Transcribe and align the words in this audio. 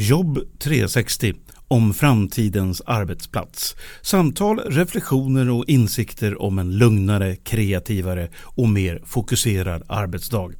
Jobb 0.00 0.38
360 0.58 1.34
om 1.68 1.94
framtidens 1.94 2.82
arbetsplats. 2.86 3.76
Samtal, 4.02 4.58
reflektioner 4.58 5.50
och 5.50 5.64
insikter 5.68 6.42
om 6.42 6.58
en 6.58 6.78
lugnare, 6.78 7.36
kreativare 7.36 8.28
och 8.42 8.68
mer 8.68 9.02
fokuserad 9.04 9.82
arbetsdag. 9.88 10.50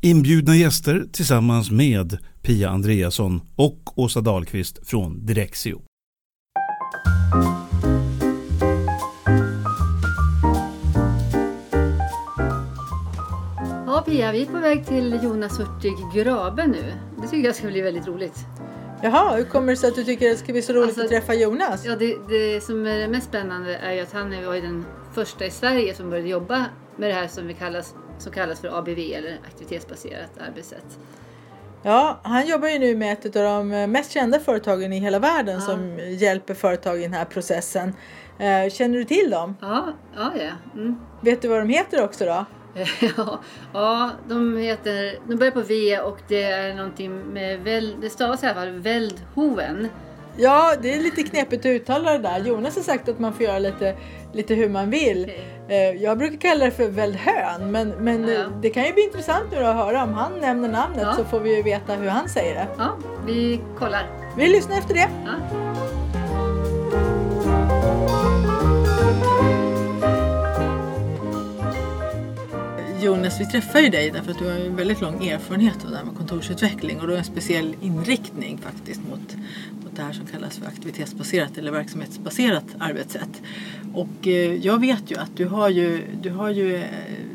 Inbjudna 0.00 0.56
gäster 0.56 1.04
tillsammans 1.12 1.70
med 1.70 2.18
Pia 2.42 2.70
Andreasson 2.70 3.40
och 3.56 3.98
Åsa 3.98 4.20
Dahlqvist 4.20 4.88
från 4.88 5.26
Direxio. 5.26 5.82
Ja, 13.86 14.02
Pia, 14.06 14.32
vi 14.32 14.42
är 14.42 14.46
på 14.46 14.58
väg 14.58 14.86
till 14.86 15.20
Jonas 15.22 15.60
Hurtig 15.60 15.94
Grabe 16.14 16.66
nu. 16.66 16.92
Det 17.22 17.28
tycker 17.28 17.46
jag 17.46 17.56
ska 17.56 17.66
bli 17.66 17.80
väldigt 17.80 18.06
roligt. 18.06 18.46
Jaha, 19.04 19.36
hur 19.36 19.44
kommer 19.44 19.72
det 19.72 19.76
sig 19.76 19.88
att 19.88 19.94
du 19.94 20.04
tycker 20.04 20.28
det 20.28 20.36
ska 20.36 20.52
bli 20.52 20.62
så 20.62 20.72
roligt 20.72 20.86
Alltså, 20.88 21.02
att 21.02 21.08
träffa 21.08 21.34
Jonas? 21.34 21.84
Ja, 21.86 21.96
det, 21.96 22.16
det 22.28 22.60
som 22.60 22.86
är 22.86 22.98
det 22.98 23.08
mest 23.08 23.26
spännande 23.28 23.76
är 23.76 23.92
ju 23.92 24.00
att 24.00 24.12
han 24.12 24.44
var 24.46 24.54
ju 24.54 24.60
den 24.60 24.86
första 25.14 25.44
i 25.44 25.50
Sverige 25.50 25.94
som 25.94 26.10
började 26.10 26.28
jobba 26.28 26.64
med 26.96 27.10
det 27.10 27.14
här 27.14 27.26
som, 27.28 27.46
vi 27.46 27.54
kallas, 27.54 27.94
som 28.18 28.32
kallas 28.32 28.60
för 28.60 28.78
ABV 28.78 28.98
eller 28.98 29.38
aktivitetsbaserat 29.46 30.30
arbetssätt. 30.48 30.98
Ja, 31.82 32.20
han 32.22 32.46
jobbar 32.46 32.68
ju 32.68 32.78
nu 32.78 32.96
med 32.96 33.12
ett 33.12 33.36
av 33.36 33.42
de 33.42 33.68
mest 33.68 34.10
kända 34.12 34.40
företagen 34.40 34.92
i 34.92 34.98
hela 34.98 35.18
världen 35.18 35.54
Ja. 35.54 35.60
som 35.60 35.98
hjälper 35.98 36.54
företag 36.54 36.98
i 36.98 37.02
den 37.02 37.12
här 37.14 37.24
processen. 37.24 37.94
Eh, 38.38 38.70
Känner 38.70 38.98
du 38.98 39.04
till 39.04 39.30
dem? 39.30 39.56
Ja, 39.60 39.92
ja, 40.16 40.32
ja. 40.38 40.80
Mm. 40.80 40.96
Vet 41.20 41.42
du 41.42 41.48
vad 41.48 41.58
de 41.60 41.68
heter 41.68 42.04
också 42.04 42.24
då? 42.24 42.44
ja, 43.16 43.38
ja, 43.72 44.10
de 44.28 44.56
heter, 44.56 45.18
de 45.28 45.36
börjar 45.36 45.50
på 45.52 45.60
V 45.60 45.98
och 45.98 46.18
det 46.28 46.42
är 46.42 46.74
någonting 46.74 47.16
med, 47.32 47.60
väl, 47.60 47.94
det 48.00 48.10
stavas 48.10 48.42
i 48.42 48.46
alla 48.46 48.54
fall 48.54 48.70
Veldhoven. 48.70 49.88
Ja, 50.36 50.74
det 50.82 50.94
är 50.94 51.00
lite 51.00 51.22
knepigt 51.22 51.60
att 51.60 51.70
uttala 51.70 52.12
det 52.12 52.18
där. 52.18 52.38
Jonas 52.38 52.76
har 52.76 52.82
sagt 52.82 53.08
att 53.08 53.18
man 53.18 53.32
får 53.32 53.42
göra 53.42 53.58
lite, 53.58 53.96
lite 54.32 54.54
hur 54.54 54.68
man 54.68 54.90
vill. 54.90 55.32
Eh, 55.68 55.76
Jag 55.76 56.18
brukar 56.18 56.36
kalla 56.36 56.64
det 56.64 56.70
för 56.70 56.88
Veldhön, 56.88 57.70
men, 57.70 57.88
men 57.88 58.28
Ja. 58.28 58.34
eh, 58.40 58.46
det 58.62 58.70
kan 58.70 58.84
ju 58.84 58.92
bli 58.92 59.02
intressant 59.02 59.44
nu 59.52 59.56
att 59.58 59.76
höra 59.76 60.02
om 60.04 60.12
han 60.14 60.32
nämner 60.40 60.68
namnet 60.68 61.02
Ja. 61.02 61.12
så 61.12 61.24
får 61.24 61.40
vi 61.40 61.56
ju 61.56 61.62
veta 61.62 61.92
hur 61.94 62.08
han 62.08 62.28
säger 62.28 62.54
det. 62.54 62.66
Ja, 62.78 62.96
vi 63.26 63.60
kollar. 63.78 64.06
Vi 64.36 64.48
lyssnar 64.48 64.78
efter 64.78 64.94
det. 64.94 65.08
Ja. 65.24 65.32
Jonas, 73.04 73.40
vi 73.40 73.46
träffar 73.46 73.80
ju 73.80 73.88
dig 73.88 74.10
därför 74.10 74.30
att 74.30 74.38
du 74.38 74.44
har 74.44 74.58
ju 74.58 74.66
en 74.66 74.76
väldigt 74.76 75.00
lång 75.00 75.26
erfarenhet 75.26 75.84
av 75.84 75.90
det 75.90 75.96
här 75.96 76.04
med 76.04 76.16
kontorsutveckling 76.16 77.00
och 77.00 77.06
du 77.06 77.12
har 77.12 77.18
en 77.18 77.24
speciell 77.24 77.74
inriktning 77.80 78.58
faktiskt 78.58 79.00
mot, 79.08 79.36
mot 79.84 79.96
det 79.96 80.02
här 80.02 80.12
som 80.12 80.26
kallas 80.26 80.58
för 80.58 80.66
aktivitetsbaserat 80.66 81.58
eller 81.58 81.72
verksamhetsbaserat 81.72 82.64
arbetssätt. 82.78 83.42
Och 83.94 84.26
eh, 84.26 84.54
jag 84.54 84.80
vet 84.80 85.10
ju 85.10 85.16
att 85.16 85.36
du 85.36 85.46
har 85.46 85.68
ju, 85.68 86.02
du 86.22 86.30
har 86.30 86.50
ju 86.50 86.76
eh, 86.76 86.84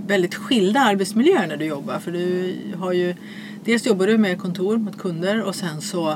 väldigt 0.08 0.36
skilda 0.36 0.80
arbetsmiljöer 0.80 1.48
när 1.48 1.58
du 1.58 1.66
jobbar 1.66 2.00
för 2.00 2.12
du 2.12 2.56
har 2.78 2.94
ju 2.94 3.16
dels 3.66 3.86
jobbar 3.86 4.08
du 4.08 4.18
med 4.18 4.40
kontor 4.40 4.78
mot 4.78 4.98
kunder 4.98 5.44
och 5.44 5.56
sen 5.56 5.82
så 5.82 6.10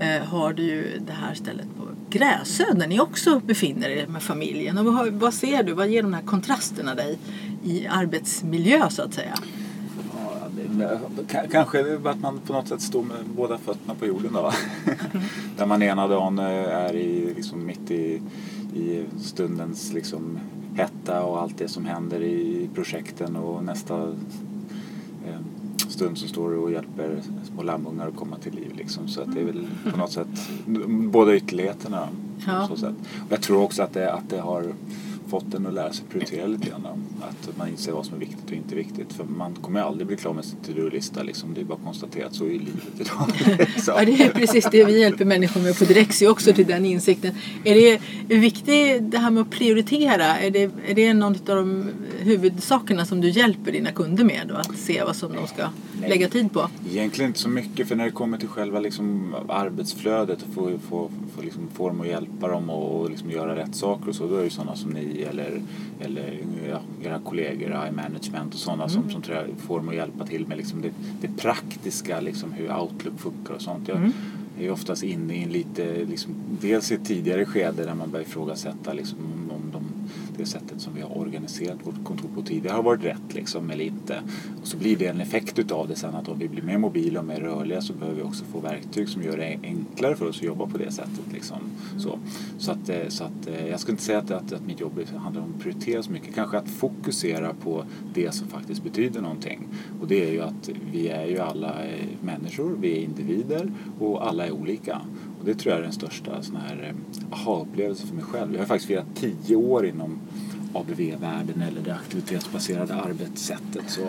eh, 0.00 0.22
har 0.24 0.52
du 0.52 0.62
ju 0.62 1.00
det 1.06 1.12
här 1.12 1.34
stället 1.34 1.66
på 1.76 1.95
Gräsön 2.18 2.78
där 2.78 2.86
ni 2.86 3.00
också 3.00 3.40
befinner 3.46 3.88
er 3.88 4.06
med 4.06 4.22
familjen. 4.22 4.78
Och 4.78 4.84
vad, 4.84 5.12
vad 5.12 5.34
ser 5.34 5.62
du, 5.62 5.72
vad 5.72 5.88
ger 5.88 6.02
de 6.02 6.14
här 6.14 6.22
kontrasterna 6.22 6.94
dig 6.94 7.18
i 7.64 7.86
arbetsmiljö 7.86 8.90
så 8.90 9.02
att 9.02 9.14
säga? 9.14 9.34
K- 11.32 11.38
Kanske 11.50 11.98
att 12.04 12.20
man 12.20 12.38
på 12.46 12.52
något 12.52 12.68
sätt 12.68 12.80
står 12.80 13.02
med 13.02 13.16
båda 13.36 13.58
fötterna 13.58 13.94
på 13.94 14.06
jorden 14.06 14.32
då. 14.32 14.52
Där 15.56 15.66
man 15.66 15.82
ena 15.82 16.08
dagen 16.08 16.38
eh, 16.38 16.44
är 16.74 16.94
i, 16.94 17.34
liksom 17.36 17.66
mitt 17.66 17.90
i, 17.90 18.22
i 18.74 19.04
stundens 19.20 19.92
liksom 19.92 20.38
hetta 20.76 21.22
och 21.22 21.42
allt 21.42 21.58
det 21.58 21.68
som 21.68 21.84
händer 21.84 22.22
i 22.22 22.68
projekten 22.74 23.36
och 23.36 23.64
nästa 23.64 24.14
stund 25.96 26.18
så 26.18 26.28
står 26.28 26.50
du 26.50 26.56
och 26.56 26.72
hjälper 26.72 27.22
små 27.52 27.62
lammungar 27.62 28.08
att 28.08 28.16
komma 28.16 28.36
till 28.36 28.54
liv. 28.54 28.72
Liksom. 28.76 29.08
Så 29.08 29.20
att 29.20 29.34
det 29.34 29.40
är 29.40 29.44
väl 29.44 29.66
på 29.90 29.96
något 29.96 30.12
sätt 30.12 30.28
båda 30.86 31.36
ytterligheterna. 31.36 32.08
Ja. 32.46 32.68
Så 32.68 32.76
sätt. 32.76 32.94
Och 33.26 33.32
jag 33.32 33.42
tror 33.42 33.62
också 33.62 33.82
att 33.82 33.92
det, 33.92 34.12
att 34.12 34.30
det 34.30 34.40
har 34.40 34.74
fått 35.28 35.54
en 35.54 35.66
att 35.66 35.74
lära 35.74 35.92
sig 35.92 36.04
prioritera 36.10 36.46
lite 36.46 36.68
grann. 36.68 36.86
Att 37.20 37.58
man 37.58 37.68
inser 37.68 37.92
vad 37.92 38.06
som 38.06 38.14
är 38.14 38.20
viktigt 38.20 38.46
och 38.46 38.52
inte 38.52 38.74
viktigt. 38.74 39.12
För 39.12 39.24
man 39.24 39.54
kommer 39.54 39.80
aldrig 39.80 40.06
bli 40.06 40.16
klar 40.16 40.32
med 40.32 40.44
sin 40.44 40.58
to-do-lista. 40.66 41.22
Liksom. 41.22 41.54
Det 41.54 41.60
är 41.60 41.64
bara 41.64 41.74
att 41.74 41.84
konstatera 41.84 42.26
att 42.26 42.34
så 42.34 42.44
är 42.44 42.50
livet 42.50 43.00
idag. 43.00 43.66
Ja, 43.86 44.04
det 44.04 44.22
är 44.22 44.30
precis 44.30 44.68
det 44.70 44.84
vi 44.84 45.00
hjälper 45.00 45.24
människor 45.24 45.60
med 45.60 45.78
på 45.78 45.84
Direxio 45.84 46.28
också 46.28 46.52
till 46.52 46.66
den 46.66 46.84
insikten. 46.84 47.34
Är 47.64 47.74
det 47.74 48.00
viktigt 48.36 49.10
det 49.10 49.18
här 49.18 49.30
med 49.30 49.40
att 49.40 49.50
prioritera? 49.50 50.38
Är 50.38 50.50
det, 50.50 50.70
är 50.88 50.94
det 50.94 51.14
någon 51.14 51.32
av 51.32 51.56
de 51.56 51.90
huvudsakerna 52.18 53.06
som 53.06 53.20
du 53.20 53.30
hjälper 53.30 53.72
dina 53.72 53.92
kunder 53.92 54.24
med? 54.24 54.46
Då? 54.48 54.54
Att 54.54 54.76
se 54.76 55.04
vad 55.04 55.16
som 55.16 55.32
de 55.32 55.46
ska. 55.46 55.68
Lägga 56.00 56.28
tid 56.28 56.52
på? 56.52 56.68
Egentligen 56.90 57.30
inte 57.30 57.40
så 57.40 57.48
mycket 57.48 57.88
för 57.88 57.96
när 57.96 58.04
det 58.04 58.10
kommer 58.10 58.38
till 58.38 58.48
själva 58.48 58.80
liksom 58.80 59.34
arbetsflödet 59.48 60.42
och 60.42 60.54
få, 60.54 60.78
få, 60.88 61.10
få, 61.36 61.42
liksom 61.42 61.68
få 61.74 61.88
dem 61.88 62.00
att 62.00 62.06
hjälpa 62.06 62.48
dem 62.48 62.70
och, 62.70 63.00
och 63.00 63.10
liksom 63.10 63.30
göra 63.30 63.56
rätt 63.56 63.74
saker 63.74 64.08
och 64.08 64.14
så. 64.14 64.26
Då 64.26 64.36
är 64.36 64.44
det 64.44 64.50
sådana 64.50 64.76
som 64.76 64.90
ni 64.90 65.22
eller, 65.30 65.62
eller 66.00 66.38
ja, 66.70 66.80
era 67.02 67.18
kollegor 67.18 67.86
i 67.88 67.92
management 67.92 68.54
och 68.54 68.60
sådana 68.60 68.88
som, 68.88 69.10
som 69.10 69.22
jag 69.28 69.44
får 69.66 69.78
dem 69.78 69.88
att 69.88 69.94
hjälpa 69.94 70.26
till 70.26 70.46
med 70.46 70.56
liksom 70.56 70.82
det, 70.82 70.90
det 71.20 71.36
praktiska, 71.36 72.20
liksom 72.20 72.52
hur 72.52 72.76
Outlook 72.80 73.20
funkar 73.20 73.54
och 73.54 73.62
sånt. 73.62 73.88
Jag, 73.88 74.12
är 74.58 74.62
ju 74.62 74.70
oftast 74.70 75.02
inne 75.02 75.34
i 75.34 75.42
en 75.42 75.52
lite, 75.52 76.04
liksom, 76.04 76.34
dels 76.60 76.92
i 76.92 76.94
ett 76.94 77.04
tidigare 77.04 77.44
skede 77.44 77.84
där 77.84 77.94
man 77.94 78.10
börjar 78.10 78.26
ifrågasätta 78.26 78.92
liksom, 78.92 79.18
om, 79.18 79.50
om 79.50 79.62
de, 79.72 79.85
det 80.38 80.46
sättet 80.46 80.80
som 80.80 80.94
vi 80.94 81.00
har 81.00 81.18
organiserat 81.18 81.78
vårt 81.84 82.04
kontor 82.04 82.28
på 82.34 82.42
tidigare 82.42 82.74
har 82.74 82.82
varit 82.82 83.04
rätt 83.04 83.34
liksom, 83.34 83.70
eller 83.70 83.84
inte. 83.84 84.20
Och 84.60 84.66
så 84.66 84.76
blir 84.76 84.96
det 84.96 85.06
en 85.06 85.20
effekt 85.20 85.58
utav 85.58 85.88
det 85.88 85.96
sen 85.96 86.14
att 86.14 86.28
om 86.28 86.38
vi 86.38 86.48
blir 86.48 86.62
mer 86.62 86.78
mobila 86.78 87.20
och 87.20 87.26
mer 87.26 87.40
rörliga 87.40 87.80
så 87.80 87.92
behöver 87.92 88.16
vi 88.16 88.22
också 88.22 88.44
få 88.44 88.60
verktyg 88.60 89.08
som 89.08 89.22
gör 89.22 89.36
det 89.36 89.58
enklare 89.62 90.16
för 90.16 90.28
oss 90.28 90.36
att 90.36 90.42
jobba 90.42 90.66
på 90.66 90.78
det 90.78 90.90
sättet. 90.90 91.32
Liksom. 91.32 91.58
Så, 91.98 92.18
så, 92.58 92.72
att, 92.72 92.88
eh, 92.88 93.08
så 93.08 93.24
att, 93.24 93.46
eh, 93.46 93.68
jag 93.68 93.80
skulle 93.80 93.92
inte 93.92 94.04
säga 94.04 94.18
att, 94.18 94.30
att, 94.30 94.52
att 94.52 94.66
mitt 94.66 94.80
jobb 94.80 95.00
handlar 95.16 95.42
om 95.42 95.52
att 95.56 95.62
prioritera 95.62 96.02
så 96.02 96.12
mycket. 96.12 96.34
Kanske 96.34 96.58
att 96.58 96.70
fokusera 96.70 97.54
på 97.54 97.84
det 98.14 98.34
som 98.34 98.48
faktiskt 98.48 98.84
betyder 98.84 99.20
någonting. 99.20 99.68
Och 100.00 100.06
det 100.06 100.28
är 100.28 100.32
ju 100.32 100.40
att 100.40 100.70
vi 100.92 101.08
är 101.08 101.26
ju 101.26 101.38
alla 101.38 101.84
eh, 101.84 102.06
människor, 102.20 102.76
vi 102.80 102.98
är 102.98 103.00
individer 103.00 103.72
och 104.00 104.28
alla 104.28 104.46
är 104.46 104.50
olika. 104.50 105.00
Det 105.46 105.54
tror 105.54 105.70
jag 105.72 105.78
är 105.78 105.82
den 105.82 105.92
största 105.92 106.42
sån 106.42 106.56
här 106.56 106.82
eh, 106.88 107.34
aha-upplevelse 107.34 108.06
för 108.06 108.14
mig 108.14 108.24
själv. 108.24 108.52
Jag 108.52 108.60
har 108.60 108.66
faktiskt 108.66 108.88
firat 108.88 109.06
tio 109.14 109.56
år 109.56 109.86
inom 109.86 110.18
ABV-världen 110.74 111.62
eller 111.68 111.80
det 111.84 111.94
aktivitetsbaserade 111.94 112.94
arbetssättet. 112.94 113.84
Så, 113.86 114.00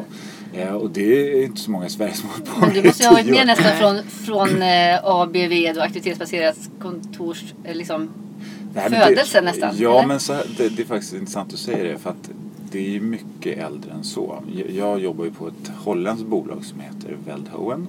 eh, 0.53 0.73
och 0.73 0.89
det 0.91 1.31
är 1.41 1.43
inte 1.43 1.61
så 1.61 1.71
många 1.71 1.85
i 1.85 1.89
Sverige 1.89 2.13
som 2.13 2.29
har 2.29 2.39
på 2.39 2.65
med 2.65 2.73
du 2.75 2.83
måste 2.83 3.03
ju 3.03 3.07
ha 3.09 3.13
varit 3.15 3.25
med 3.29 3.47
nästan 3.47 3.77
från, 3.77 4.03
från 4.03 4.61
eh, 4.61 4.99
ABV, 5.05 5.73
då, 5.75 5.81
aktivitetsbaserat 5.81 6.57
kontors... 6.81 7.43
eh, 7.63 7.75
Liksom, 7.75 8.09
Det 8.73 8.89
med 8.89 9.03
Födelse 9.03 9.41
nästan, 9.41 9.75
Ja, 9.77 9.97
eller? 9.97 10.07
men 10.07 10.19
så 10.19 10.33
det, 10.57 10.69
det 10.69 10.81
är 10.81 10.85
faktiskt 10.85 11.13
intressant 11.13 11.53
att 11.53 11.59
säga 11.59 11.83
det 11.83 11.97
för 11.97 12.09
att 12.09 12.29
det 12.71 12.79
är 12.79 12.89
ju 12.89 13.01
mycket 13.01 13.57
äldre 13.57 13.91
än 13.91 14.03
så. 14.03 14.43
Jag, 14.55 14.69
jag 14.71 14.99
jobbar 14.99 15.25
ju 15.25 15.31
på 15.31 15.47
ett 15.47 15.71
holländskt 15.83 16.27
bolag 16.27 16.65
som 16.65 16.79
heter 16.79 17.17
Veldhoven 17.25 17.87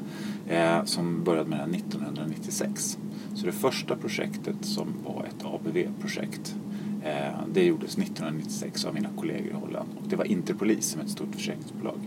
eh, 0.49 0.85
som 0.85 1.25
började 1.25 1.49
med 1.49 1.59
det 1.59 1.63
här 1.63 1.75
1996. 1.75 2.99
Så 3.39 3.47
det 3.47 3.53
första 3.53 3.97
projektet 3.97 4.57
som 4.61 4.87
var 5.05 5.25
ett 5.25 5.45
ABV-projekt 5.45 6.57
eh, 7.05 7.41
det 7.53 7.65
gjordes 7.65 7.99
1996 7.99 8.85
av 8.85 8.95
mina 8.95 9.09
kollegor 9.17 9.51
i 9.51 9.55
Holland 9.55 9.89
och 10.03 10.09
det 10.09 10.17
var 10.17 10.25
Interpolis 10.25 10.87
som 10.87 11.01
ett 11.01 11.11
stort 11.11 11.35
försäkringsbolag. 11.35 11.99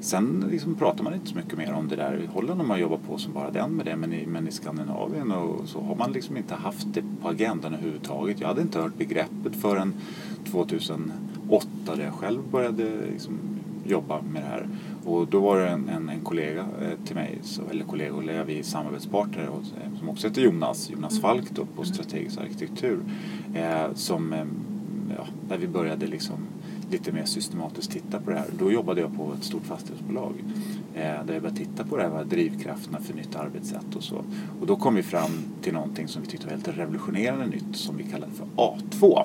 Sen 0.00 0.44
liksom 0.50 0.74
pratar 0.74 1.04
man 1.04 1.14
inte 1.14 1.26
så 1.26 1.36
mycket 1.36 1.58
mer 1.58 1.72
om 1.72 1.88
det 1.88 1.96
där. 1.96 2.20
I 2.24 2.26
Holland 2.26 2.60
har 2.60 2.66
man 2.66 2.80
jobbat 2.80 3.06
på 3.06 3.18
som 3.18 3.32
bara 3.32 3.50
den 3.50 3.70
med 3.70 3.86
det 3.86 3.96
men 3.96 4.12
i, 4.12 4.26
men 4.26 4.48
i 4.48 4.52
Skandinavien 4.52 5.32
och 5.32 5.68
så 5.68 5.80
har 5.80 5.94
man 5.94 6.12
liksom 6.12 6.36
inte 6.36 6.54
haft 6.54 6.94
det 6.94 7.02
på 7.22 7.28
agendan 7.28 7.74
överhuvudtaget. 7.74 8.40
Jag 8.40 8.48
hade 8.48 8.62
inte 8.62 8.78
hört 8.78 8.98
begreppet 8.98 9.56
förrän 9.60 9.94
2008 10.50 11.68
där 11.84 12.04
jag 12.04 12.14
själv 12.14 12.40
började 12.50 13.06
liksom 13.12 13.38
jobba 13.86 14.22
med 14.22 14.42
det 14.42 14.48
här. 14.48 14.68
Och 15.04 15.28
då 15.28 15.40
var 15.40 15.60
det 15.60 15.68
en, 15.68 15.88
en, 15.88 16.08
en 16.08 16.20
kollega 16.20 16.60
eh, 16.60 17.06
till 17.06 17.14
mig, 17.14 17.38
så, 17.42 17.62
eller 17.70 17.84
kollega, 17.84 18.44
vi 18.44 18.58
är 18.58 18.62
samarbetspartner 18.62 19.48
och, 19.48 19.58
eh, 19.60 19.98
som 19.98 20.08
också 20.08 20.28
heter 20.28 20.42
Jonas, 20.42 20.90
Jonas 20.90 21.20
Falk 21.20 21.50
då, 21.50 21.66
på 21.76 21.84
strategisk 21.84 22.38
arkitektur. 22.38 23.00
Eh, 23.54 23.94
som, 23.94 24.32
eh, 24.32 24.44
ja, 25.16 25.26
där 25.48 25.58
vi 25.58 25.68
började 25.68 26.06
liksom 26.06 26.36
lite 26.90 27.12
mer 27.12 27.24
systematiskt 27.24 27.90
titta 27.90 28.20
på 28.20 28.30
det 28.30 28.36
här. 28.36 28.46
Då 28.58 28.72
jobbade 28.72 29.00
jag 29.00 29.16
på 29.16 29.32
ett 29.38 29.44
stort 29.44 29.64
fastighetsbolag 29.64 30.34
där 30.94 31.32
vi 31.32 31.40
började 31.40 31.56
titta 31.56 31.84
på 31.84 31.96
det 31.96 32.02
här, 32.02 32.10
vad 32.10 32.26
drivkrafterna 32.26 32.98
för 33.00 33.14
nytt 33.14 33.36
arbetssätt 33.36 33.96
och 33.96 34.02
så. 34.02 34.24
Och 34.60 34.66
då 34.66 34.76
kom 34.76 34.94
vi 34.94 35.02
fram 35.02 35.30
till 35.62 35.72
någonting 35.72 36.08
som 36.08 36.22
vi 36.22 36.28
tyckte 36.28 36.46
var 36.46 36.52
helt 36.52 36.68
revolutionerande 36.68 37.46
nytt 37.46 37.76
som 37.76 37.96
vi 37.96 38.04
kallade 38.04 38.32
för 38.32 38.46
A2. 38.56 39.22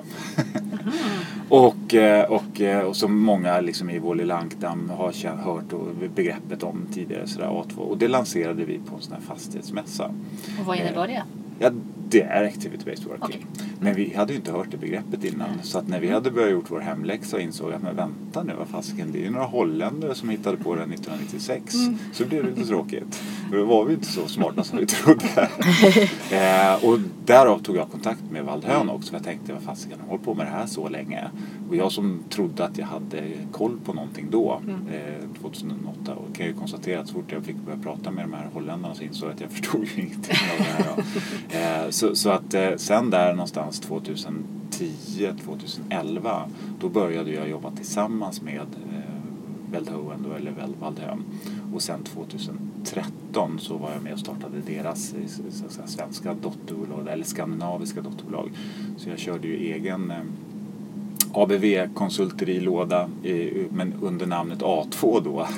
och, 1.48 1.94
eh, 1.94 2.30
och, 2.30 2.60
eh, 2.60 2.84
och 2.84 2.96
som 2.96 3.18
många 3.18 3.60
liksom 3.60 3.90
i 3.90 3.98
vår 3.98 4.14
lilla 4.14 4.36
ankdamm 4.36 4.90
har 4.90 5.36
hört 5.36 5.72
och 5.72 5.88
begreppet 6.14 6.62
om 6.62 6.86
tidigare, 6.92 7.26
så 7.26 7.38
där 7.38 7.46
A2. 7.46 7.76
Och 7.76 7.98
det 7.98 8.08
lanserade 8.08 8.64
vi 8.64 8.78
på 8.78 8.94
en 8.96 9.02
sån 9.02 9.12
här 9.12 9.20
fastighetsmässa. 9.20 10.10
Och 10.60 10.66
vad 10.66 10.78
innebar 10.78 11.06
det? 11.06 11.22
Ja, 11.58 11.70
det 12.08 12.22
är 12.22 12.44
activity-based 12.44 13.08
working. 13.08 13.18
Okej. 13.20 13.46
Men 13.80 13.94
vi 13.94 14.14
hade 14.14 14.32
ju 14.32 14.38
inte 14.38 14.52
hört 14.52 14.66
det 14.70 14.76
begreppet 14.76 15.24
innan. 15.24 15.48
Så 15.62 15.78
att 15.78 15.88
när 15.88 16.00
vi 16.00 16.10
hade 16.10 16.30
börjat 16.30 16.50
gjort 16.50 16.70
vår 16.70 16.80
hemläxa 16.80 17.36
och 17.36 17.42
insåg 17.42 17.72
att 17.72 17.82
men 17.82 17.96
vänta 17.96 18.42
nu, 18.42 18.52
vad 18.58 18.68
fasiken, 18.68 19.12
det 19.12 19.18
är 19.18 19.22
ju 19.22 19.30
några 19.30 19.46
holländare 19.46 20.14
som 20.14 20.28
hittade 20.28 20.56
på 20.56 20.74
det 20.74 20.82
1996. 20.82 21.74
Så 22.12 22.24
blev 22.24 22.44
det 22.44 22.50
lite 22.50 22.68
tråkigt. 22.68 23.14
För 23.50 23.56
då 23.56 23.64
var 23.64 23.84
vi 23.84 23.94
inte 23.94 24.06
så 24.06 24.28
smarta 24.28 24.64
som 24.64 24.78
vi 24.78 24.86
trodde. 24.86 25.24
eh, 26.30 26.84
och 26.84 26.98
därav 27.24 27.58
tog 27.58 27.76
jag 27.76 27.90
kontakt 27.90 28.20
med 28.30 28.44
Waldhön 28.44 28.90
också. 28.90 29.10
För 29.10 29.16
jag 29.16 29.24
tänkte, 29.24 29.52
vad 29.52 29.62
fasiken, 29.62 29.98
de 29.98 30.02
har 30.02 30.08
hållit 30.08 30.24
på 30.24 30.34
med 30.34 30.46
det 30.46 30.50
här 30.50 30.66
så 30.66 30.88
länge. 30.88 31.30
Och 31.68 31.76
jag 31.76 31.92
som 31.92 32.24
trodde 32.28 32.64
att 32.64 32.78
jag 32.78 32.86
hade 32.86 33.22
koll 33.52 33.78
på 33.84 33.92
någonting 33.92 34.26
då, 34.30 34.60
eh, 34.92 35.40
2008, 35.40 36.14
och 36.14 36.36
kan 36.36 36.46
ju 36.46 36.52
konstatera 36.54 37.00
att 37.00 37.06
så 37.06 37.14
fort 37.14 37.32
jag 37.32 37.44
fick 37.44 37.56
börja 37.56 37.78
prata 37.78 38.10
med 38.10 38.24
de 38.24 38.32
här 38.32 38.48
holländarna 38.52 38.94
så 38.94 39.02
insåg 39.02 39.28
jag 39.28 39.34
att 39.34 39.40
jag 39.40 39.50
förstod 39.50 39.84
ju 39.84 40.02
ingenting 40.02 40.36
av 40.52 40.58
det 40.58 40.84
här. 40.84 41.04
Eh, 41.50 41.90
så, 41.90 42.14
så 42.16 42.30
att 42.30 42.54
eh, 42.54 42.70
sen 42.76 43.10
där 43.10 43.32
någonstans 43.32 43.69
2010, 43.78 45.32
2011, 45.44 46.48
då 46.80 46.88
började 46.88 47.30
jag 47.30 47.48
jobba 47.48 47.70
tillsammans 47.70 48.42
med 48.42 48.60
eh, 48.60 49.72
Veldhoven 49.72 50.22
då, 50.28 50.34
eller 50.34 50.50
Vel- 50.50 50.74
Och 51.74 51.82
sen 51.82 52.02
2013 52.04 53.58
så 53.58 53.76
var 53.76 53.92
jag 53.92 54.02
med 54.02 54.12
och 54.12 54.18
startade 54.18 54.60
deras 54.66 55.14
så 55.50 55.64
att 55.66 55.72
säga, 55.72 55.86
svenska 55.86 56.34
dotterbolag, 56.34 57.08
eller 57.08 57.24
skandinaviska 57.24 58.00
dotterbolag. 58.00 58.50
Så 58.96 59.08
jag 59.08 59.18
körde 59.18 59.48
ju 59.48 59.56
egen 59.56 60.10
eh, 60.10 60.22
ABV-konsulterilåda 61.32 63.08
i- 63.24 63.66
men 63.70 63.94
under 64.02 64.26
namnet 64.26 64.58
A2 64.62 65.20
då. 65.24 65.46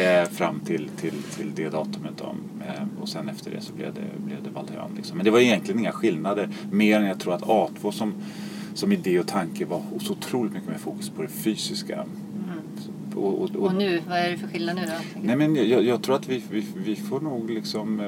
Eh, 0.00 0.24
fram 0.28 0.60
till, 0.60 0.88
till, 0.96 1.22
till 1.36 1.52
det 1.54 1.68
datumet. 1.68 2.12
Då. 2.16 2.34
Eh, 2.66 2.82
och 3.02 3.08
sen 3.08 3.28
efter 3.28 3.50
det 3.50 3.60
så 3.60 3.72
blev 3.72 3.94
det, 3.94 4.24
blev 4.26 4.42
det 4.42 4.50
Waldhön. 4.50 4.90
Liksom. 4.96 5.16
Men 5.16 5.24
det 5.24 5.30
var 5.30 5.40
egentligen 5.40 5.80
inga 5.80 5.92
skillnader. 5.92 6.48
Mer 6.70 7.00
än 7.00 7.06
jag 7.06 7.18
tror 7.20 7.34
att 7.34 7.42
A2 7.42 7.90
som, 7.90 8.14
som 8.74 8.92
idé 8.92 9.18
och 9.20 9.26
tanke 9.26 9.64
var 9.64 9.82
så 10.00 10.12
otroligt 10.12 10.52
mycket 10.52 10.68
mer 10.68 10.78
fokus 10.78 11.10
på 11.10 11.22
det 11.22 11.28
fysiska. 11.28 12.04
Och, 13.14 13.24
och, 13.24 13.42
och, 13.42 13.50
Mm. 13.50 13.62
Och 13.62 13.74
nu, 13.74 14.02
vad 14.08 14.18
är 14.18 14.30
det 14.30 14.38
för 14.38 14.48
skillnad 14.48 14.76
nu 14.76 14.82
då? 14.86 15.20
Nej 15.22 15.36
men 15.36 15.56
jag, 15.68 15.84
jag 15.84 16.02
tror 16.02 16.14
att 16.16 16.28
vi, 16.28 16.42
vi, 16.50 16.66
vi 16.76 16.96
får 16.96 17.20
nog 17.20 17.50
liksom 17.50 18.00
eh, 18.00 18.06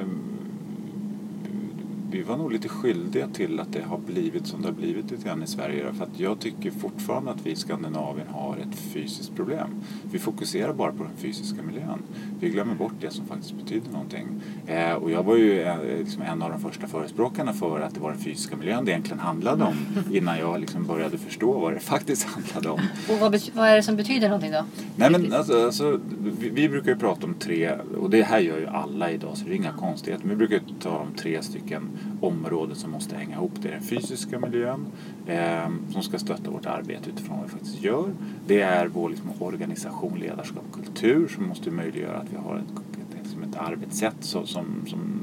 vi 2.11 2.21
var 2.21 2.37
nog 2.37 2.51
lite 2.51 2.69
skyldiga 2.69 3.27
till 3.27 3.59
att 3.59 3.73
det 3.73 3.81
har 3.81 3.97
blivit 3.97 4.47
som 4.47 4.61
det 4.61 4.67
har 4.67 4.73
blivit 4.73 5.11
lite 5.11 5.27
grann 5.27 5.43
i 5.43 5.47
Sverige. 5.47 5.93
För 5.93 6.03
att 6.03 6.19
jag 6.19 6.39
tycker 6.39 6.71
fortfarande 6.71 7.31
att 7.31 7.45
vi 7.45 7.51
i 7.51 7.55
Skandinavien 7.55 8.27
har 8.27 8.57
ett 8.57 8.79
fysiskt 8.93 9.35
problem. 9.35 9.67
Vi 10.11 10.19
fokuserar 10.19 10.73
bara 10.73 10.91
på 10.91 11.03
den 11.03 11.17
fysiska 11.17 11.61
miljön. 11.63 11.99
Vi 12.39 12.49
glömmer 12.49 12.75
bort 12.75 12.93
det 13.01 13.11
som 13.11 13.25
faktiskt 13.25 13.53
betyder 13.53 13.91
någonting. 13.91 14.27
Eh, 14.67 14.93
och 14.93 15.11
jag 15.11 15.23
var 15.23 15.35
ju 15.35 15.61
eh, 15.61 15.77
liksom 15.99 16.21
en 16.21 16.41
av 16.41 16.49
de 16.49 16.59
första 16.59 16.87
förespråkarna 16.87 17.53
för 17.53 17.79
att 17.79 17.93
det 17.93 17.99
var 17.99 18.11
den 18.11 18.19
fysiska 18.19 18.55
miljön 18.57 18.85
det 18.85 18.91
egentligen 18.91 19.19
handlade 19.19 19.63
om. 19.63 19.75
Innan 20.11 20.39
jag 20.39 20.59
liksom 20.59 20.87
började 20.87 21.17
förstå 21.17 21.59
vad 21.59 21.73
det 21.73 21.79
faktiskt 21.79 22.27
handlade 22.27 22.69
om. 22.69 22.81
Och 23.09 23.19
vad, 23.19 23.41
vad 23.53 23.67
är 23.67 23.75
det 23.75 23.83
som 23.83 23.95
betyder 23.95 24.27
någonting 24.27 24.51
då? 24.51 24.65
Nej 24.95 25.11
men 25.11 25.33
alltså, 25.33 25.65
alltså 25.65 25.99
vi, 26.39 26.49
vi 26.49 26.69
brukar 26.69 26.91
ju 26.91 26.97
prata 26.97 27.25
om 27.25 27.33
tre, 27.33 27.71
och 28.01 28.09
det 28.09 28.23
här 28.23 28.39
gör 28.39 28.57
ju 28.57 28.67
alla 28.67 29.11
idag 29.11 29.37
så 29.37 29.45
det 29.45 29.51
är 29.51 29.55
inga 29.55 29.73
konstigheter. 29.73 30.25
Men 30.27 30.37
vi 30.37 30.47
brukar 30.47 30.55
ju 30.55 30.73
ta 30.79 30.97
om 30.97 31.13
tre 31.17 31.41
stycken 31.41 31.89
områden 32.21 32.75
som 32.75 32.91
måste 32.91 33.15
hänga 33.15 33.35
ihop. 33.35 33.51
Det 33.61 33.67
är 33.67 33.71
den 33.71 33.81
fysiska 33.81 34.39
miljön 34.39 34.85
eh, 35.27 35.69
som 35.91 36.03
ska 36.03 36.19
stötta 36.19 36.51
vårt 36.51 36.65
arbete 36.65 37.09
utifrån 37.09 37.37
vad 37.37 37.45
vi 37.45 37.51
faktiskt 37.51 37.83
gör. 37.83 38.09
Det 38.47 38.61
är 38.61 38.87
vår 38.87 39.09
liksom, 39.09 39.29
organisation, 39.39 40.19
ledarskap, 40.19 40.63
kultur 40.73 41.27
som 41.27 41.47
måste 41.47 41.71
möjliggöra 41.71 42.17
att 42.17 42.33
vi 42.33 42.37
har 42.37 42.55
ett, 42.55 42.71
ett, 42.71 43.23
liksom 43.23 43.43
ett 43.43 43.55
arbetssätt 43.55 44.15
som, 44.19 44.47
som, 44.47 44.65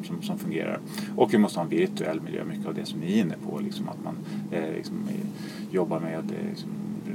som, 0.04 0.22
som 0.22 0.38
fungerar. 0.38 0.80
Och 1.16 1.34
vi 1.34 1.38
måste 1.38 1.58
ha 1.58 1.64
en 1.64 1.70
virtuell 1.70 2.20
miljö, 2.20 2.44
mycket 2.44 2.66
av 2.66 2.74
det 2.74 2.86
som 2.86 3.00
ni 3.00 3.18
är 3.18 3.20
inne 3.20 3.34
på. 3.50 3.58
Liksom, 3.58 3.88
att 3.88 4.04
man 4.04 4.16
eh, 4.50 4.74
liksom, 4.74 5.08
jobbar 5.70 6.00
med 6.00 6.18
eh, 6.18 6.48
liksom, 6.48 6.70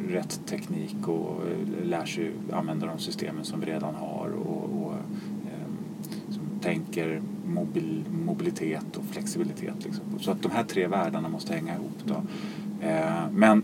rätt 0.10 0.42
teknik 0.46 1.08
och 1.08 1.42
eh, 1.48 1.86
lär 1.86 2.06
sig 2.06 2.32
använda 2.52 2.86
de 2.86 3.00
systemen 3.00 3.44
som 3.44 3.60
vi 3.60 3.66
redan 3.66 3.96
har 3.96 4.30
och, 4.30 4.64
och 4.64 4.94
eh, 5.46 5.68
som 6.30 6.44
tänker 6.62 7.22
mobil, 7.46 8.04
mobilitet 8.26 8.98
och 8.98 9.04
flexibilitet. 9.12 9.76
Liksom. 9.84 10.04
Så 10.20 10.32
att 10.32 10.42
de 10.42 10.52
här 10.52 10.64
tre 10.64 10.88
världarna 10.88 11.30
måste 11.30 11.54
hänga 11.54 11.76
ihop. 11.76 11.98
Då. 12.06 12.16
Eh, 12.88 13.30
men 13.32 13.64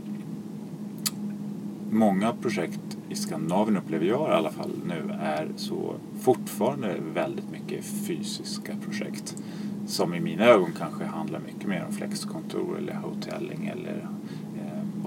många 1.92 2.34
projekt 2.34 2.98
i 3.10 3.16
Skandinavien 3.16 3.78
upplever 3.78 4.06
jag 4.06 4.30
i 4.30 4.34
alla 4.34 4.52
fall 4.52 4.72
nu 4.88 5.14
är 5.22 5.48
så 5.56 5.96
fortfarande 6.20 6.96
väldigt 7.14 7.52
mycket 7.52 7.86
fysiska 7.86 8.76
projekt. 8.86 9.36
Som 9.88 10.14
i 10.14 10.20
mina 10.20 10.46
ögon 10.46 10.72
kanske 10.78 11.06
handlar 11.06 11.40
mycket 11.40 11.68
mer 11.68 11.86
om 11.88 11.94
flexkontor 11.94 12.78
eller 12.78 12.94
hotelling 12.94 13.68
eller 13.68 14.08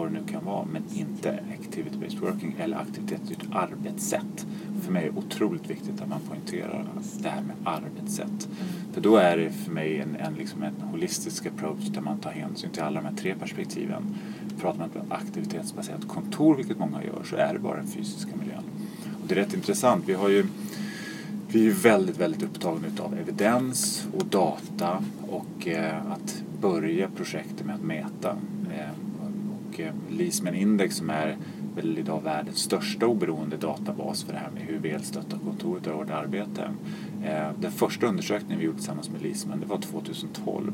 vad 0.00 0.12
det 0.12 0.20
nu 0.20 0.26
kan 0.26 0.44
vara. 0.44 0.64
Men 0.72 0.82
inte 0.94 1.30
activity-based 1.30 2.20
working 2.20 2.56
eller 2.58 2.76
aktivitetsstyrt 2.76 3.44
arbetssätt. 3.52 4.46
För 4.82 4.92
mig 4.92 5.06
är 5.06 5.12
det 5.12 5.18
otroligt 5.18 5.70
viktigt 5.70 6.00
att 6.00 6.08
man 6.08 6.20
poängterar 6.28 6.86
det 7.22 7.28
här 7.28 7.42
med 7.42 7.56
arbetssätt. 7.64 8.48
För 8.92 9.00
då 9.00 9.16
är 9.16 9.36
det 9.36 9.50
för 9.50 9.72
mig 9.72 10.00
en, 10.00 10.16
en, 10.16 10.34
liksom 10.34 10.62
en 10.62 10.74
holistisk 10.80 11.46
approach 11.46 11.84
där 11.84 12.00
man 12.00 12.18
tar 12.18 12.30
hänsyn 12.30 12.70
till 12.70 12.82
alla 12.82 13.00
de 13.00 13.06
här 13.06 13.16
tre 13.16 13.34
perspektiven. 13.34 14.14
Pratar 14.60 14.78
man 14.78 14.90
om 14.94 15.12
aktivitetsbaserat 15.12 16.08
kontor, 16.08 16.54
vilket 16.54 16.78
många 16.78 17.04
gör, 17.04 17.22
så 17.24 17.36
är 17.36 17.52
det 17.52 17.58
bara 17.58 17.76
den 17.76 17.86
fysiska 17.86 18.30
miljön. 18.36 18.64
Och 19.22 19.28
det 19.28 19.34
är 19.34 19.36
rätt 19.36 19.54
intressant. 19.54 20.04
Vi 20.06 20.14
har 20.14 20.28
ju 20.28 20.46
vi 21.52 21.66
är 21.66 21.70
väldigt, 21.70 22.18
väldigt 22.18 22.42
upptagna 22.42 22.88
av 22.98 23.18
evidens 23.18 24.06
och 24.18 24.26
data 24.26 25.04
och 25.28 25.68
eh, 25.68 26.12
att 26.12 26.42
börja 26.60 27.08
projektet 27.16 27.66
med 27.66 27.74
att 27.74 27.82
mäta. 27.82 28.30
Eh, 28.74 29.09
och 29.80 29.86
eh, 29.86 30.18
Leasman 30.18 30.54
Index 30.54 30.96
som 30.96 31.10
är 31.10 31.36
väl 31.76 31.98
idag 31.98 32.22
världens 32.24 32.58
största 32.58 33.06
oberoende 33.06 33.56
databas 33.56 34.22
för 34.22 34.32
det 34.32 34.38
här 34.38 34.50
med 34.50 34.62
hur 34.62 34.78
väl 34.78 35.02
stöttar 35.04 35.38
kontoret 35.44 35.86
och 35.86 35.94
vårt 35.94 36.10
arbete. 36.10 36.70
Eh, 37.24 37.48
den 37.60 37.72
första 37.72 38.06
undersökningen 38.06 38.58
vi 38.58 38.64
gjorde 38.64 38.78
tillsammans 38.78 39.10
med 39.10 39.22
Leasman 39.22 39.60
det 39.60 39.66
var 39.66 39.78
2012. 39.78 40.72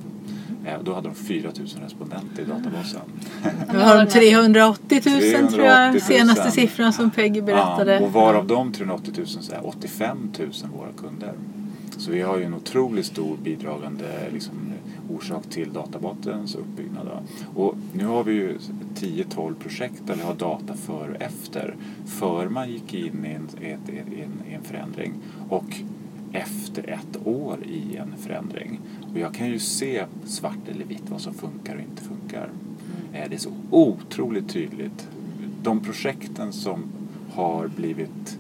Eh, 0.67 0.75
då 0.85 0.95
hade 0.95 1.09
de 1.09 1.15
4 1.15 1.51
000 1.59 1.67
respondenter 1.83 2.43
i 2.43 2.45
databasen. 2.45 3.01
Vi 3.73 3.83
har 3.83 4.07
380 4.07 5.03
000 5.07 5.21
tror 5.21 5.21
380 5.21 5.65
jag, 5.65 5.93
000. 5.93 6.01
senaste 6.01 6.51
siffran 6.51 6.93
som 6.93 7.11
Peggy 7.11 7.41
berättade. 7.41 7.95
Ja, 7.95 8.01
och 8.01 8.13
varav 8.13 8.47
de 8.47 8.73
380 8.73 9.13
000 9.17 9.27
så 9.27 9.53
är 9.53 9.67
85 9.67 10.33
000 10.39 10.51
våra 10.77 10.93
kunder. 10.97 11.33
Så 11.99 12.11
vi 12.11 12.21
har 12.23 12.39
ju 12.39 12.45
en 12.45 12.55
otroligt 12.55 13.07
stor 13.07 13.37
bidragande 13.37 14.05
liksom, 14.33 14.53
orsak 15.11 15.51
till 15.51 15.73
databasens 15.73 16.55
uppbyggnad. 16.55 17.09
Och 17.55 17.75
nu 17.93 18.07
har 18.07 18.25
vi 18.25 18.33
ju 18.33 18.59
10-12 18.95 19.55
projekt 19.55 20.03
där 20.07 20.15
vi 20.17 20.23
har 20.23 20.35
data 20.35 20.75
före 20.75 21.11
och 21.11 21.23
efter. 21.23 21.77
Före 22.07 22.49
man 22.49 22.71
gick 22.71 22.95
in 22.95 23.25
i 23.25 23.29
en, 23.29 23.49
i 23.63 24.21
en, 24.21 24.43
i 24.51 24.55
en 24.55 24.63
förändring 24.63 25.13
och 25.49 25.81
efter 26.33 26.91
ett 26.91 27.27
år 27.27 27.59
i 27.65 27.97
en 27.97 28.17
förändring. 28.17 28.81
Och 29.13 29.19
jag 29.19 29.35
kan 29.35 29.49
ju 29.49 29.59
se 29.59 30.05
svart 30.25 30.69
eller 30.69 30.85
vitt 30.85 31.11
vad 31.11 31.21
som 31.21 31.35
funkar 31.35 31.75
och 31.75 31.81
inte 31.81 32.03
funkar. 32.03 32.51
Eh, 33.13 33.29
Det 33.29 33.35
är 33.35 33.39
så 33.39 33.53
otroligt 33.71 34.49
tydligt. 34.49 35.09
De 35.63 35.81
projekten 35.81 36.53
som 36.53 36.85
har 37.35 37.69
blivit 37.69 38.39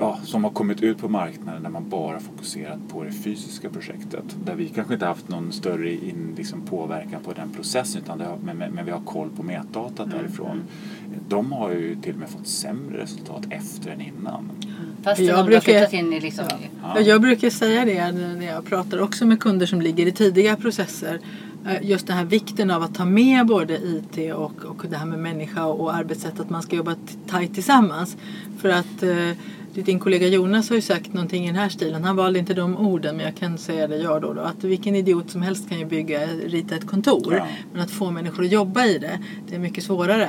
ja, 0.00 0.18
som 0.24 0.44
har 0.44 0.50
kommit 0.50 0.82
ut 0.82 0.98
på 0.98 1.08
marknaden 1.08 1.62
där 1.62 1.70
man 1.70 1.88
bara 1.88 2.20
fokuserat 2.20 2.78
på 2.88 3.04
det 3.04 3.12
fysiska 3.12 3.68
projektet. 3.70 4.24
Där 4.44 4.54
vi 4.54 4.68
kanske 4.68 4.94
inte 4.94 5.06
haft 5.06 5.28
någon 5.28 5.52
större 5.52 5.92
in, 5.92 6.34
liksom, 6.36 6.62
påverkan 6.62 7.20
på 7.24 7.32
den 7.32 7.50
processen 7.50 8.02
utan 8.02 8.18
det 8.18 8.24
har, 8.24 8.36
men, 8.44 8.56
men, 8.56 8.72
men 8.72 8.84
vi 8.84 8.90
har 8.90 9.00
koll 9.00 9.30
på 9.36 9.42
metdatat 9.42 10.10
därifrån. 10.10 10.62
De 11.28 11.52
har 11.52 11.70
ju 11.70 11.96
till 12.02 12.12
och 12.14 12.18
med 12.20 12.30
fått 12.30 12.46
sämre 12.46 13.02
resultat 13.02 13.42
efter 13.50 13.90
än 13.90 14.00
innan. 14.00 14.50
Fast 15.02 15.20
Jag 15.20 15.46
brukar- 15.46 15.94
in 15.94 16.12
i 16.12 16.20
liksom... 16.20 16.44
Ja, 16.82 17.00
Jag 17.00 17.20
brukar 17.20 17.50
säga 17.50 17.84
det 17.84 18.12
när 18.12 18.46
jag 18.46 18.64
pratar 18.64 19.00
också 19.00 19.26
med 19.26 19.40
kunder 19.40 19.66
som 19.66 19.80
ligger 19.80 20.06
i 20.06 20.12
tidiga 20.12 20.56
processer. 20.56 21.20
Eh, 21.66 21.88
Just 21.90 22.06
den 22.06 22.16
här 22.16 22.24
vikten 22.24 22.70
av 22.70 22.82
att 22.82 22.94
ta 22.94 23.04
med 23.04 23.46
både 23.46 23.78
IT 23.78 24.34
och, 24.34 24.64
och 24.64 24.84
det 24.90 24.96
här 24.96 25.06
med 25.06 25.18
människa 25.18 25.64
och 25.64 25.94
arbetssätt. 25.94 26.40
Att 26.40 26.50
man 26.50 26.62
ska 26.62 26.76
jobba 26.76 26.94
tajt 27.26 27.54
tillsammans. 27.54 28.16
För 28.58 28.68
att 28.68 29.02
eh, 29.02 29.30
din 29.84 29.98
kollega 29.98 30.26
Jonas 30.26 30.68
har 30.68 30.76
ju 30.76 30.82
sagt 30.82 31.12
någonting 31.12 31.44
i 31.44 31.46
den 31.46 31.56
här 31.56 31.68
stilen. 31.68 32.04
Han 32.04 32.16
valde 32.16 32.38
inte 32.38 32.54
de 32.54 32.76
orden 32.76 33.16
men 33.16 33.24
jag 33.24 33.36
kan 33.36 33.58
säga 33.58 33.86
det 33.86 33.96
jag 33.96 34.22
då. 34.22 34.32
då 34.32 34.40
att 34.40 34.64
vilken 34.64 34.94
idiot 34.96 35.30
som 35.30 35.42
helst 35.42 35.68
kan 35.68 35.78
ju 35.78 35.84
bygga, 35.84 36.26
rita 36.26 36.74
ett 36.74 36.86
kontor. 36.86 37.34
Ja. 37.34 37.46
Men 37.72 37.82
att 37.82 37.90
få 37.90 38.10
människor 38.10 38.44
att 38.44 38.52
jobba 38.52 38.84
i 38.84 38.98
det, 38.98 39.18
det 39.48 39.54
är 39.54 39.58
mycket 39.58 39.84
svårare. 39.84 40.28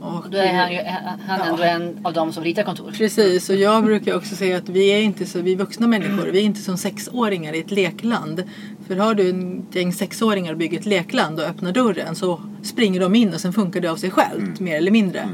Och, 0.00 0.14
Och 0.14 0.30
då 0.30 0.38
är 0.38 0.54
han, 0.54 0.72
ju, 0.72 0.78
han 1.26 1.40
Ja. 1.40 1.44
ändå 1.44 1.62
en 1.62 2.06
av 2.06 2.12
dem 2.12 2.32
som 2.32 2.44
ritar 2.44 2.62
kontor. 2.62 2.90
Precis, 2.98 3.50
och 3.50 3.56
jag 3.56 3.84
brukar 3.84 4.16
också 4.16 4.36
säga 4.36 4.56
att 4.56 4.68
vi 4.68 4.88
är 4.88 5.00
inte 5.00 5.26
så, 5.26 5.40
vi 5.40 5.54
vuxna 5.54 5.86
människor, 5.86 6.26
vi 6.26 6.38
är 6.38 6.42
inte 6.42 6.60
som 6.60 6.76
sexåringar 6.76 7.52
i 7.52 7.60
ett 7.60 7.70
lekland. 7.70 8.42
För 8.86 8.96
har 8.96 9.14
du 9.14 9.30
en 9.30 9.66
gäng 9.72 9.92
sexåringar 9.92 10.52
och 10.52 10.58
bygger 10.58 10.78
ett 10.78 10.86
lekland 10.86 11.40
och 11.40 11.46
öppnar 11.46 11.72
dörren 11.72 12.14
så 12.16 12.40
springer 12.62 13.00
de 13.00 13.14
in 13.14 13.34
och 13.34 13.40
sen 13.40 13.52
funkar 13.52 13.80
det 13.80 13.88
av 13.88 13.96
sig 13.96 14.10
självt, 14.10 14.60
mer 14.60 14.76
eller 14.76 14.90
mindre. 14.90 15.28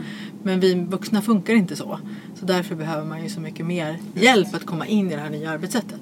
Men 0.45 0.61
vi 0.61 0.75
vuxna 0.75 1.23
funkar 1.23 1.55
inte 1.55 1.77
så. 1.77 1.99
Så 2.35 2.47
därför 2.47 2.75
behöver 2.75 3.05
man 3.05 3.23
ju 3.23 3.29
så 3.29 3.41
mycket 3.41 3.67
mer 3.67 3.99
hjälp 4.15 4.55
att 4.55 4.67
komma 4.67 4.87
in 4.87 5.11
i 5.11 5.15
det 5.15 5.21
här 5.21 5.31
nya 5.31 5.51
arbetssättet. 5.51 6.01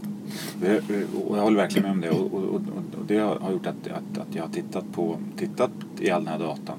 Det, 0.61 0.77
eh, 0.77 1.27
och 1.27 1.39
jag 1.39 1.43
håller 1.43 1.57
verkligen 1.57 1.83
med 1.83 1.93
om 1.93 2.01
det. 2.01 2.11
Och, 2.11 2.35
och, 2.35 2.43
och, 2.43 2.61
och 2.99 3.07
det 3.07 3.19
har 3.19 3.53
gjort 3.53 3.67
att, 3.67 3.87
att, 3.87 4.19
att 4.19 4.35
jag 4.35 4.43
har 4.43 4.51
tittat 4.51 4.85
på 4.93 5.19
tittat 5.37 5.71
i 5.99 6.11
all 6.11 6.25
den 6.25 6.33
här 6.33 6.39
datan. 6.39 6.79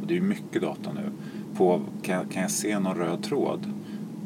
Och 0.00 0.06
det 0.06 0.14
är 0.14 0.16
ju 0.16 0.22
mycket 0.22 0.62
data 0.62 0.92
nu. 0.92 1.10
På, 1.56 1.80
kan, 2.02 2.28
kan 2.28 2.42
jag 2.42 2.50
se 2.50 2.78
någon 2.78 2.96
röd 2.96 3.22
tråd? 3.22 3.60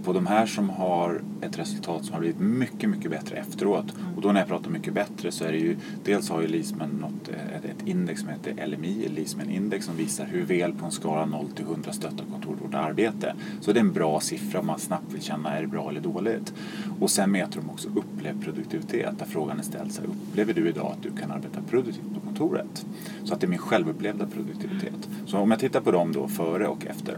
På 0.04 0.12
de 0.12 0.26
här 0.26 0.47
som 0.47 0.71
har 0.71 1.23
ett 1.40 1.59
resultat 1.59 2.04
som 2.04 2.12
har 2.12 2.21
blivit 2.21 2.40
mycket, 2.40 2.90
mycket 2.90 3.11
bättre 3.11 3.37
efteråt. 3.37 3.95
Och 4.16 4.23
då 4.23 4.33
när 4.33 4.40
jag 4.40 4.49
pratar 4.49 4.71
mycket 4.71 4.95
bättre 4.95 5.33
så 5.33 5.45
är 5.45 5.52
det 5.52 5.59
ju 5.59 5.76
dels 6.04 6.30
har 6.30 6.40
ju 6.40 6.47
Leasman 6.47 6.88
något, 6.88 7.28
eh, 7.28 7.57
ett, 7.57 7.64
ett 7.64 7.87
index 7.87 8.21
som 8.21 8.28
heter 8.28 8.66
LMI, 8.66 9.09
Leasman 9.09 9.50
Index, 9.50 9.87
som 9.87 9.97
visar 9.97 10.25
hur 10.25 10.42
väl 10.42 10.73
på 10.73 10.85
en 10.85 10.90
skala 10.90 11.26
0 11.26 11.50
till 11.50 11.64
100 11.64 11.92
stöttar 11.92 12.25
kontoret 12.33 12.62
vårt 12.62 12.75
arbete. 12.75 13.35
Så 13.61 13.73
det 13.73 13.78
är 13.78 13.85
en 13.85 13.92
bra 13.92 14.21
siffra 14.21 14.61
om 14.61 14.66
man 14.66 14.78
snabbt 14.78 15.12
vill 15.12 15.23
känna 15.23 15.57
är 15.57 15.61
det 15.61 15.69
bra 15.69 15.90
eller 15.90 16.00
dåligt. 16.00 16.54
Och 17.00 17.11
sen 17.11 17.30
mäter 17.30 17.61
de 17.61 17.71
också 17.71 17.88
upplevd 17.88 18.45
produktivitet 18.45 19.19
där 19.19 19.26
frågan 19.26 19.59
är 19.59 19.62
ställd 19.62 19.92
så 19.92 20.00
här, 20.00 20.09
upplever 20.09 20.54
du 20.54 20.69
idag 20.69 20.92
att 20.92 21.02
du 21.02 21.11
kan 21.11 21.30
arbeta 21.30 21.61
produktivt 21.71 22.14
på 22.14 22.21
kontoret? 22.21 22.87
Så 23.25 23.35
att 23.35 23.40
det 23.40 23.47
är 23.47 23.49
min 23.49 23.59
självupplevda 23.59 24.26
produktivitet. 24.26 25.09
Så 25.26 25.38
om 25.38 25.50
jag 25.50 25.61
tittar 25.61 25.80
på 25.80 25.90
dem 25.90 26.12
då 26.12 26.28
före 26.28 26.66
och 26.66 26.87
efter. 26.87 27.16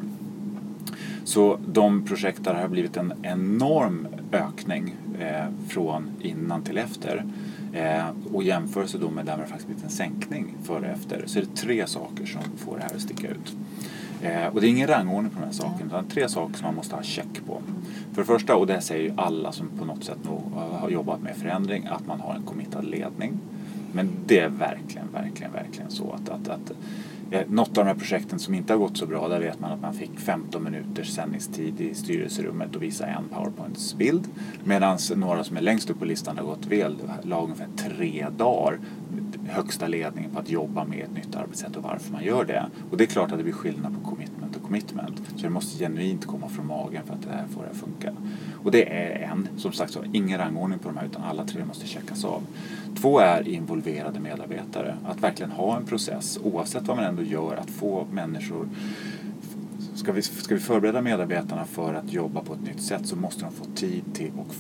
Så 1.25 1.59
de 1.67 2.05
projekt 2.05 2.45
där 2.45 2.55
har 2.55 2.69
blivit 2.69 2.97
en 2.97 3.13
enorm 3.23 4.09
ökning 4.33 4.95
eh, 5.21 5.45
från 5.69 6.11
innan 6.21 6.63
till 6.63 6.79
efter. 6.79 7.25
Eh, 7.73 8.05
och 8.33 8.43
jämförelse 8.43 8.99
då 8.99 9.11
med 9.11 9.27
där 9.27 9.39
det 9.39 9.47
faktiskt 9.47 9.67
blivit 9.67 9.85
en 9.85 9.91
sänkning 9.91 10.55
före 10.63 10.79
och 10.79 10.85
efter. 10.87 11.23
Så 11.27 11.39
är 11.39 11.43
det 11.43 11.57
tre 11.57 11.87
saker 11.87 12.27
som 12.27 12.43
får 12.57 12.77
det 12.77 12.83
här 12.83 12.95
att 12.95 13.01
sticka 13.01 13.29
ut. 13.29 13.57
Eh, 14.23 14.47
och 14.47 14.61
det 14.61 14.67
är 14.67 14.71
ingen 14.71 14.89
rangordning 14.89 15.31
på 15.31 15.39
de 15.41 15.45
här 15.45 15.53
sakerna 15.53 15.87
utan 15.87 16.07
tre 16.09 16.29
saker 16.29 16.55
som 16.55 16.67
man 16.67 16.75
måste 16.75 16.95
ha 16.95 17.03
check 17.03 17.47
på. 17.47 17.63
För 18.13 18.23
det 18.23 18.27
första, 18.27 18.57
och 18.57 18.67
det 18.67 18.81
säger 18.81 19.03
ju 19.03 19.15
alla 19.17 19.53
som 19.53 19.69
på 19.79 19.85
något 19.85 20.05
sätt 20.05 20.25
nog 20.25 20.53
har 20.55 20.91
jobbat 20.91 21.23
med 21.23 21.37
förändring, 21.37 21.87
att 21.87 22.07
man 22.07 22.21
har 22.21 22.35
en 22.35 22.43
committad 22.43 22.85
ledning. 22.85 23.41
Men 23.93 24.11
det 24.27 24.39
är 24.39 24.49
verkligen, 24.49 25.07
verkligen, 25.13 25.53
verkligen 25.53 25.91
så 25.91 26.13
att, 26.13 26.29
att, 26.29 26.49
att 26.49 26.73
Eh, 27.33 27.43
något 27.49 27.79
av 27.79 27.85
de 27.85 27.91
här 27.91 27.99
projekten 27.99 28.39
som 28.39 28.55
inte 28.55 28.73
har 28.73 28.79
gått 28.79 28.97
så 28.97 29.07
bra, 29.07 29.29
där 29.29 29.41
vet 29.41 29.61
man 29.61 29.73
att 29.73 29.81
man 29.81 29.95
fick 29.95 30.21
15 30.21 30.65
minuters 30.65 31.09
sändningstid 31.09 31.81
i 31.81 31.95
styrelserummet 31.95 32.77
och 32.77 32.83
visa 32.83 33.07
en 33.07 33.29
powerpoints 33.29 33.95
bild. 33.95 34.29
Medan 34.65 34.99
några 35.17 35.45
som 35.45 35.57
är 35.57 35.61
längst 35.61 35.91
upp 35.91 35.99
på 35.99 36.05
listan 36.05 36.39
har 36.39 36.45
gått 36.45 36.67
väl, 36.67 36.97
la 37.23 37.43
ungefär 37.43 37.69
tre 37.77 38.27
dagar 38.37 38.79
högsta 39.49 39.87
ledningen 39.87 40.31
på 40.31 40.39
att 40.39 40.51
jobba 40.51 40.85
med 40.85 41.05
ett 41.05 41.15
nytt 41.15 41.37
arbetssätt 41.37 41.77
och 41.77 41.83
varför 41.83 42.13
man 42.13 42.25
gör 42.25 42.45
det. 42.45 42.67
Och 42.91 42.97
det 42.97 43.05
är 43.05 43.07
klart 43.07 43.33
att 43.33 43.39
det 43.39 43.45
blir 43.45 43.53
skillnad 43.53 43.95
på 43.95 44.11
commitment 44.11 44.42
och 44.57 44.63
commitment. 44.63 45.23
Så 45.37 45.43
det 45.43 45.51
måste 45.51 45.79
genuint 45.79 46.27
komma 46.27 46.49
från 46.49 46.67
magen 46.67 47.03
för 47.07 47.15
att 47.15 47.23
det 47.23 47.31
här 47.31 47.47
får 47.55 47.63
det 47.63 47.71
att 47.71 47.77
funka. 47.77 48.13
Och 48.65 48.71
det 48.71 48.93
är 48.93 49.31
en, 49.33 49.49
som 49.57 49.73
sagt 49.73 49.93
så, 49.93 50.05
ingen 50.13 50.39
rangordning 50.39 50.79
på 50.79 50.89
de 50.89 50.97
här 50.97 51.07
utan 51.07 51.23
alla 51.23 51.45
tre 51.45 51.65
måste 51.65 51.87
checkas 51.87 52.25
av. 52.25 52.43
Två 53.01 53.19
är 53.19 53.49
involverade 53.49 54.21
medarbetare. 54.21 54.97
Att 55.05 55.23
verkligen 55.23 55.53
ha 55.53 55.77
en 55.77 55.85
process, 55.85 56.39
oavsett 56.43 56.87
vad 56.87 56.97
man 56.97 57.07
ändå 57.07 57.23
gör, 57.23 57.57
att 57.57 57.71
få 57.71 58.07
människor 58.13 58.69
Ska 59.95 60.13
vi, 60.13 60.23
ska 60.23 60.55
vi 60.55 60.61
förbereda 60.61 61.03
medarbetarna 61.03 61.65
för 61.65 61.95
att 61.95 62.13
jobba 62.13 62.41
på 62.41 62.55
ett 62.55 62.63
nytt 62.63 62.83
sätt 62.83 63.07
så 63.07 63.17
måste 63.17 63.45
de 63.45 63.53
få 63.53 63.65
tid 63.65 64.03
till 64.15 64.31
och 64.39 64.55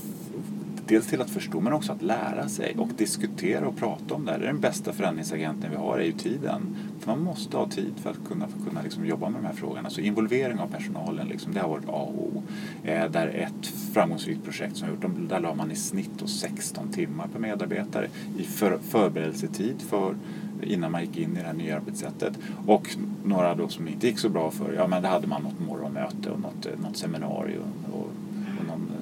dels 0.92 1.06
till 1.06 1.20
att 1.20 1.30
förstå 1.30 1.61
men 1.61 1.72
också 1.72 1.92
att 1.92 2.02
lära 2.02 2.49
sig 2.49 2.75
och 2.78 2.88
diskutera 2.96 3.68
och 3.68 3.76
prata 3.76 4.14
om 4.14 4.25
det 4.25 4.32
här. 4.32 4.38
Det 4.38 4.44
är 4.44 4.46
den 4.46 4.61
bästa 4.61 4.92
förändringsagenten 4.92 5.70
vi 5.70 5.76
har 5.76 5.99
är 5.99 6.04
ju 6.04 6.12
tiden. 6.12 6.76
För 7.00 7.06
man 7.06 7.22
måste 7.22 7.56
ha 7.56 7.68
tid 7.68 7.92
för 8.02 8.11
att 8.11 8.28
kunna, 8.28 8.49
för 8.49 8.58
att 8.58 8.68
kunna 8.68 8.82
liksom 8.82 9.06
jobba 9.06 9.28
med 9.28 9.42
de 9.42 9.46
här 9.46 9.54
frågorna. 9.54 9.90
Så 9.90 10.00
involvering 10.00 10.58
av 10.58 10.66
personalen, 10.66 11.28
liksom, 11.28 11.54
det 11.54 11.61
har 11.61 11.68
varit 11.68 11.88
A 11.88 11.92
och 11.92 12.14
O. 12.14 12.42
Eh, 12.84 13.11
där 13.11 13.28
ett 13.28 13.66
framgångsrikt 13.66 14.44
projekt 14.44 14.76
som 14.76 14.88
jag 14.88 15.04
gjort, 15.04 15.28
där 15.28 15.40
la 15.40 15.54
man 15.54 15.70
i 15.70 15.76
snitt 15.76 16.11
då 16.18 16.26
16 16.26 16.88
timmar 16.88 17.26
per 17.32 17.38
medarbetare 17.38 18.08
i 18.38 18.42
för, 18.42 18.78
förberedelsetid 18.78 19.82
för 19.82 20.14
innan 20.62 20.92
man 20.92 21.00
gick 21.00 21.16
in 21.16 21.37
i 21.37 21.40
det 21.40 21.46
här 21.46 21.52
nya 21.52 21.76
arbetssättet. 21.76 22.38
Och 22.66 22.96
några 23.25 23.54
då 23.54 23.68
som 23.68 23.88
inte 23.88 24.06
gick 24.06 24.18
så 24.18 24.28
bra 24.28 24.50
för, 24.50 24.72
ja 24.72 24.87
men 24.87 25.02
det 25.02 25.08
hade 25.08 25.26
man 25.26 25.42
något 25.42 25.61
morgonmöte 25.66 26.30
och 26.30 26.40
något, 26.40 26.66
något 26.82 26.96
seminarium 26.96 27.72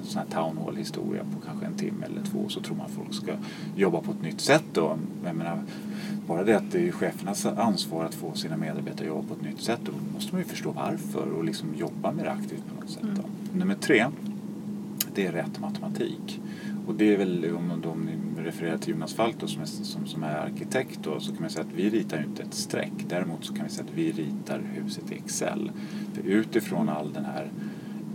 sån 0.03 0.21
här 0.21 0.43
town 0.43 0.57
hall 0.57 0.75
historia 0.75 1.23
på 1.23 1.45
kanske 1.45 1.65
en 1.65 1.73
timme 1.73 2.05
eller 2.05 2.21
två 2.21 2.49
så 2.49 2.61
tror 2.61 2.75
man 2.75 2.89
folk 2.89 3.13
ska 3.13 3.31
jobba 3.75 4.01
på 4.01 4.11
ett 4.11 4.21
nytt 4.21 4.41
sätt 4.41 4.63
då. 4.73 4.97
Jag 5.25 5.35
menar, 5.35 5.63
bara 6.27 6.43
det 6.43 6.57
att 6.57 6.71
det 6.71 6.87
är 6.87 6.91
chefernas 6.91 7.45
ansvar 7.45 8.05
att 8.05 8.15
få 8.15 8.33
sina 8.33 8.57
medarbetare 8.57 9.01
att 9.01 9.15
jobba 9.15 9.27
på 9.27 9.33
ett 9.33 9.41
nytt 9.41 9.61
sätt 9.61 9.79
då 9.83 9.91
måste 10.13 10.33
man 10.33 10.41
ju 10.41 10.47
förstå 10.47 10.71
varför 10.71 11.31
och 11.31 11.43
liksom 11.43 11.75
jobba 11.75 12.11
det 12.11 12.31
aktivt 12.31 12.63
på 12.69 12.81
något 12.81 12.89
sätt. 12.89 13.03
Då. 13.15 13.23
Nummer 13.57 13.75
tre, 13.75 14.05
det 15.15 15.25
är 15.25 15.31
rätt 15.31 15.59
matematik. 15.59 16.41
Och 16.87 16.95
det 16.95 17.13
är 17.13 17.17
väl 17.17 17.55
om, 17.55 17.71
om 17.85 18.05
ni 18.05 18.43
refererar 18.43 18.77
till 18.77 18.93
Jonas 18.93 19.13
Falk 19.13 19.35
då, 19.39 19.47
som, 19.47 19.61
är, 19.61 19.65
som, 19.65 20.05
som 20.05 20.23
är 20.23 20.35
arkitekt 20.35 20.99
då, 21.03 21.19
så 21.19 21.31
kan 21.31 21.41
man 21.41 21.49
säga 21.49 21.65
att 21.65 21.73
vi 21.75 21.89
ritar 21.89 22.17
ju 22.17 22.23
inte 22.23 22.43
ett 22.43 22.53
streck. 22.53 22.91
Däremot 23.07 23.45
så 23.45 23.53
kan 23.53 23.65
vi 23.65 23.71
säga 23.71 23.85
att 23.89 23.97
vi 23.97 24.11
ritar 24.11 24.61
huset 24.73 25.11
i 25.11 25.15
Excel. 25.15 25.71
För 26.13 26.21
utifrån 26.21 26.89
all 26.89 27.13
den 27.13 27.25
här 27.25 27.51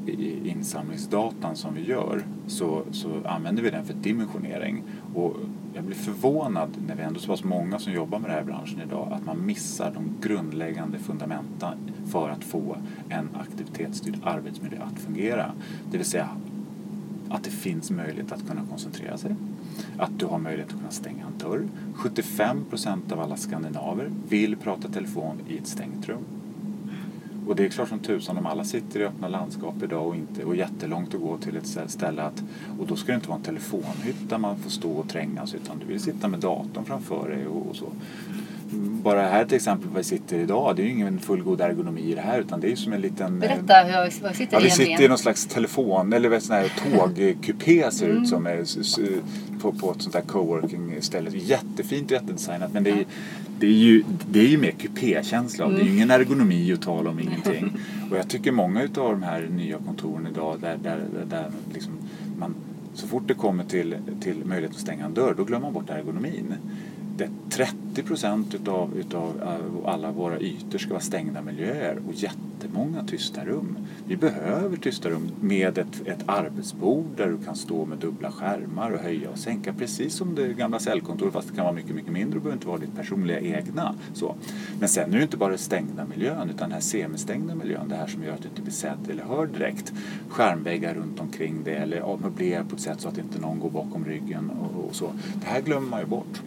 i- 0.08 0.48
insamlingsdatan 0.48 1.56
som 1.56 1.74
vi 1.74 1.84
gör 1.84 2.22
så, 2.46 2.82
så 2.90 3.08
använder 3.24 3.62
vi 3.62 3.70
den 3.70 3.84
för 3.84 3.94
dimensionering. 3.94 4.82
Och 5.14 5.36
jag 5.74 5.84
blir 5.84 5.96
förvånad 5.96 6.68
när 6.86 6.94
vi 6.96 7.02
ändå 7.02 7.18
är 7.18 7.22
så 7.22 7.28
pass 7.28 7.44
många 7.44 7.78
som 7.78 7.92
jobbar 7.92 8.18
med 8.18 8.30
den 8.30 8.36
här 8.38 8.44
branschen 8.44 8.80
idag 8.86 9.08
att 9.12 9.26
man 9.26 9.46
missar 9.46 9.92
de 9.94 10.28
grundläggande 10.28 10.98
fundamenta 10.98 11.72
för 12.06 12.30
att 12.30 12.44
få 12.44 12.76
en 13.08 13.28
aktivitetsstyrd 13.34 14.18
arbetsmiljö 14.24 14.78
att 14.82 14.98
fungera. 15.00 15.52
Det 15.90 15.96
vill 15.98 16.06
säga 16.06 16.28
att 17.28 17.44
det 17.44 17.50
finns 17.50 17.90
möjlighet 17.90 18.32
att 18.32 18.48
kunna 18.48 18.60
koncentrera 18.70 19.18
sig. 19.18 19.34
Att 19.98 20.18
du 20.18 20.26
har 20.26 20.38
möjlighet 20.38 20.72
att 20.72 20.78
kunna 20.78 20.90
stänga 20.90 21.24
en 21.26 21.38
dörr. 21.38 21.68
75 21.94 22.64
procent 22.70 23.12
av 23.12 23.20
alla 23.20 23.36
skandinaver 23.36 24.10
vill 24.28 24.56
prata 24.56 24.88
telefon 24.88 25.36
i 25.48 25.58
ett 25.58 25.66
stängt 25.66 26.08
rum. 26.08 26.24
Och 27.46 27.56
det 27.56 27.64
är 27.64 27.68
klart 27.68 27.88
som 27.88 27.98
tusan 27.98 28.38
om 28.38 28.46
alla 28.46 28.64
sitter 28.64 29.00
i 29.00 29.04
öppna 29.04 29.28
landskap 29.28 29.74
idag 29.82 30.06
och, 30.06 30.16
inte, 30.16 30.44
och 30.44 30.56
jättelångt 30.56 31.14
att 31.14 31.20
gå 31.20 31.38
till 31.38 31.56
ett 31.56 31.90
ställe 31.90 32.22
att, 32.22 32.42
och 32.80 32.86
då 32.86 32.96
ska 32.96 33.12
det 33.12 33.16
inte 33.16 33.28
vara 33.28 33.38
en 33.38 33.44
telefonhytt 33.44 34.28
där 34.28 34.38
man 34.38 34.56
får 34.56 34.70
stå 34.70 34.90
och 34.90 35.08
trängas 35.08 35.54
utan 35.54 35.78
du 35.78 35.86
vill 35.86 36.00
sitta 36.00 36.28
med 36.28 36.40
datorn 36.40 36.84
framför 36.84 37.28
dig 37.28 37.46
och, 37.46 37.66
och 37.66 37.76
så. 37.76 37.86
Bara 39.02 39.22
här 39.22 39.44
till 39.44 39.56
exempel 39.56 39.88
var 39.88 39.96
vi 39.96 40.04
sitter 40.04 40.38
idag, 40.38 40.76
det 40.76 40.82
är 40.82 40.84
ju 40.84 40.90
ingen 40.90 41.18
fullgod 41.18 41.60
ergonomi 41.60 42.00
i 42.00 42.14
det 42.14 42.20
här 42.20 42.40
utan 42.40 42.60
det 42.60 42.66
är 42.66 42.70
ju 42.70 42.76
som 42.76 42.92
en 42.92 43.00
liten 43.00 43.42
eh, 43.42 43.48
Berätta, 43.48 43.74
hur, 43.74 44.22
var 44.22 44.32
sitter 44.32 44.56
Ja, 44.56 44.60
vi 44.62 44.70
sitter 44.70 45.02
i 45.02 45.08
någon 45.08 45.18
slags 45.18 45.46
telefon 45.46 46.12
eller 46.12 46.28
vet, 46.28 46.42
sån 46.42 46.56
här 46.56 46.72
tågkupé 46.96 47.90
ser 47.90 48.08
ut 48.08 48.28
som 48.28 48.46
är, 48.46 48.64
på, 49.60 49.72
på 49.72 49.90
ett 49.92 50.02
sånt 50.02 50.12
där 50.12 50.20
coworking-ställe. 50.20 51.30
Jättefint 51.34 52.10
och 52.10 52.12
jättedesignat 52.12 52.72
men 52.72 52.84
det 52.84 52.90
är, 52.90 53.06
det 53.58 53.66
är 53.66 53.70
ju, 53.70 54.04
det 54.30 54.40
är 54.40 54.48
ju 54.48 54.58
mer 54.58 54.70
kupékänsla 54.70 55.64
av 55.64 55.70
det. 55.70 55.76
Det 55.76 55.82
är 55.82 55.86
ju 55.86 55.94
ingen 55.94 56.10
ergonomi 56.10 56.72
att 56.72 56.82
tala 56.82 57.10
om 57.10 57.20
ingenting. 57.20 57.72
Och 58.10 58.16
jag 58.16 58.28
tycker 58.28 58.52
många 58.52 58.80
av 58.82 58.88
de 58.94 59.22
här 59.22 59.48
nya 59.50 59.78
kontoren 59.78 60.26
idag 60.26 60.60
där, 60.60 60.76
där, 60.82 61.00
där, 61.14 61.24
där 61.24 61.50
liksom 61.72 61.92
man, 62.38 62.54
så 62.94 63.06
fort 63.06 63.22
det 63.26 63.34
kommer 63.34 63.64
till, 63.64 63.96
till 64.20 64.44
möjlighet 64.44 64.74
att 64.74 64.80
stänga 64.80 65.04
en 65.04 65.14
dörr 65.14 65.34
då 65.36 65.44
glömmer 65.44 65.66
man 65.66 65.72
bort 65.72 65.90
ergonomin. 65.90 66.54
Det 67.16 67.30
30 67.50 68.02
procent 68.02 68.54
utav, 68.54 68.96
utav 68.98 69.42
eh, 69.42 69.92
alla 69.92 70.10
våra 70.10 70.40
ytor 70.40 70.78
ska 70.78 70.90
vara 70.90 71.00
stängda 71.00 71.42
miljöer 71.42 71.98
och 72.08 72.14
jättemånga 72.14 73.04
tysta 73.04 73.44
rum. 73.44 73.78
Vi 74.08 74.16
behöver 74.16 74.76
tysta 74.76 75.10
rum 75.10 75.30
med 75.40 75.78
ett, 75.78 76.06
ett 76.06 76.24
arbetsbord 76.26 77.06
där 77.16 77.26
du 77.26 77.38
kan 77.44 77.56
stå 77.56 77.84
med 77.84 77.98
dubbla 77.98 78.32
skärmar 78.32 78.90
och 78.90 78.98
höja 78.98 79.30
och 79.30 79.38
sänka 79.38 79.72
precis 79.72 80.14
som 80.14 80.34
det 80.34 80.48
gamla 80.48 80.78
cellkontoret 80.78 81.32
fast 81.32 81.48
det 81.48 81.54
kan 81.54 81.64
vara 81.64 81.74
mycket, 81.74 81.94
mycket 81.94 82.12
mindre 82.12 82.36
och 82.36 82.42
behöver 82.42 82.56
inte 82.56 82.68
vara 82.68 82.78
ditt 82.78 82.96
personliga 82.96 83.40
egna. 83.40 83.94
Så. 84.14 84.34
Men 84.80 84.88
sen 84.88 85.12
är 85.12 85.16
det 85.16 85.22
inte 85.22 85.36
bara 85.36 85.50
den 85.50 85.58
stängda 85.58 86.04
miljön 86.04 86.50
utan 86.50 86.68
den 86.68 86.72
här 86.72 86.80
semistängda 86.80 87.54
miljön, 87.54 87.88
det 87.88 87.96
här 87.96 88.06
som 88.06 88.22
gör 88.22 88.32
att 88.32 88.42
du 88.42 88.48
inte 88.48 88.62
blir 88.62 88.72
sedd 88.72 89.10
eller 89.10 89.24
hörd 89.24 89.48
direkt. 89.48 89.92
Skärmväggar 90.28 90.94
runt 90.94 91.20
omkring 91.20 91.60
det 91.64 91.74
eller 91.74 92.00
avmöblera 92.00 92.64
på 92.64 92.76
ett 92.76 92.82
sätt 92.82 93.00
så 93.00 93.08
att 93.08 93.18
inte 93.18 93.40
någon 93.40 93.60
går 93.60 93.70
bakom 93.70 94.04
ryggen 94.04 94.50
och, 94.50 94.84
och 94.84 94.94
så. 94.94 95.12
Det 95.40 95.46
här 95.46 95.60
glömmer 95.60 95.88
man 95.88 96.00
ju 96.00 96.06
bort. 96.06 96.42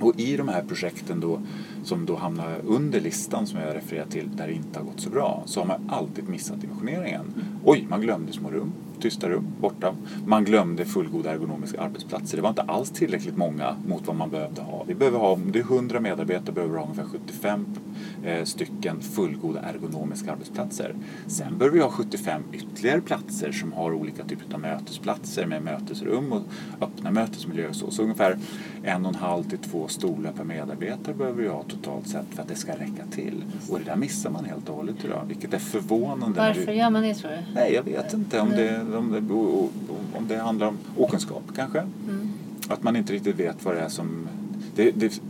Och 0.00 0.20
i 0.20 0.36
de 0.36 0.48
här 0.48 0.62
projekten 0.62 1.20
då, 1.20 1.40
som 1.84 2.06
då 2.06 2.16
hamnar 2.16 2.58
under 2.66 3.00
listan 3.00 3.46
som 3.46 3.60
jag 3.60 3.76
refererar 3.76 4.06
till, 4.06 4.36
där 4.36 4.46
det 4.46 4.52
inte 4.52 4.78
har 4.78 4.86
gått 4.86 5.00
så 5.00 5.10
bra, 5.10 5.42
så 5.46 5.60
har 5.60 5.66
man 5.66 5.90
alltid 5.90 6.28
missat 6.28 6.60
dimensioneringen. 6.60 7.24
Oj, 7.64 7.86
man 7.90 8.00
glömde 8.00 8.32
små 8.32 8.50
rum. 8.50 8.72
tysta 9.00 9.28
rum, 9.28 9.46
borta. 9.60 9.94
Man 10.26 10.44
glömde 10.44 10.84
fullgoda 10.84 11.30
ergonomiska 11.30 11.80
arbetsplatser. 11.80 12.36
Det 12.36 12.42
var 12.42 12.48
inte 12.48 12.62
alls 12.62 12.90
tillräckligt 12.90 13.36
många 13.36 13.76
mot 13.86 14.06
vad 14.06 14.16
man 14.16 14.30
behövde 14.30 14.62
ha. 14.62 14.84
Vi 14.86 14.94
behöver 14.94 15.18
ha, 15.18 15.32
om 15.32 15.52
det 15.52 15.58
är 15.58 15.62
100 15.62 16.00
medarbetare 16.00 16.52
behöver 16.54 16.74
vi 16.74 16.78
ha 16.78 16.86
ungefär 16.86 17.04
75 17.04 17.66
stycken 18.44 19.00
fullgoda 19.00 19.60
ergonomiska 19.60 20.32
arbetsplatser. 20.32 20.94
Sen 21.26 21.58
behöver 21.58 21.76
vi 21.76 21.82
ha 21.82 21.90
75 21.90 22.42
ytterligare 22.52 23.00
platser 23.00 23.52
som 23.52 23.72
har 23.72 23.92
olika 23.92 24.24
typer 24.24 24.54
av 24.54 24.60
mötesplatser 24.60 25.46
med 25.46 25.62
mötesrum 25.62 26.32
och 26.32 26.42
öppna 26.80 27.10
mötesmiljöer 27.10 27.72
så. 27.72 27.90
Så 27.90 28.02
ungefär 28.02 28.38
en 28.82 29.06
och 29.06 29.12
en 29.12 29.18
halv 29.18 29.44
till 29.44 29.58
två 29.58 29.88
stolar 29.88 30.32
per 30.32 30.44
medarbetare 30.44 31.14
behöver 31.14 31.42
vi 31.42 31.48
ha 31.48 31.62
totalt 31.62 32.08
sett 32.08 32.26
för 32.30 32.42
att 32.42 32.48
det 32.48 32.54
ska 32.54 32.72
räcka 32.72 33.06
till. 33.10 33.44
Och 33.70 33.78
det 33.78 33.84
där 33.84 33.96
missar 33.96 34.30
man 34.30 34.44
helt 34.44 34.68
och 34.68 34.76
hållet 34.76 35.04
idag, 35.04 35.24
vilket 35.28 35.54
är 35.54 35.58
förvånande. 35.58 36.40
Varför 36.40 36.72
gör 36.72 36.90
man 36.90 37.02
det 37.02 37.14
tror 37.14 37.30
du? 37.30 37.36
Nej, 37.54 37.74
jag 37.74 37.82
vet 37.82 38.12
inte 38.12 38.40
om 38.40 38.50
det, 38.50 38.80
om 38.96 39.12
det, 39.12 40.18
om 40.18 40.28
det 40.28 40.36
handlar 40.36 40.66
om 40.66 40.78
okunskap 40.96 41.42
kanske. 41.56 41.78
Mm. 41.78 42.28
Att 42.68 42.82
man 42.82 42.96
inte 42.96 43.12
riktigt 43.12 43.36
vet 43.36 43.64
vad 43.64 43.74
det 43.74 43.80
är 43.80 43.88
som... 43.88 44.28
Det, 44.74 44.90
det, 44.90 45.20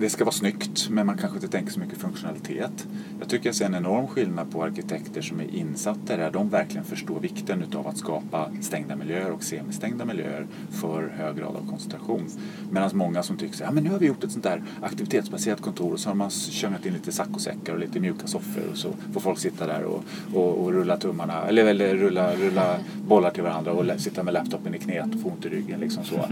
det, 0.00 0.10
ska, 0.10 0.24
vara 0.24 0.32
snyggt 0.32 0.88
men 0.90 1.06
man 1.06 1.18
kanske 1.18 1.36
inte 1.36 1.48
tänker 1.48 1.72
så 1.72 1.80
mycket 1.80 1.98
funktionalitet. 1.98 2.86
Jag 3.20 3.28
tycker 3.28 3.48
jag 3.48 3.54
ser 3.54 3.64
en 3.64 3.74
enorm 3.74 4.06
skillnad 4.06 4.52
på 4.52 4.62
arkitekter 4.62 5.22
som 5.22 5.40
är 5.40 5.54
insatta 5.54 6.16
där. 6.16 6.30
De 6.30 6.48
verkligen 6.48 6.84
förstår 6.84 7.20
vikten 7.20 7.62
utav 7.62 7.88
att 7.88 7.96
skapa 7.96 8.50
stängda 8.60 8.96
miljöer 8.96 9.30
och 9.30 9.42
semistängda 9.42 10.04
miljöer 10.04 10.46
för 10.70 11.08
hög 11.08 11.36
grad 11.36 11.56
av 11.56 11.70
koncentration. 11.70 12.26
Medan 12.70 12.90
många 12.94 13.22
som 13.22 13.36
tycker 13.36 13.56
så 13.56 13.64
här, 13.64 13.70
ja 13.70 13.74
men 13.74 13.84
nu 13.84 13.90
har 13.90 13.98
vi 13.98 14.06
gjort 14.06 14.24
ett 14.24 14.32
sånt 14.32 14.44
där 14.44 14.62
aktivitetsbaserat 14.82 15.60
kontor 15.60 15.92
och 15.92 16.00
så 16.00 16.10
har 16.10 16.14
man 16.14 16.30
kört 16.30 16.86
in 16.86 16.92
lite 16.92 17.12
saccosäckar 17.12 17.72
och 17.72 17.78
lite 17.78 18.00
mjuka 18.00 18.26
soffor 18.26 18.62
och 18.70 18.78
så 18.78 18.88
får 19.12 19.20
folk 19.20 19.38
sitta 19.38 19.66
där 19.66 19.82
och, 19.82 20.04
och, 20.34 20.64
och 20.64 20.72
rulla 20.72 20.96
tummarna 20.96 21.46
eller, 21.46 21.64
eller 21.64 21.94
rulla, 21.94 22.36
rulla 22.36 22.76
bollar 23.08 23.30
till 23.30 23.42
varandra 23.42 23.72
och 23.72 24.00
sitta 24.00 24.22
med 24.22 24.34
laptopen 24.34 24.74
i 24.74 24.78
knät 24.78 25.14
och 25.14 25.20
få 25.20 25.28
ont 25.28 25.44
i 25.44 25.48
ryggen 25.48 25.80
liksom 25.80 26.04
så. 26.04 26.28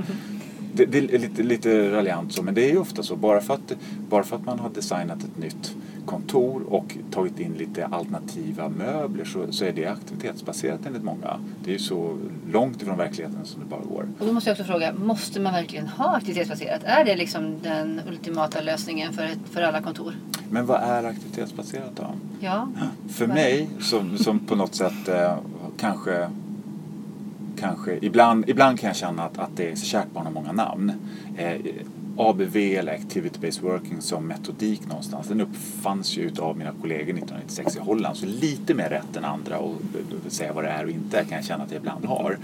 Det, 0.77 0.87
det 0.87 0.99
är 0.99 1.19
lite, 1.19 1.43
lite 1.43 1.91
raljant 1.91 2.33
så, 2.33 2.43
men 2.43 2.55
det 2.55 2.65
är 2.65 2.71
ju 2.71 2.79
ofta 2.79 3.03
så. 3.03 3.17
Bara 3.17 3.41
för, 3.41 3.55
att, 3.55 3.73
bara 4.09 4.25
för 4.25 4.37
att 4.37 4.45
man 4.45 4.59
har 4.59 4.71
designat 4.71 5.19
ett 5.19 5.39
nytt 5.39 5.75
kontor 6.07 6.63
och 6.69 6.97
tagit 7.11 7.41
in 7.41 7.53
lite 7.53 7.87
alternativa 7.87 8.69
möbler 8.69 9.25
så, 9.25 9.53
så 9.53 9.65
är 9.65 9.73
det 9.73 9.87
aktivitetsbaserat 9.87 10.81
enligt 10.87 11.05
många. 11.05 11.41
Det 11.65 11.71
är 11.71 11.73
ju 11.73 11.79
så 11.79 12.19
långt 12.53 12.83
ifrån 12.83 12.99
verkligheten 12.99 13.45
som 13.45 13.61
det 13.61 13.67
bara 13.67 13.81
går. 13.81 14.09
Och 14.19 14.27
då 14.27 14.33
måste 14.33 14.51
jag 14.51 14.55
också 14.55 14.65
fråga, 14.65 14.93
måste 14.93 15.41
man 15.41 15.53
verkligen 15.53 15.87
ha 15.87 16.17
aktivitetsbaserat? 16.17 16.83
Är 16.85 17.05
det 17.05 17.17
liksom 17.17 17.55
den 17.63 18.01
ultimata 18.09 18.61
lösningen 18.61 19.13
för, 19.13 19.23
ett, 19.23 19.39
för 19.51 19.63
alla 19.63 19.83
kontor? 19.83 20.15
Men 20.51 20.67
vad 20.67 20.83
är 20.83 21.05
aktivitetsbaserat 21.05 21.97
då? 21.97 22.07
Ja. 22.41 22.69
För 23.09 23.27
mig 23.27 23.69
som, 23.81 24.19
som 24.19 24.39
på 24.39 24.55
något 24.55 24.75
sätt 24.75 25.09
eh, 25.09 25.37
kanske 25.77 26.29
Kanske, 27.59 27.99
ibland, 28.03 28.49
ibland 28.49 28.81
kan 28.81 28.87
jag 28.87 28.97
känna 28.97 29.25
att, 29.25 29.39
att 29.39 29.57
det 29.57 29.71
är 29.71 29.77
kärt 29.77 30.13
barn 30.13 30.27
har 30.27 30.33
många 30.33 30.53
namn. 30.53 30.93
Eh, 31.37 31.57
ABV 32.17 32.57
eller 32.57 32.95
Activity 32.95 33.39
Based 33.41 33.63
Working 33.63 34.01
som 34.01 34.27
metodik 34.27 34.89
någonstans. 34.89 35.29
Den 35.29 35.41
uppfanns 35.41 36.17
ju 36.17 36.23
utav 36.23 36.59
mina 36.59 36.73
kollegor 36.81 37.03
1996 37.03 37.77
i 37.77 37.79
Holland. 37.79 38.17
Så 38.17 38.27
lite 38.27 38.75
mer 38.75 38.89
rätt 38.89 39.17
än 39.17 39.25
andra 39.25 39.59
och 39.59 39.75
säga 40.29 40.53
vad 40.53 40.65
det 40.65 40.71
är 40.71 40.85
och 40.85 40.91
inte 40.91 41.25
kan 41.25 41.37
jag 41.37 41.45
känna 41.45 41.65
att 41.65 41.71
jag 41.71 41.79
ibland 41.79 42.05
har. 42.05 42.39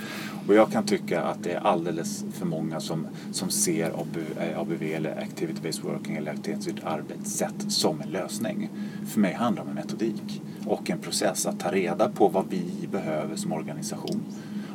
Och 0.49 0.55
jag 0.55 0.73
kan 0.73 0.87
tycka 0.87 1.23
att 1.23 1.43
det 1.43 1.53
är 1.53 1.61
alldeles 1.61 2.25
för 2.33 2.47
många 2.47 2.81
som, 2.81 3.07
som 3.33 3.51
ser 3.51 3.87
ABV, 3.87 4.19
eh, 4.41 4.59
ABV 4.59 4.83
eller 4.83 5.19
Activity 5.23 5.61
Based 5.63 5.85
Working 5.85 6.17
eller 6.17 6.33
aktivitetsstyrt 6.33 6.85
arbetssätt 6.85 7.73
som 7.73 8.01
en 8.01 8.09
lösning. 8.09 8.69
För 9.07 9.21
mig 9.21 9.35
handlar 9.35 9.65
det 9.65 9.71
om 9.71 9.77
en 9.77 9.83
metodik 9.83 10.43
och 10.67 10.91
en 10.91 10.99
process 10.99 11.47
att 11.47 11.61
ta 11.61 11.71
reda 11.71 12.09
på 12.09 12.29
vad 12.29 12.45
vi 12.49 12.89
behöver 12.93 13.37
som 13.37 13.53
organisation 13.53 14.23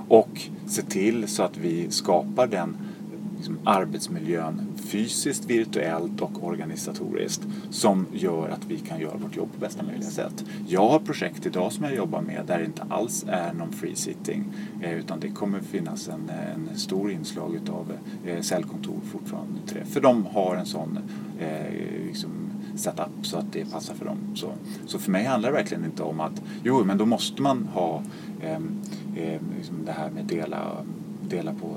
och 0.07 0.41
se 0.67 0.81
till 0.81 1.27
så 1.27 1.43
att 1.43 1.57
vi 1.57 1.91
skapar 1.91 2.47
den 2.47 2.77
liksom, 3.37 3.59
arbetsmiljön 3.63 4.61
fysiskt, 4.75 5.45
virtuellt 5.45 6.21
och 6.21 6.43
organisatoriskt 6.43 7.41
som 7.69 8.05
gör 8.13 8.49
att 8.49 8.65
vi 8.67 8.77
kan 8.77 8.99
göra 8.99 9.17
vårt 9.17 9.35
jobb 9.35 9.49
på 9.53 9.59
bästa 9.59 9.83
möjliga 9.83 10.09
sätt. 10.09 10.45
Jag 10.67 10.89
har 10.89 10.99
projekt 10.99 11.45
idag 11.45 11.71
som 11.71 11.85
jag 11.85 11.95
jobbar 11.95 12.21
med 12.21 12.45
där 12.47 12.59
det 12.59 12.65
inte 12.65 12.85
alls 12.89 13.25
är 13.27 13.53
någon 13.53 13.71
free 13.71 13.95
sitting 13.95 14.43
eh, 14.81 14.93
utan 14.93 15.19
det 15.19 15.29
kommer 15.29 15.59
finnas 15.59 16.07
en, 16.07 16.29
en 16.29 16.77
stor 16.77 17.11
inslag 17.11 17.55
utav 17.55 17.93
eh, 18.25 18.41
cellkontor 18.41 18.99
fortfarande. 19.11 19.59
För 19.85 20.01
de 20.01 20.25
har 20.25 20.55
en 20.55 20.65
sån 20.65 20.99
eh, 21.39 21.71
liksom, 22.07 22.44
setup 22.75 23.09
så 23.21 23.37
att 23.37 23.53
det 23.53 23.71
passar 23.71 23.93
för 23.93 24.05
dem. 24.05 24.17
Så, 24.35 24.51
så 24.87 24.99
för 24.99 25.11
mig 25.11 25.25
handlar 25.25 25.49
det 25.51 25.55
verkligen 25.57 25.85
inte 25.85 26.03
om 26.03 26.19
att 26.19 26.41
jo, 26.63 26.83
men 26.83 26.97
då 26.97 27.05
måste 27.05 27.41
man 27.41 27.67
ha 27.73 28.01
eh, 28.41 28.51
eh, 29.15 29.41
liksom 29.57 29.75
det 29.85 29.91
här 29.91 30.09
med 30.09 30.25
dela, 30.25 30.71
dela 31.29 31.51
på, 31.53 31.75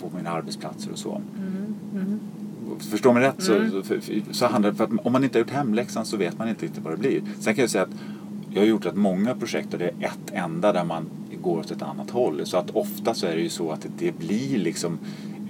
på 0.00 0.16
mina 0.16 0.30
arbetsplatser 0.30 0.92
och 0.92 0.98
så. 0.98 1.20
Förstår 2.78 3.12
mig 3.12 3.22
rätt 3.22 3.42
så, 3.42 3.68
så, 3.70 3.82
för- 3.82 4.00
för- 4.00 4.22
så 4.30 4.46
handlar 4.46 4.70
det 4.70 4.76
för 4.76 4.84
att 4.84 4.90
om 5.06 5.12
man 5.12 5.24
inte 5.24 5.38
har 5.38 5.40
gjort 5.40 5.50
hemläxan 5.52 6.04
så 6.04 6.16
vet 6.16 6.38
man 6.38 6.48
inte 6.48 6.64
riktigt 6.66 6.84
vad 6.84 6.92
det 6.92 6.96
blir. 6.96 7.22
Sen 7.40 7.54
kan 7.54 7.62
jag 7.62 7.70
säga 7.70 7.84
att 7.84 7.90
jag 8.50 8.60
har 8.62 8.66
gjort 8.66 8.86
rätt 8.86 8.96
många 8.96 9.34
projekt 9.34 9.72
och 9.72 9.78
det 9.78 9.84
är 9.84 9.94
ett 10.06 10.30
enda 10.32 10.72
där 10.72 10.84
man 10.84 11.04
går 11.42 11.58
åt 11.58 11.70
ett 11.70 11.82
annat 11.82 12.10
håll. 12.10 12.40
Så 12.46 12.56
att 12.56 12.70
ofta 12.70 13.14
så 13.14 13.26
är 13.26 13.36
det 13.36 13.42
ju 13.42 13.48
så 13.48 13.70
att 13.70 13.86
det 13.98 14.18
blir 14.18 14.58
liksom 14.58 14.98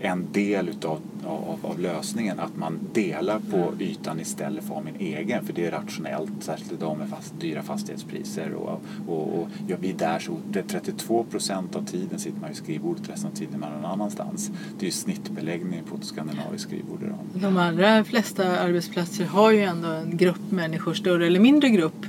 en 0.03 0.27
del 0.33 0.69
utav, 0.69 1.01
av, 1.27 1.59
av 1.63 1.81
lösningen 1.81 2.41
att 2.41 2.57
man 2.57 2.79
delar 2.93 3.41
på 3.51 3.73
ytan 3.79 4.21
istället 4.21 4.65
för 4.65 4.71
att 4.71 4.85
ha 4.85 4.93
min 4.93 5.01
egen 5.01 5.45
för 5.45 5.53
det 5.53 5.67
är 5.67 5.71
rationellt 5.71 6.31
särskilt 6.41 6.73
idag 6.73 6.99
med 6.99 7.09
fast, 7.09 7.41
dyra 7.41 7.63
fastighetspriser 7.63 8.53
och, 8.55 8.83
och, 9.09 9.39
och 9.39 9.49
ja, 9.69 9.77
vi 9.81 9.91
är 9.91 9.95
där 9.95 10.19
så 10.19 10.37
det 10.51 10.59
är 10.59 10.63
32 10.63 11.25
procent 11.25 11.77
av 11.77 11.85
tiden 11.85 12.19
sitter 12.19 12.41
man 12.41 12.49
vid 12.49 12.57
skrivbordet 12.57 13.09
resten 13.09 13.31
av 13.31 13.35
tiden 13.35 13.55
är 13.55 13.59
man 13.59 13.73
någon 13.73 13.85
annanstans. 13.85 14.51
Det 14.79 14.85
är 14.85 14.87
ju 14.87 14.91
snittbeläggning 14.91 15.83
på 15.85 15.97
ett 15.97 16.05
skandinaviskt 16.05 16.69
skrivbord 16.69 17.03
idag. 17.03 17.19
De 17.35 17.57
allra 17.57 18.05
flesta 18.05 18.61
arbetsplatser 18.61 19.25
har 19.25 19.51
ju 19.51 19.63
ändå 19.63 19.89
en 19.89 20.17
grupp 20.17 20.51
människor, 20.51 20.95
större 20.95 21.27
eller 21.27 21.41
mindre 21.41 21.69
grupp 21.69 22.07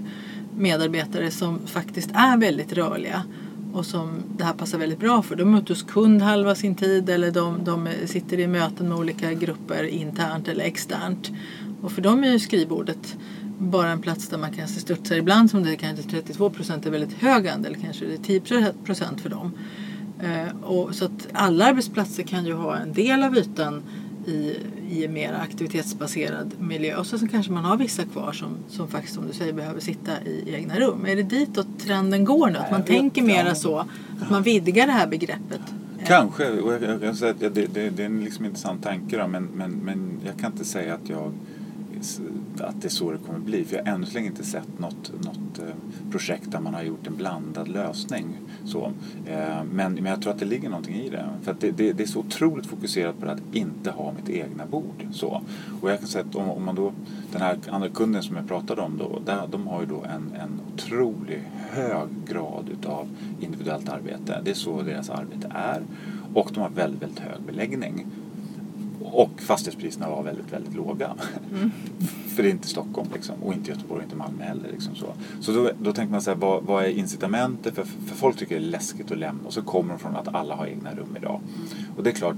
medarbetare 0.57 1.31
som 1.31 1.59
faktiskt 1.67 2.09
är 2.13 2.37
väldigt 2.37 2.73
rörliga 2.73 3.23
och 3.73 3.85
som 3.85 4.09
det 4.37 4.43
här 4.43 4.53
passar 4.53 4.77
väldigt 4.77 4.99
bra 4.99 5.21
för. 5.21 5.35
De 5.35 5.53
är 5.53 5.59
ute 5.59 5.73
hos 5.73 5.83
kund 5.83 6.21
halva 6.21 6.55
sin 6.55 6.75
tid 6.75 7.09
eller 7.09 7.31
de, 7.31 7.63
de 7.63 7.89
sitter 8.05 8.39
i 8.39 8.47
möten 8.47 8.89
med 8.89 8.97
olika 8.97 9.33
grupper 9.33 9.83
internt 9.83 10.47
eller 10.47 10.63
externt. 10.63 11.31
Och 11.81 11.91
för 11.91 12.01
dem 12.01 12.23
är 12.23 12.31
ju 12.31 12.39
skrivbordet 12.39 13.17
bara 13.57 13.89
en 13.89 14.01
plats 14.01 14.27
där 14.27 14.37
man 14.37 14.51
kanske 14.51 14.79
studsar 14.79 15.15
ibland 15.15 15.51
som 15.51 15.63
det 15.63 15.75
kanske 15.75 16.09
32 16.09 16.49
procent 16.49 16.85
är 16.85 16.91
väldigt 16.91 17.13
hög 17.13 17.47
andel, 17.47 17.75
kanske 17.81 18.05
det 18.05 18.13
är 18.13 18.39
10 18.39 18.73
procent 18.85 19.21
för 19.21 19.29
dem. 19.29 19.51
Eh, 20.23 20.63
och 20.63 20.95
så 20.95 21.05
att 21.05 21.27
alla 21.33 21.65
arbetsplatser 21.65 22.23
kan 22.23 22.45
ju 22.45 22.53
ha 22.53 22.77
en 22.77 22.93
del 22.93 23.23
av 23.23 23.37
ytan 23.37 23.83
i, 24.27 24.57
i 24.89 25.05
en 25.05 25.13
mer 25.13 25.33
aktivitetsbaserad 25.33 26.51
miljö. 26.59 26.95
Och 26.95 27.05
så, 27.05 27.17
så 27.17 27.27
kanske 27.27 27.51
man 27.51 27.65
har 27.65 27.77
vissa 27.77 28.03
kvar 28.03 28.31
som, 28.31 28.57
som 28.69 28.87
faktiskt 28.87 29.15
som 29.15 29.27
du 29.27 29.33
säger 29.33 29.53
behöver 29.53 29.79
sitta 29.79 30.11
i 30.25 30.53
egna 30.55 30.79
rum. 30.79 31.05
Är 31.05 31.15
det 31.15 31.23
ditåt 31.23 31.67
trenden 31.79 32.25
går 32.25 32.49
nu? 32.49 32.57
Att 32.57 32.71
man 32.71 32.83
tänker 32.83 33.21
mera 33.21 33.55
så? 33.55 33.85
Att 34.21 34.29
man 34.29 34.43
vidgar 34.43 34.85
det 34.85 34.93
här 34.93 35.07
begreppet? 35.07 35.61
Kanske, 36.05 36.49
och 36.49 36.73
jag, 36.73 36.83
jag 36.83 37.01
kan 37.01 37.15
säga 37.15 37.31
att 37.31 37.39
det, 37.39 37.49
det, 37.49 37.89
det 37.89 38.01
är 38.03 38.05
en 38.05 38.23
liksom 38.23 38.45
intressant 38.45 38.83
tanke 38.83 39.17
då, 39.17 39.27
men, 39.27 39.43
men, 39.43 39.71
men 39.71 40.19
jag 40.25 40.39
kan 40.39 40.51
inte 40.51 40.65
säga 40.65 40.93
att 40.93 41.09
jag 41.09 41.31
att 42.59 42.81
det 42.81 42.87
är 42.87 42.89
så 42.89 43.11
det 43.11 43.17
kommer 43.17 43.39
bli. 43.39 43.65
För 43.65 43.75
jag 43.77 43.85
har 43.85 43.93
ännu 43.93 44.05
så 44.05 44.13
länge 44.13 44.27
inte 44.27 44.43
sett 44.43 44.79
något, 44.79 45.11
något 45.25 45.59
eh, 45.59 45.75
projekt 46.11 46.51
där 46.51 46.59
man 46.59 46.73
har 46.73 46.83
gjort 46.83 47.07
en 47.07 47.15
blandad 47.15 47.67
lösning. 47.67 48.25
Så. 48.65 48.91
Eh, 49.25 49.63
men, 49.71 49.93
men 49.93 50.05
jag 50.05 50.21
tror 50.21 50.33
att 50.33 50.39
det 50.39 50.45
ligger 50.45 50.69
någonting 50.69 50.95
i 50.95 51.09
det. 51.09 51.25
För 51.41 51.51
att 51.51 51.61
det, 51.61 51.71
det, 51.71 51.93
det 51.93 52.03
är 52.03 52.07
så 52.07 52.19
otroligt 52.19 52.65
fokuserat 52.65 53.19
på 53.19 53.25
det 53.25 53.31
att 53.31 53.55
inte 53.55 53.91
ha 53.91 54.11
mitt 54.11 54.29
egna 54.29 54.65
bord. 54.65 55.07
Så. 55.11 55.41
Och 55.81 55.91
jag 55.91 55.99
kan 55.99 56.07
säga 56.07 56.25
att 56.29 56.35
om, 56.35 56.49
om 56.49 56.65
man 56.65 56.75
då, 56.75 56.93
den 57.31 57.41
här 57.41 57.57
andra 57.69 57.89
kunden 57.89 58.23
som 58.23 58.35
jag 58.35 58.47
pratade 58.47 58.81
om 58.81 58.97
då, 58.97 59.21
där, 59.25 59.47
de 59.47 59.67
har 59.67 59.81
ju 59.81 59.87
då 59.87 60.03
en, 60.03 60.41
en 60.41 60.61
otroligt 60.73 61.43
hög 61.69 62.09
grad 62.27 62.69
utav 62.71 63.07
individuellt 63.39 63.89
arbete. 63.89 64.41
Det 64.43 64.51
är 64.51 64.55
så 64.55 64.81
deras 64.81 65.09
arbete 65.09 65.51
är. 65.55 65.81
Och 66.33 66.51
de 66.53 66.59
har 66.59 66.69
väldigt, 66.69 67.01
väldigt 67.01 67.19
hög 67.19 67.41
beläggning. 67.41 68.05
Och 69.03 69.41
fastighetspriserna 69.41 70.09
var 70.09 70.23
väldigt, 70.23 70.53
väldigt 70.53 70.75
låga. 70.75 71.15
För 72.27 72.43
det 72.43 72.49
är 72.49 72.51
inte 72.51 72.67
Stockholm 72.67 73.09
liksom, 73.13 73.35
och 73.43 73.53
inte 73.53 73.71
Göteborg 73.71 73.97
och 73.97 74.03
inte 74.03 74.15
Malmö 74.15 74.43
heller. 74.43 74.69
Liksom 74.71 74.95
så 74.95 75.05
så 75.39 75.51
då, 75.51 75.71
då 75.79 75.93
tänker 75.93 76.11
man 76.11 76.21
så 76.21 76.31
här, 76.31 76.37
vad, 76.37 76.63
vad 76.63 76.83
är 76.83 76.87
incitamentet? 76.87 77.75
För, 77.75 77.83
för 77.83 78.15
folk 78.15 78.37
tycker 78.37 78.55
det 78.55 78.65
är 78.65 78.69
läskigt 78.69 79.11
att 79.11 79.17
lämna 79.17 79.47
och 79.47 79.53
så 79.53 79.61
kommer 79.61 79.89
de 79.89 79.99
från 79.99 80.15
att 80.15 80.35
alla 80.35 80.55
har 80.55 80.65
egna 80.65 80.91
rum 80.91 81.17
idag. 81.17 81.41
Och 81.97 82.03
det 82.03 82.09
är 82.09 82.13
klart, 82.13 82.35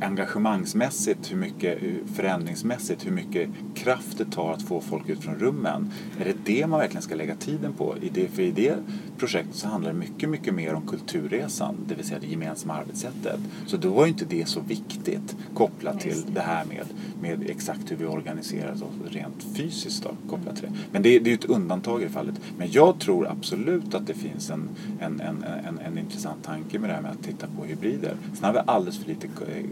engagemangsmässigt, 0.00 1.32
hur 1.32 1.36
mycket 1.36 1.78
förändringsmässigt, 2.14 3.06
hur 3.06 3.10
mycket 3.10 3.48
kraft 3.74 4.18
det 4.18 4.24
tar 4.24 4.52
att 4.52 4.62
få 4.62 4.80
folk 4.80 5.08
ut 5.08 5.20
från 5.20 5.34
rummen. 5.34 5.92
Är 6.20 6.24
det 6.24 6.34
det 6.44 6.66
man 6.66 6.80
verkligen 6.80 7.02
ska 7.02 7.14
lägga 7.14 7.34
tiden 7.34 7.72
på? 7.72 7.94
I 8.02 8.08
det, 8.08 8.28
för 8.28 8.42
i 8.42 8.50
det 8.50 8.74
projektet 9.18 9.54
så 9.54 9.68
handlar 9.68 9.92
det 9.92 9.98
mycket, 9.98 10.28
mycket 10.28 10.54
mer 10.54 10.74
om 10.74 10.86
kulturresan, 10.86 11.76
det 11.88 11.94
vill 11.94 12.04
säga 12.04 12.20
det 12.20 12.26
gemensamma 12.26 12.74
arbetssättet. 12.74 13.40
Så 13.66 13.76
då 13.76 13.90
var 13.90 14.06
ju 14.06 14.12
inte 14.12 14.24
det 14.24 14.48
så 14.48 14.60
viktigt 14.60 15.36
kopplat 15.54 16.00
till 16.00 16.24
det 16.34 16.40
här 16.40 16.64
med, 16.64 16.86
med 17.20 17.50
exakt 17.50 17.90
hur 17.90 17.96
vi 17.96 18.06
organiserar 18.06 18.72
oss 18.72 18.82
rent 19.10 19.46
fysiskt 19.56 20.02
då, 20.02 20.30
kopplat 20.30 20.56
till 20.56 20.64
det. 20.64 20.72
Men 20.92 21.02
det, 21.02 21.18
det 21.18 21.30
är 21.30 21.32
ju 21.32 21.34
ett 21.34 21.44
undantag 21.44 22.02
i 22.02 22.04
det 22.04 22.10
fallet. 22.10 22.40
Men 22.58 22.68
jag 22.70 22.98
tror 22.98 23.26
absolut 23.26 23.94
att 23.94 24.06
det 24.06 24.14
finns 24.14 24.50
en, 24.50 24.68
en, 25.00 25.20
en, 25.20 25.44
en, 25.44 25.78
en 25.78 25.98
intressant 25.98 26.44
tanke 26.44 26.78
med 26.78 26.90
det 26.90 26.94
här 26.94 27.02
med 27.02 27.10
att 27.10 27.22
titta 27.22 27.46
på 27.58 27.64
hybrider. 27.64 28.16
Sen 28.34 28.44
har 28.44 28.52
vi 28.52 28.60
alldeles 28.66 28.98
för 28.98 29.08
lite 29.08 29.26
eh, 29.26 29.64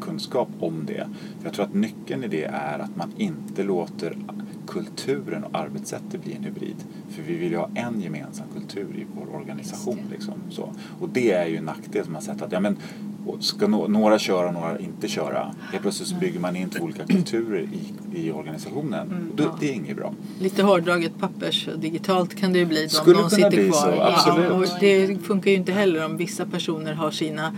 kunskap 0.00 0.48
om 0.60 0.86
det. 0.86 1.08
För 1.38 1.44
jag 1.44 1.52
tror 1.52 1.64
att 1.64 1.74
nyckeln 1.74 2.24
i 2.24 2.28
det 2.28 2.44
är 2.44 2.78
att 2.78 2.96
man 2.96 3.12
inte 3.16 3.62
låter 3.62 4.16
kulturen 4.66 5.44
och 5.44 5.58
arbetssättet 5.58 6.24
bli 6.24 6.34
en 6.34 6.44
hybrid. 6.44 6.76
För 7.10 7.22
vi 7.22 7.36
vill 7.36 7.50
ju 7.50 7.56
ha 7.56 7.70
en 7.74 8.00
gemensam 8.00 8.46
kultur 8.54 8.96
i 8.96 9.06
vår 9.16 9.40
organisation. 9.40 9.98
Liksom, 10.10 10.34
så. 10.50 10.72
Och 11.00 11.08
det 11.08 11.32
är 11.32 11.46
ju 11.46 11.56
en 11.56 11.64
nackdel 11.64 12.04
som 12.04 12.12
man 12.12 12.22
sett 12.22 12.42
att 12.42 12.52
ja, 12.52 12.60
men, 12.60 12.76
ska 13.40 13.66
några 13.66 14.18
köra 14.18 14.48
och 14.48 14.54
några 14.54 14.78
inte 14.78 15.08
köra. 15.08 15.54
Helt 15.70 15.82
plötsligt 15.82 16.08
så 16.08 16.14
bygger 16.14 16.40
man 16.40 16.56
in 16.56 16.70
två 16.70 16.84
olika 16.84 17.06
kulturer 17.06 17.60
i, 17.60 17.92
i 18.20 18.32
organisationen. 18.32 19.06
Mm, 19.06 19.32
ja. 19.36 19.56
Det 19.60 19.68
är 19.68 19.72
inget 19.74 19.96
bra. 19.96 20.14
Lite 20.40 20.62
hårdraget 20.62 21.18
pappers 21.18 21.68
digitalt 21.76 22.34
kan 22.34 22.52
det 22.52 22.58
ju 22.58 22.66
bli. 22.66 22.82
De, 22.82 22.88
Skulle 22.88 23.18
de 23.18 23.30
sitter 23.30 23.50
bli 23.50 23.68
kvar. 23.68 23.92
Så, 23.96 24.00
absolut. 24.00 24.46
Ja, 24.48 24.52
och 24.52 24.66
det 24.80 25.18
funkar 25.22 25.50
ju 25.50 25.56
inte 25.56 25.72
heller 25.72 26.04
om 26.04 26.16
vissa 26.16 26.46
personer 26.46 26.92
har 26.92 27.10
sina 27.10 27.52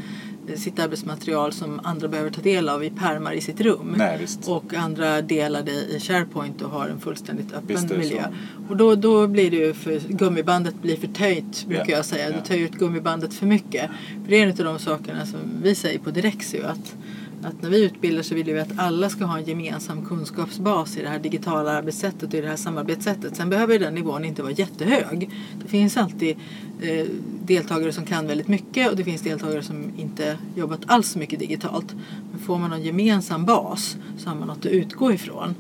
sitt 0.57 0.79
arbetsmaterial 0.79 1.53
som 1.53 1.81
andra 1.85 2.09
behöver 2.09 2.31
ta 2.31 2.41
del 2.41 2.69
av 2.69 2.85
i 2.85 2.91
pärmar 2.91 3.33
i 3.33 3.41
sitt 3.41 3.61
rum. 3.61 3.95
Nej, 3.97 4.27
och 4.47 4.75
andra 4.75 5.23
delar 5.23 5.63
det 5.63 5.73
i 5.73 6.01
SharePoint 6.01 6.63
och 6.63 6.71
har 6.71 6.89
en 6.89 7.01
fullständigt 7.01 7.53
öppen 7.53 7.99
miljö. 7.99 8.25
Och 8.69 8.77
då, 8.77 8.95
då 8.95 9.27
blir 9.27 9.51
det 9.51 9.57
ju 9.57 9.75
för 9.75 10.01
gummibandet 10.09 10.83
blir 10.83 10.97
för 10.97 11.07
töjt 11.07 11.67
brukar 11.67 11.87
yeah. 11.87 11.99
jag 11.99 12.05
säga. 12.05 12.29
Yeah. 12.29 12.43
Du 12.43 12.49
tar 12.49 12.55
ut 12.55 12.73
gummibandet 12.73 13.35
för 13.35 13.47
mycket. 13.47 13.91
För 14.25 14.31
det 14.31 14.37
är 14.37 14.43
en 14.43 14.51
av 14.51 14.57
de 14.57 14.79
sakerna 14.79 15.27
som 15.27 15.41
vi 15.63 15.75
säger 15.75 15.99
på 15.99 16.11
Direxio 16.11 16.67
att 16.67 16.95
att 17.43 17.63
när 17.63 17.71
vi 17.71 17.85
utbildar 17.85 18.23
så 18.23 18.35
vill 18.35 18.47
vi 18.47 18.61
att 18.61 18.79
alla 18.79 19.11
ska 19.11 19.25
ha 19.25 19.39
en 19.39 19.45
gemensam 19.45 20.07
kunskapsbas 20.07 20.97
i 20.97 21.03
det 21.03 21.09
här 21.09 21.19
digitala 21.19 21.71
arbetssättet 21.71 22.23
och 22.23 22.35
i 22.35 22.41
det 22.41 22.49
här 22.49 22.57
samarbetssättet. 22.57 23.37
Sen 23.37 23.51
behöver 23.51 23.79
den 23.79 23.95
nivån 23.95 24.25
inte 24.25 24.43
vara 24.43 24.53
jättehög. 24.53 25.31
Det 25.63 25.69
finns 25.69 25.97
alltid 25.97 26.37
eh, 26.81 27.07
deltagare 27.45 27.93
som 27.93 28.05
kan 28.05 28.27
väldigt 28.27 28.49
mycket 28.49 28.91
och 28.91 28.97
det 28.97 29.05
finns 29.05 29.23
deltagare 29.23 29.63
som 29.63 29.93
inte 29.97 30.39
jobbat 30.57 30.81
alls 30.87 31.09
så 31.09 31.19
mycket 31.19 31.39
digitalt. 31.39 31.95
Men 32.31 32.41
får 32.41 32.59
man 32.59 32.73
en 32.73 32.83
gemensam 32.83 33.45
bas 33.45 33.97
så 34.19 34.29
har 34.29 34.37
man 34.37 34.49
något 34.49 34.67
att 34.67 34.73
utgå 34.73 35.13
ifrån. 35.13 35.55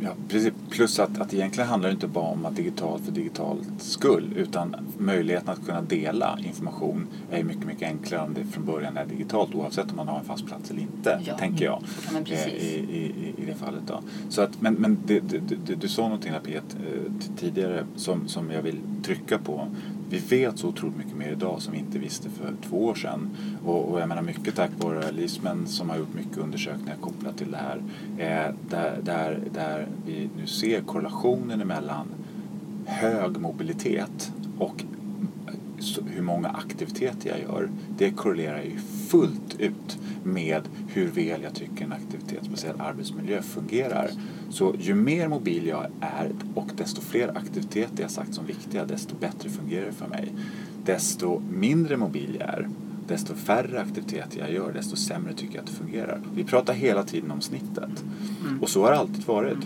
Ja, 0.00 0.10
precis. 0.28 0.52
Plus 0.70 0.98
att, 0.98 1.20
att 1.20 1.34
egentligen 1.34 1.68
handlar 1.68 1.88
det 1.88 1.92
inte 1.92 2.06
bara 2.06 2.24
om 2.24 2.46
att 2.46 2.56
digitalt 2.56 3.04
för 3.04 3.12
digitalt 3.12 3.68
skull 3.78 4.32
utan 4.36 4.76
möjligheten 4.98 5.48
att 5.48 5.66
kunna 5.66 5.82
dela 5.82 6.38
information 6.44 7.06
är 7.30 7.44
mycket, 7.44 7.66
mycket 7.66 7.88
enklare 7.88 8.22
om 8.22 8.34
det 8.34 8.44
från 8.44 8.64
början 8.64 8.96
är 8.96 9.06
digitalt 9.06 9.54
oavsett 9.54 9.90
om 9.90 9.96
man 9.96 10.08
har 10.08 10.18
en 10.18 10.24
fast 10.24 10.46
plats 10.46 10.70
eller 10.70 10.82
inte, 10.82 11.20
ja. 11.24 11.38
tänker 11.38 11.64
jag. 11.64 11.82
Ja, 12.12 12.34
eh, 12.34 12.48
i, 12.48 12.76
i, 12.90 13.42
I 13.42 13.46
det 13.46 13.54
fallet 13.54 13.82
då. 13.86 14.00
Så 14.28 14.42
att, 14.42 14.60
men 14.60 14.74
men 14.74 14.98
det, 15.06 15.20
det, 15.20 15.38
det, 15.66 15.74
du 15.74 15.88
sa 15.88 16.02
någonting 16.02 16.32
där 16.32 16.40
Pet 16.40 16.76
eh, 16.76 17.12
tidigare 17.36 17.86
som, 17.96 18.28
som 18.28 18.50
jag 18.50 18.62
vill 18.62 18.80
trycka 19.02 19.38
på 19.38 19.68
vi 20.10 20.18
vet 20.18 20.58
så 20.58 20.68
otroligt 20.68 20.96
mycket 20.96 21.16
mer 21.16 21.32
idag 21.32 21.62
som 21.62 21.72
vi 21.72 21.78
inte 21.78 21.98
visste 21.98 22.30
för 22.30 22.54
två 22.68 22.84
år 22.84 22.94
sedan. 22.94 23.30
Och, 23.64 23.92
och 23.92 24.00
jag 24.00 24.08
menar 24.08 24.22
mycket 24.22 24.54
tack 24.54 24.70
vare 24.78 25.12
LISMEN 25.12 25.66
som 25.66 25.90
har 25.90 25.96
gjort 25.96 26.14
mycket 26.14 26.36
undersökningar 26.38 26.96
kopplat 27.00 27.38
till 27.38 27.50
det 27.50 27.56
här. 27.58 27.82
Eh, 28.18 28.54
där, 28.70 29.00
där, 29.02 29.40
där 29.54 29.88
vi 30.06 30.28
nu 30.36 30.46
ser 30.46 30.80
korrelationen 30.80 31.60
emellan 31.60 32.06
hög 32.86 33.40
mobilitet 33.40 34.32
och 34.58 34.84
hur 36.06 36.22
många 36.22 36.48
aktiviteter 36.48 37.30
jag 37.30 37.40
gör. 37.40 37.70
Det 37.98 38.10
korrelerar 38.10 38.62
ju 38.62 38.78
fullt 39.08 39.56
ut 39.58 39.98
med 40.26 40.62
hur 40.88 41.06
väl 41.06 41.42
jag 41.42 41.54
tycker 41.54 41.84
en 41.84 41.92
aktivitetsbaserad 41.92 42.80
arbetsmiljö 42.80 43.42
fungerar. 43.42 44.10
Så 44.50 44.74
ju 44.78 44.94
mer 44.94 45.28
mobil 45.28 45.66
jag 45.66 45.86
är 46.00 46.32
och 46.54 46.70
desto 46.76 47.00
fler 47.00 47.36
aktiviteter 47.36 48.02
jag 48.02 48.10
sagt 48.10 48.34
som 48.34 48.46
viktiga, 48.46 48.84
desto 48.84 49.14
bättre 49.14 49.48
fungerar 49.50 49.86
det 49.86 49.92
för 49.92 50.08
mig. 50.08 50.32
Desto 50.84 51.42
mindre 51.50 51.96
mobil 51.96 52.36
jag 52.40 52.48
är, 52.48 52.68
desto 53.08 53.34
färre 53.34 53.80
aktiviteter 53.80 54.38
jag 54.38 54.52
gör, 54.52 54.72
desto 54.72 54.96
sämre 54.96 55.32
tycker 55.32 55.54
jag 55.54 55.62
att 55.62 55.70
det 55.70 55.76
fungerar. 55.76 56.20
Vi 56.34 56.44
pratar 56.44 56.74
hela 56.74 57.02
tiden 57.02 57.30
om 57.30 57.40
snittet. 57.40 58.04
Mm. 58.40 58.62
Och 58.62 58.68
så 58.68 58.82
har 58.82 58.90
det 58.90 58.98
alltid 58.98 59.26
varit. 59.26 59.58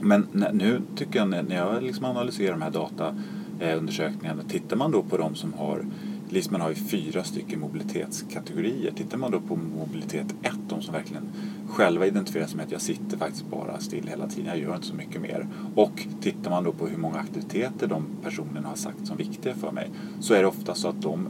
Men 0.00 0.26
nu 0.52 0.82
tycker 0.96 1.18
jag 1.18 1.28
när 1.28 1.56
jag 1.56 1.82
liksom 1.82 2.04
analyserar 2.04 2.52
de 2.52 2.62
här 2.62 2.70
dataundersökningarna, 2.70 4.42
tittar 4.48 4.76
man 4.76 4.90
då 4.90 5.02
på 5.02 5.16
de 5.16 5.34
som 5.34 5.52
har 5.52 5.84
Lisman 6.32 6.60
har 6.60 6.68
ju 6.68 6.74
fyra 6.74 7.24
stycken 7.24 7.60
mobilitetskategorier. 7.60 8.92
Tittar 8.92 9.18
man 9.18 9.30
då 9.30 9.40
på 9.40 9.56
mobilitet 9.56 10.26
1, 10.42 10.52
de 10.68 10.82
som 10.82 10.94
verkligen 10.94 11.22
själva 11.68 12.06
identifierar 12.06 12.46
sig 12.46 12.56
med 12.56 12.66
att 12.66 12.72
jag 12.72 12.80
sitter 12.80 13.16
faktiskt 13.16 13.50
bara 13.50 13.80
still 13.80 14.08
hela 14.08 14.28
tiden, 14.28 14.46
jag 14.46 14.58
gör 14.58 14.74
inte 14.74 14.86
så 14.86 14.94
mycket 14.94 15.20
mer. 15.20 15.48
Och 15.74 16.06
tittar 16.20 16.50
man 16.50 16.64
då 16.64 16.72
på 16.72 16.86
hur 16.86 16.96
många 16.96 17.18
aktiviteter 17.18 17.86
de 17.86 18.06
personerna 18.22 18.68
har 18.68 18.76
sagt 18.76 19.06
som 19.06 19.16
viktiga 19.16 19.54
för 19.54 19.72
mig 19.72 19.90
så 20.20 20.34
är 20.34 20.40
det 20.40 20.48
ofta 20.48 20.74
så 20.74 20.88
att 20.88 21.02
de 21.02 21.28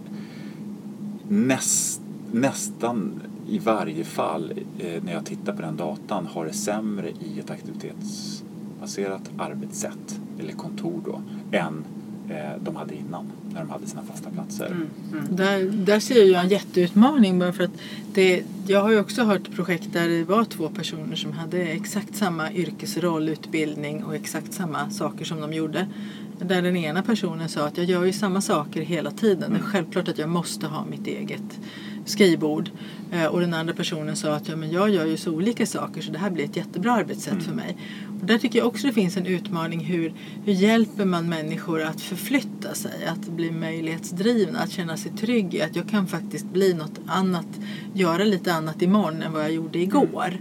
näst, 1.28 2.02
nästan 2.32 3.22
i 3.48 3.58
varje 3.58 4.04
fall 4.04 4.52
eh, 4.78 5.02
när 5.02 5.12
jag 5.12 5.26
tittar 5.26 5.52
på 5.52 5.62
den 5.62 5.76
datan 5.76 6.26
har 6.26 6.46
det 6.46 6.52
sämre 6.52 7.10
i 7.10 7.40
ett 7.40 7.50
aktivitetsbaserat 7.50 9.30
arbetssätt 9.38 10.20
eller 10.38 10.52
kontor 10.52 11.00
då 11.04 11.22
än 11.58 11.84
de 12.61 12.77
hade 12.77 12.95
innan 12.95 13.33
när 13.53 13.61
de 13.61 13.71
hade 13.71 13.87
sina 13.87 14.03
fasta 14.03 14.31
platser. 14.31 14.66
Mm, 14.66 14.88
mm. 15.12 15.37
Där, 15.37 15.62
där 15.62 16.01
ser 16.01 16.25
jag 16.25 16.45
en 16.45 16.49
jätteutmaning 16.49 17.38
bara 17.38 17.53
för 17.53 17.64
att 17.64 17.71
det, 18.14 18.45
jag 18.66 18.83
har 18.83 18.90
ju 18.90 19.01
också 19.01 19.23
hört 19.23 19.55
projekt 19.55 19.93
där 19.93 20.09
det 20.09 20.25
var 20.25 20.45
två 20.45 20.69
personer 20.69 21.16
som 21.16 21.33
hade 21.33 21.62
exakt 21.62 22.16
samma 22.16 22.53
yrkesroll, 22.53 23.29
utbildning 23.29 24.05
och 24.05 24.14
exakt 24.14 24.53
samma 24.53 24.90
saker 24.90 25.25
som 25.25 25.40
de 25.40 25.53
gjorde. 25.53 25.87
Där 26.38 26.62
den 26.62 26.77
ena 26.77 27.03
personen 27.03 27.49
sa 27.49 27.66
att 27.66 27.77
jag 27.77 27.87
gör 27.87 28.05
ju 28.05 28.12
samma 28.12 28.40
saker 28.40 28.83
hela 28.83 29.11
tiden. 29.11 29.45
Mm. 29.45 29.51
Det 29.51 29.57
är 29.57 29.61
mm. 29.61 29.73
självklart 29.73 30.09
att 30.09 30.19
jag 30.19 30.29
måste 30.29 30.66
ha 30.66 30.85
mitt 30.85 31.07
eget 31.07 31.59
skrivbord. 32.11 32.70
Eh, 33.12 33.25
och 33.25 33.40
den 33.40 33.55
andra 33.55 33.75
personen 33.75 34.16
sa 34.16 34.35
att 34.35 34.49
ja, 34.49 34.57
men 34.57 34.70
jag 34.70 34.90
gör 34.90 35.07
ju 35.07 35.16
så 35.16 35.33
olika 35.33 35.66
saker 35.66 36.01
så 36.01 36.12
det 36.12 36.18
här 36.18 36.31
blir 36.31 36.44
ett 36.44 36.57
jättebra 36.57 36.92
arbetssätt 36.92 37.33
mm. 37.33 37.44
för 37.44 37.55
mig. 37.55 37.77
Och 38.20 38.27
där 38.27 38.38
tycker 38.38 38.59
jag 38.59 38.68
också 38.68 38.87
det 38.87 38.92
finns 38.92 39.16
en 39.16 39.27
utmaning. 39.27 39.81
Hur, 39.81 40.12
hur 40.44 40.53
hjälper 40.53 41.05
man 41.05 41.29
människor 41.29 41.83
att 41.83 42.01
förflytta 42.01 42.75
sig? 42.75 43.07
Att 43.07 43.29
bli 43.29 43.51
möjlighetsdrivna, 43.51 44.59
att 44.59 44.70
känna 44.70 44.96
sig 44.96 45.12
trygg 45.12 45.55
i 45.55 45.62
att 45.62 45.77
jag 45.77 45.88
kan 45.88 46.07
faktiskt 46.07 46.53
bli 46.53 46.75
något 46.75 47.01
annat, 47.07 47.61
göra 47.94 48.25
lite 48.25 48.53
annat 48.53 48.83
imorgon 48.83 49.23
än 49.23 49.33
vad 49.33 49.42
jag 49.42 49.53
gjorde 49.53 49.79
igår. 49.79 50.40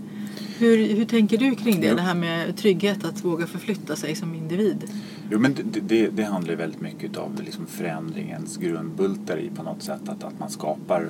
Hur, 0.58 0.96
hur 0.96 1.06
tänker 1.06 1.38
du 1.38 1.56
kring 1.56 1.82
det? 1.82 1.88
Jo. 1.88 1.96
Det 1.96 2.02
här 2.02 2.16
med 2.16 2.58
trygghet, 2.58 3.06
att 3.06 3.26
våga 3.26 3.48
förflytta 3.48 3.96
sig 3.96 4.16
som 4.16 4.36
individ. 4.36 4.84
Jo, 5.32 5.40
men 5.40 5.54
det, 5.54 5.80
det, 5.80 6.08
det 6.08 6.24
handlar 6.24 6.52
ju 6.52 6.58
väldigt 6.58 6.82
mycket 6.82 7.18
av 7.18 7.42
liksom 7.44 7.66
förändringens 7.66 8.58
grundbultar 8.58 9.38
i 9.38 9.50
på 9.50 9.64
något 9.64 9.84
sätt. 9.84 10.10
Att, 10.10 10.24
att 10.24 10.40
man 10.40 10.50
skapar 10.50 11.10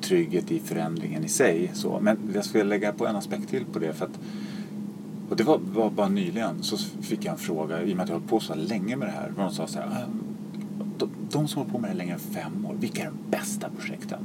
trygghet 0.00 0.50
i 0.50 0.58
förändringen 0.58 1.24
i 1.24 1.28
sig. 1.28 1.70
Så. 1.74 2.00
Men 2.00 2.18
jag 2.34 2.44
skulle 2.44 2.64
lägga 2.64 2.92
på 2.92 3.06
en 3.06 3.16
aspekt 3.16 3.48
till 3.48 3.64
på 3.64 3.78
det. 3.78 3.92
För 3.92 4.04
att, 4.04 4.18
och 5.30 5.36
det 5.36 5.44
var, 5.44 5.58
var 5.58 5.90
bara 5.90 6.08
nyligen 6.08 6.62
så 6.62 6.76
fick 7.02 7.24
jag 7.24 7.32
en 7.32 7.38
fråga, 7.38 7.82
i 7.82 7.92
och 7.92 7.96
med 7.96 8.04
att 8.04 8.08
jag 8.08 8.14
har 8.14 8.20
hållit 8.20 8.30
på 8.30 8.40
så 8.40 8.54
länge 8.54 8.96
med 8.96 9.08
det 9.08 9.12
här. 9.12 9.32
Någon 9.36 9.52
sa 9.52 9.66
så 9.66 9.78
här, 9.78 9.86
ah, 9.86 10.06
de, 10.98 11.10
de 11.30 11.48
som 11.48 11.62
har 11.62 11.70
på 11.70 11.78
med 11.78 11.90
det 11.90 11.94
längre 11.94 12.14
än 12.14 12.20
fem 12.20 12.66
år, 12.66 12.74
vilka 12.80 13.02
är 13.02 13.06
de 13.06 13.30
bästa 13.30 13.68
projekten? 13.78 14.18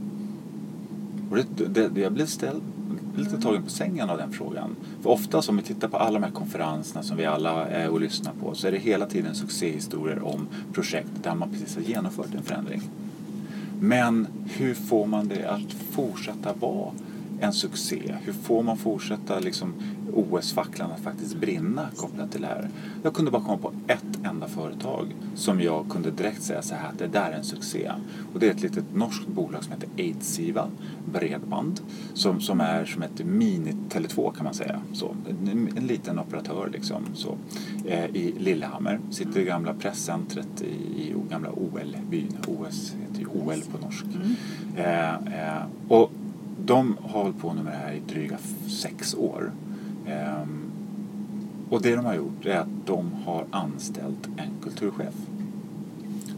Och 1.30 1.38
det, 1.38 1.66
det, 1.66 1.90
det, 1.90 2.02
jag 2.02 2.14
blev 2.14 2.26
ställd, 2.26 2.62
lite 3.16 3.42
tagen 3.42 3.64
på 3.64 3.70
sängen 3.70 4.10
av 4.10 4.18
den 4.18 4.32
frågan. 4.32 4.76
För 5.02 5.10
oftast 5.10 5.50
om 5.50 5.58
vi 5.58 5.64
tittar 5.64 5.88
på 5.88 5.98
alla 5.98 6.20
de 6.20 6.24
här 6.26 6.32
konferenserna 6.32 7.04
som 7.04 7.18
vi 7.18 7.26
alla 7.26 7.68
är 7.68 7.90
och 7.90 8.02
lyssnar 8.02 8.34
på 8.34 8.56
så 8.56 8.68
är 8.68 8.72
det 8.72 8.78
hela 8.78 9.06
tiden 9.06 9.36
succéhistorier 9.36 10.24
om 10.24 10.48
projekt 10.74 11.10
där 11.24 11.36
man 11.36 11.52
precis 11.52 11.76
har 11.76 11.82
genomfört 11.82 12.34
en 12.36 12.44
förändring. 12.44 12.82
Men 13.80 14.28
hur 14.50 14.74
får 14.74 15.06
man 15.06 15.28
det 15.28 15.46
att 15.46 15.74
fortsätta 15.92 16.54
vara 16.54 16.92
en 17.40 17.54
succé? 17.54 18.16
Hur 18.22 18.34
får 18.34 18.64
man 18.64 18.78
fortsätta 18.78 19.40
liksom 19.40 19.74
OS-facklan 20.14 20.92
att 20.92 21.00
faktiskt 21.00 21.36
brinna 21.36 21.88
kopplat 21.96 22.32
till 22.32 22.42
det 22.42 22.48
här? 22.48 22.70
Jag 23.04 23.14
kunde 23.14 23.32
bara 23.32 23.42
komma 23.42 23.58
på 23.58 23.72
ett 23.88 24.26
enda 24.26 24.48
företag 24.48 25.16
som 25.36 25.62
jag 25.62 25.86
kunde 25.90 26.12
direkt 26.12 26.44
säga 26.44 26.62
så 26.62 26.76
här 26.76 26.90
att 26.90 27.00
det 27.00 27.08
där 27.08 27.32
är 27.32 27.38
en 27.38 27.44
succé. 27.44 27.92
Och 28.34 28.40
det 28.40 28.48
är 28.48 28.52
ett 28.52 28.62
litet 28.62 28.86
norskt 28.94 29.28
bolag 29.28 29.64
som 29.64 29.74
heter 29.74 29.90
Eidsiva 29.98 30.68
Bredband 31.14 31.82
som, 32.14 32.42
som 32.42 32.62
är 32.62 32.86
som 32.86 33.02
ett 33.02 33.20
mini-Tele2 33.20 34.34
kan 34.36 34.44
man 34.44 34.54
säga. 34.54 34.82
Så, 34.94 35.16
en, 35.30 35.70
en 35.78 35.88
liten 35.88 36.20
operatör 36.20 36.70
liksom. 36.74 37.06
Så, 37.14 37.38
eh, 37.86 38.06
I 38.06 38.36
Lillehammer 38.40 39.00
sitter 39.12 39.34
det 39.34 39.44
gamla 39.44 39.74
presscentret 39.74 40.62
i, 40.62 41.02
i 41.02 41.14
gamla 41.30 41.50
OL-byn. 41.52 42.38
OS 42.48 42.96
heter 43.02 43.20
ju 43.20 43.26
OL 43.26 43.62
på 43.72 43.86
norsk. 43.86 44.06
Mm. 44.06 44.36
Eh, 44.76 45.56
eh, 45.56 45.64
och 45.88 46.12
de 46.66 46.98
har 47.02 47.24
hållit 47.24 47.40
på 47.40 47.54
nu 47.54 47.64
med 47.64 47.74
det 47.74 47.78
här 47.78 47.94
i 47.94 48.02
dryga 48.14 48.38
sex 48.68 49.16
år. 49.16 49.52
Ehm, 50.08 50.72
och 51.70 51.82
det 51.82 51.96
de 51.96 52.06
har 52.06 52.16
gjort 52.16 52.46
är 52.46 52.58
att 52.58 52.86
de 52.86 53.12
har 53.26 53.46
anställt 53.52 54.28
en 54.38 54.52
kulturchef. 54.64 55.14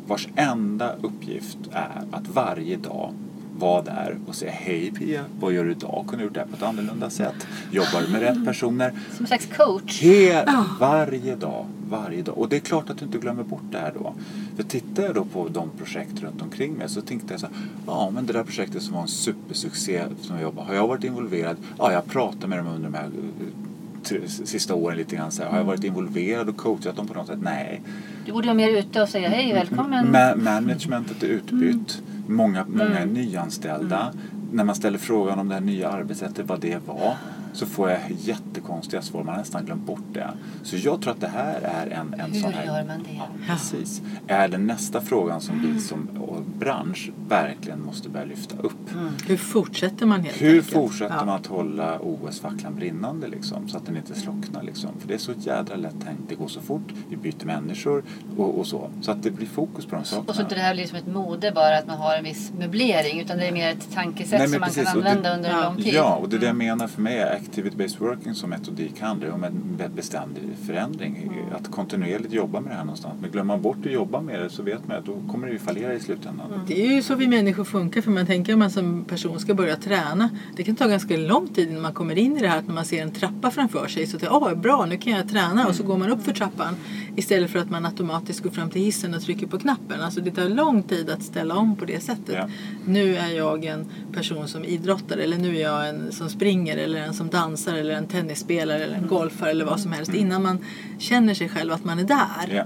Vars 0.07 0.27
enda 0.35 0.95
uppgift 0.95 1.57
är 1.71 2.03
att 2.11 2.27
varje 2.27 2.77
dag 2.77 3.13
vara 3.57 3.81
där 3.81 4.17
och 4.27 4.35
säga 4.35 4.51
Hej 4.51 4.91
Pia, 4.91 5.23
vad 5.39 5.53
gör 5.53 5.65
du 5.65 5.71
idag? 5.71 6.05
Kunde 6.07 6.23
du 6.23 6.27
gjort 6.27 6.33
det 6.33 6.39
här 6.39 6.47
på 6.47 6.55
ett 6.55 6.63
annorlunda 6.63 7.09
sätt? 7.09 7.47
Jobbar 7.71 8.01
du 8.05 8.11
med 8.11 8.21
rätt 8.21 8.45
personer? 8.45 8.89
Som 8.89 9.23
en 9.23 9.27
slags 9.27 9.47
coach. 9.57 10.01
Hel, 10.01 10.45
varje 10.79 11.35
dag, 11.35 11.65
varje 11.89 12.21
dag. 12.21 12.37
Och 12.37 12.49
det 12.49 12.55
är 12.55 12.59
klart 12.59 12.89
att 12.89 12.97
du 12.97 13.05
inte 13.05 13.17
glömmer 13.17 13.43
bort 13.43 13.63
det 13.71 13.77
här 13.77 13.93
då. 13.95 14.13
För 14.55 14.63
tittar 14.63 15.03
jag 15.03 15.15
då 15.15 15.25
på 15.25 15.47
de 15.49 15.69
projekt 15.77 16.21
runt 16.21 16.41
omkring 16.41 16.73
mig 16.73 16.89
så 16.89 17.01
tänkte 17.01 17.33
jag 17.33 17.39
så 17.39 17.45
här, 17.45 17.55
ja 17.87 18.09
men 18.13 18.25
det 18.25 18.33
där 18.33 18.43
projektet 18.43 18.83
som 18.83 18.93
var 18.93 19.01
en 19.01 19.07
supersuccé 19.07 20.03
som 20.21 20.35
jag 20.35 20.43
jobbar, 20.43 20.63
har 20.63 20.73
jag 20.73 20.87
varit 20.87 21.03
involverad? 21.03 21.57
Ja, 21.77 21.91
jag 21.91 22.05
pratar 22.05 22.47
med 22.47 22.57
dem 22.59 22.67
under 22.67 22.89
de 22.89 22.97
här 22.97 23.05
eh, 23.05 24.27
sista 24.27 24.75
åren 24.75 24.97
lite 24.97 25.15
grann 25.15 25.31
så 25.31 25.43
här. 25.43 25.49
Har 25.49 25.57
jag 25.57 25.65
varit 25.65 25.83
involverad 25.83 26.49
och 26.49 26.57
coachat 26.57 26.95
dem 26.95 27.07
på 27.07 27.13
något 27.13 27.27
sätt? 27.27 27.39
Nej. 27.41 27.81
Du 28.25 28.31
borde 28.31 28.47
vara 28.47 28.57
mer 28.57 28.69
ute 28.69 29.01
och 29.01 29.09
säga 29.09 29.29
hej, 29.29 29.53
välkommen. 29.53 30.05
Ma- 30.15 30.35
managementet 30.35 31.23
är 31.23 31.27
utbytt. 31.27 32.01
Många, 32.27 32.65
många 32.67 32.83
är 32.99 33.03
Mm. 33.03 33.13
nyanställda. 33.13 34.13
När 34.51 34.63
man 34.63 34.75
ställer 34.75 34.97
frågan 34.97 35.39
om 35.39 35.47
det 35.47 35.53
här 35.53 35.61
nya 35.61 35.89
arbetssättet, 35.89 36.45
vad 36.47 36.59
det 36.59 36.87
var, 36.87 37.13
så 37.53 37.65
får 37.65 37.89
jag 37.89 37.99
jättekonstiga 38.17 39.01
svar. 39.01 39.23
Man 39.23 39.33
har 39.33 39.39
nästan 39.41 39.65
glömt 39.65 39.85
bort 39.85 40.03
det. 40.13 40.29
Så 40.63 40.75
jag 40.77 41.01
tror 41.01 41.13
att 41.13 41.21
det 41.21 41.27
här 41.27 41.61
är 41.61 41.87
en, 41.87 42.13
en 42.19 42.31
Hur 42.33 42.41
sån 42.41 42.53
här... 42.53 42.65
gör 42.65 42.83
man 42.87 43.03
det? 43.03 43.13
Ja, 43.17 43.27
precis. 43.47 44.01
Är 44.27 44.47
den 44.47 44.67
nästa 44.67 45.01
frågan 45.01 45.41
som 45.41 45.61
vi 45.73 45.79
som 45.81 46.09
bransch 46.59 47.11
verkligen 47.29 47.81
måste 47.85 48.09
börja 48.09 48.25
lyfta 48.25 48.55
upp. 48.57 48.89
Hur 49.27 49.37
fortsätter 49.37 50.05
man 50.05 50.21
helt 50.23 50.41
Hur 50.41 50.49
enkelt? 50.55 50.73
fortsätter 50.73 51.15
Ja. 51.15 51.25
man 51.25 51.35
att 51.35 51.47
hålla 51.47 51.99
OS-facklan 51.99 52.75
brinnande 52.75 53.27
liksom, 53.27 53.67
så 53.69 53.77
att 53.77 53.85
den 53.85 53.97
inte 53.97 54.15
slocknar? 54.15 54.63
Liksom? 54.63 54.89
För 54.99 55.07
det 55.07 55.13
är 55.13 55.17
så 55.17 55.31
jädra 55.39 55.75
lätt 55.75 56.01
tänkt. 56.05 56.21
Det 56.29 56.35
går 56.35 56.47
så 56.47 56.61
fort, 56.61 56.87
vi 57.09 57.17
byter 57.17 57.45
människor 57.45 58.03
och, 58.37 58.59
och 58.59 58.67
så. 58.67 58.89
Så 59.01 59.11
att 59.11 59.23
det 59.23 59.31
blir 59.31 59.47
fokus 59.47 59.85
på 59.85 59.95
de 59.95 60.03
sakerna. 60.05 60.25
Och 60.29 60.35
så 60.35 60.41
inte 60.41 60.55
det 60.55 60.61
här 60.61 60.73
blir 60.73 60.87
som 60.87 60.97
ett 60.97 61.07
mode 61.07 61.51
bara 61.51 61.77
att 61.77 61.87
man 61.87 61.97
har 61.97 62.15
en 62.17 62.23
viss 62.23 62.51
möblering 62.59 63.19
utan 63.19 63.37
det 63.37 63.47
är 63.47 63.51
mer 63.51 63.71
ett 63.71 63.87
tankesätt 63.93 64.39
Nej, 64.39 64.47
som 64.49 64.59
man 64.59 64.69
precis, 64.69 64.83
kan 64.87 64.97
och 64.97 65.03
det- 65.03 65.09
använda 65.09 65.35
under 65.35 65.49
en 65.49 65.55
ja. 65.57 65.63
lång 65.69 65.77
tid. 65.77 65.93
Ja, 65.93 66.15
och 66.15 66.29
det 66.29 66.35
är 66.35 66.39
det 66.39 66.45
jag 66.45 66.55
menar 66.55 66.87
för 66.87 67.01
mig 67.01 67.17
är 67.19 67.35
activity-based 67.47 67.99
working 67.99 68.33
som 68.35 68.49
metodik 68.49 69.01
handlar 69.01 69.29
om 69.29 69.43
en 69.43 69.53
be- 69.77 69.89
beständig 69.95 70.43
förändring. 70.65 71.31
Att 71.55 71.71
kontinuerligt 71.71 72.33
jobba 72.33 72.59
med 72.59 72.71
det 72.71 72.75
här 72.75 72.83
någonstans. 72.83 73.13
Men 73.21 73.31
glömmer 73.31 73.53
man 73.53 73.61
bort 73.61 73.77
att 73.85 73.91
jobba 73.91 74.21
med 74.21 74.39
det 74.39 74.49
så 74.49 74.63
vet 74.63 74.87
man 74.87 74.97
att 74.97 75.05
då 75.05 75.21
kommer 75.31 75.47
det 75.47 75.53
ju 75.53 75.59
fallera 75.59 75.93
i 75.93 75.99
slutändan. 75.99 76.47
Det 76.67 76.85
är 76.85 76.91
ju 76.95 77.01
så 77.01 77.15
vi 77.15 77.27
människor 77.27 77.63
funkar 77.63 78.01
för 78.01 78.11
man 78.11 78.25
tänker 78.25 78.53
att 78.53 78.59
man 78.59 78.69
som 78.71 79.05
person 79.05 79.39
ska 79.39 79.53
börja 79.53 79.75
träna. 79.75 80.29
Det 80.55 80.63
kan 80.63 80.75
ta 80.75 80.87
ganska 80.87 81.17
lång 81.17 81.47
tid 81.47 81.69
innan 81.69 81.81
man 81.81 81.93
kommer 81.93 82.17
in 82.17 82.37
i 82.37 82.41
det 82.41 82.47
här 82.47 82.59
att 82.59 82.67
när 82.67 82.73
man 82.75 82.85
ser 82.85 83.01
en 83.01 83.11
trappa 83.11 83.51
framför 83.51 83.87
sig 83.87 84.07
så 84.07 84.17
att 84.17 84.27
åh 84.31 84.53
bra 84.55 84.85
nu 84.85 84.97
kan 84.97 85.13
jag 85.13 85.29
träna 85.29 85.67
och 85.67 85.75
så 85.75 85.83
går 85.83 85.97
man 85.97 86.09
upp 86.09 86.23
för 86.23 86.31
trappan 86.33 86.75
istället 87.15 87.51
för 87.51 87.59
att 87.59 87.69
man 87.69 87.85
automatiskt 87.85 88.43
går 88.43 88.49
fram 88.49 88.69
till 88.69 88.81
hissen 88.81 89.13
och 89.13 89.21
trycker 89.21 89.47
på 89.47 89.59
knappen. 89.59 90.01
Alltså 90.01 90.21
det 90.21 90.31
tar 90.31 90.49
lång 90.49 90.83
tid 90.83 91.09
att 91.09 91.23
ställa 91.23 91.55
om 91.55 91.75
på 91.75 91.85
det 91.85 92.03
sättet. 92.03 92.35
Ja. 92.35 92.47
Nu 92.85 93.15
är 93.17 93.29
jag 93.29 93.65
en 93.65 93.85
person 94.13 94.47
som 94.47 94.65
idrottar 94.65 95.17
eller 95.17 95.37
nu 95.37 95.57
är 95.57 95.61
jag 95.61 95.89
en 95.89 96.11
som 96.11 96.29
springer 96.29 96.77
eller 96.77 96.99
en 96.99 97.13
som 97.13 97.29
dansar 97.29 97.73
eller 97.73 97.93
en 97.95 98.07
tennisspelare 98.07 98.83
eller 98.83 98.95
en 98.95 99.07
golfare 99.07 99.49
eller 99.51 99.65
vad 99.65 99.79
som 99.79 99.91
helst 99.91 100.13
innan 100.13 100.43
man 100.43 100.57
känner 100.99 101.33
sig 101.33 101.49
själv 101.49 101.73
att 101.73 101.85
man 101.85 101.99
är 101.99 102.03
där. 102.03 102.55
Ja, 102.55 102.63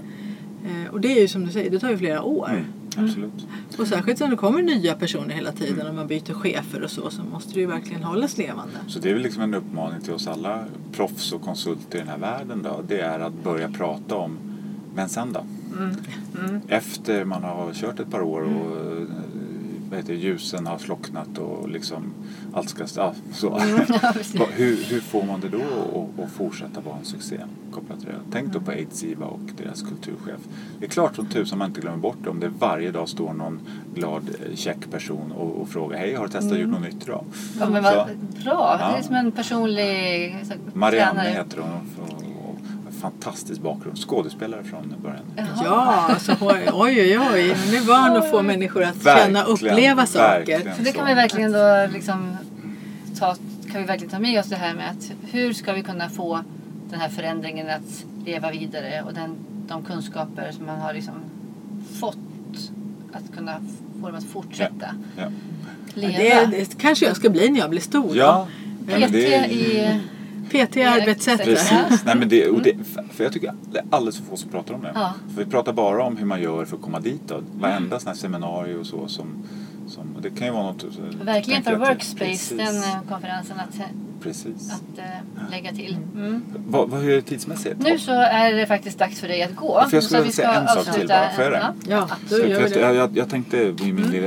Eh, 0.66 0.92
Och 0.92 1.00
det 1.00 1.12
är 1.18 1.20
ju 1.20 1.28
som 1.28 1.46
du 1.46 1.52
säger, 1.52 1.70
det 1.70 1.78
tar 1.78 1.90
ju 1.90 1.98
flera 1.98 2.22
år. 2.22 2.48
mm, 2.50 2.64
absolut. 2.98 3.46
Och 3.78 3.88
särskilt 3.88 4.18
som 4.18 4.30
det 4.30 4.36
kommer 4.36 4.62
nya 4.62 4.94
personer 4.94 5.34
hela 5.34 5.52
tiden 5.52 5.86
och 5.86 5.94
man 5.94 6.06
byter 6.06 6.34
chefer 6.34 6.82
och 6.82 6.90
så 6.90 7.10
så 7.10 7.22
måste 7.22 7.54
det 7.54 7.60
ju 7.60 7.66
verkligen 7.66 8.02
hållas 8.02 8.38
levande. 8.38 8.74
Så 8.86 8.98
det 8.98 9.10
är 9.10 9.14
väl 9.14 9.22
liksom 9.22 9.42
en 9.42 9.54
uppmaning 9.54 10.00
till 10.00 10.12
oss 10.12 10.26
alla 10.26 10.64
proffs 10.92 11.32
och 11.32 11.42
konsulter 11.42 11.96
i 11.96 12.00
den 12.00 12.08
här 12.08 12.18
världen 12.18 12.62
då. 12.62 12.84
Det 12.88 13.00
är 13.00 13.20
att 13.20 13.44
börja 13.44 13.68
prata 13.68 14.16
om, 14.16 14.38
men 14.94 15.08
sen 15.08 15.32
då? 15.32 15.44
Efter 16.68 17.24
man 17.24 17.42
har 17.42 17.72
kört 17.72 18.00
ett 18.00 18.10
par 18.10 18.20
år 18.20 18.40
och 18.40 18.76
eh, 18.76 19.08
vad 19.90 19.98
heter 19.98 20.14
ljusen 20.14 20.66
har 20.66 20.78
slocknat 20.78 21.38
och 21.38 21.68
liksom 21.68 22.12
allt 22.52 22.68
ska... 22.68 22.84
Ja, 22.96 23.14
så. 23.32 23.46
Ja, 24.02 24.12
precis. 24.12 24.34
Vad- 24.40 24.48
hur, 24.48 24.76
hur 24.84 25.00
får 25.00 25.22
man 25.24 25.40
det 25.40 25.48
då 25.48 25.58
att- 26.24 26.30
fortsätta 26.30 26.80
vara 26.80 26.96
en 26.98 27.04
succé 27.04 27.40
kopplat 27.72 27.98
till 28.00 28.08
det? 28.08 28.14
Tänk 28.32 28.52
då 28.52 28.60
på 28.60 28.70
Aids-IVA 28.70 29.26
och 29.26 29.40
deras 29.56 29.82
kulturchef. 29.82 30.40
Det 30.78 30.84
är 30.86 30.90
klart 30.90 31.16
som 31.16 31.26
tusan 31.26 31.58
man 31.58 31.68
inte 31.68 31.80
glömmer 31.80 31.98
bort 31.98 32.16
det 32.24 32.30
om 32.30 32.40
det 32.40 32.48
varje 32.58 32.90
dag 32.90 33.08
står 33.08 33.32
någon 33.32 33.60
glad 33.94 34.22
eh, 34.28 34.56
check 34.56 34.90
person 34.90 35.32
och, 35.32 35.60
och 35.60 35.68
frågar 35.68 35.98
hej 35.98 36.14
har 36.14 36.24
du 36.26 36.32
testat 36.32 36.58
gjort 36.58 36.70
något 36.70 36.80
nytt 36.82 37.02
idag? 37.04 37.24
Ja, 37.60 37.70
men 37.70 37.82
vad 37.82 37.92
Så- 37.92 38.06
bra. 38.44 38.76
Ja. 38.80 38.90
Det 38.92 38.98
är 38.98 39.02
som 39.02 39.14
en 39.14 39.32
personlig 39.32 40.36
så, 40.44 40.52
Marianne 40.78 41.20
tränare. 41.20 41.32
heter 41.44 41.58
hon 41.60 41.70
och 42.06 42.17
fantastisk 43.00 43.60
bakgrund. 43.60 43.98
Skådespelare 43.98 44.64
från 44.64 44.94
början. 45.02 45.22
Ja, 45.64 46.06
alltså, 46.08 46.36
oj 46.40 46.68
oj 46.72 47.18
oj. 47.18 47.56
Nu 47.70 47.76
är 47.76 47.86
van 47.86 48.16
att 48.16 48.30
få 48.30 48.42
människor 48.42 48.82
att 48.82 49.02
känna 49.04 49.44
och 49.44 49.50
Verkligen, 49.50 49.74
uppleva 49.74 50.06
saker. 50.06 50.28
verkligen 50.38 50.76
Så 50.76 50.82
det 50.82 50.92
kan 50.92 51.06
vi 51.06 51.14
verkligen 51.14 51.52
då 51.52 51.88
liksom 51.92 52.36
ta, 53.18 53.36
kan 53.72 53.80
vi 53.80 53.86
verkligen 53.86 54.10
ta 54.10 54.18
med 54.18 54.40
oss 54.40 54.46
det 54.46 54.56
här 54.56 54.74
med 54.74 54.90
att 54.90 55.12
hur 55.32 55.52
ska 55.52 55.72
vi 55.72 55.82
kunna 55.82 56.08
få 56.08 56.40
den 56.90 57.00
här 57.00 57.08
förändringen 57.08 57.68
att 57.68 58.04
leva 58.26 58.50
vidare 58.50 59.02
och 59.06 59.14
den, 59.14 59.36
de 59.68 59.82
kunskaper 59.82 60.52
som 60.52 60.66
man 60.66 60.80
har 60.80 60.94
liksom 60.94 61.14
fått 62.00 62.16
att 63.12 63.36
kunna 63.36 63.52
få 64.00 64.06
dem 64.06 64.16
att 64.16 64.24
fortsätta 64.24 64.86
Ja. 65.16 65.22
Ja, 65.22 65.28
leva. 65.94 66.18
det, 66.18 66.56
det 66.56 66.78
kanske 66.78 67.06
jag 67.06 67.16
ska 67.16 67.30
bli 67.30 67.48
när 67.50 67.60
jag 67.60 67.70
blir 67.70 67.80
stor. 67.80 68.16
Ja, 68.16 68.46
ja, 68.88 69.06
PT 69.08 69.14
i... 69.14 70.00
PT 70.48 70.76
arbetssättet. 70.76 71.46
Precis. 71.46 72.04
Nej, 72.04 72.16
men 72.16 72.28
det, 72.28 72.48
och 72.48 72.62
det, 72.62 72.74
för 73.12 73.24
jag 73.24 73.32
tycker 73.32 73.52
det 73.72 73.78
är 73.78 73.84
alldeles 73.90 74.16
för 74.16 74.24
få 74.24 74.36
som 74.36 74.50
pratar 74.50 74.74
om 74.74 74.82
det. 74.82 74.92
Ja. 74.94 75.14
För 75.34 75.44
vi 75.44 75.50
pratar 75.50 75.72
bara 75.72 76.04
om 76.04 76.16
hur 76.16 76.26
man 76.26 76.42
gör 76.42 76.64
för 76.64 76.76
att 76.76 76.82
komma 76.82 77.00
dit. 77.00 77.22
Då. 77.26 77.40
Varenda 77.54 78.00
sån 78.00 78.08
här 78.08 78.14
seminarium 78.14 78.80
och 78.80 78.86
så 78.86 79.08
som, 79.08 79.44
som 79.88 80.16
det 80.22 80.30
kan 80.30 80.46
ju 80.46 80.52
vara 80.52 80.62
något... 80.62 80.84
Verkligen 81.22 81.62
för 81.62 81.76
Workspace, 81.76 82.24
Precis. 82.24 82.58
den 82.58 82.76
eh, 82.76 82.98
konferensen 83.08 83.56
att, 83.60 83.80
Precis. 84.22 84.72
att 84.72 84.98
eh, 84.98 85.50
lägga 85.50 85.72
till. 85.72 85.96
Mm. 86.14 86.44
Vad, 86.66 86.88
vad 86.90 87.00
hur 87.00 87.10
är 87.10 87.16
det 87.16 87.22
tidsmässigt? 87.22 87.76
Nu 87.78 87.98
så 87.98 88.12
är 88.12 88.52
det 88.52 88.66
faktiskt 88.66 88.98
dags 88.98 89.20
för 89.20 89.28
dig 89.28 89.42
att 89.42 89.56
gå. 89.56 89.84
för 89.90 89.96
jag 89.96 90.04
skulle 90.04 90.20
vilja 90.20 90.32
säga 90.32 90.52
en 90.54 90.68
sak 90.68 90.94
till 90.94 91.08
bara. 91.08 91.30
Får 91.30 91.44
jag 91.44 91.52
det? 91.52 91.58
Ja. 91.58 91.74
Ja, 91.88 92.08
då 92.28 92.36
Så, 92.36 92.42
gör 92.42 92.46
vi 92.46 92.80
jag, 92.80 92.90
det. 92.90 92.94
jag, 92.94 93.16
jag 93.16 93.28
tänkte 93.28 93.56
i 93.56 93.92
min 93.92 94.10
lilla, 94.10 94.26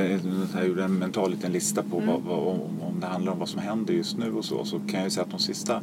jag 0.55 0.67
gjorde 0.67 0.83
en 0.83 0.99
mental 0.99 1.31
liten 1.31 1.51
lista 1.51 1.83
på 1.83 1.99
vad, 1.99 2.21
vad, 2.21 2.39
om 2.47 2.80
det 3.01 3.07
handlar 3.07 3.31
om 3.31 3.39
vad 3.39 3.49
som 3.49 3.59
händer 3.61 3.93
just 3.93 4.17
nu 4.17 4.33
och 4.33 4.45
så. 4.45 4.65
Så 4.65 4.79
kan 4.79 4.93
jag 4.99 5.03
ju 5.03 5.09
säga 5.09 5.23
att 5.23 5.31
de 5.31 5.39
sista 5.39 5.81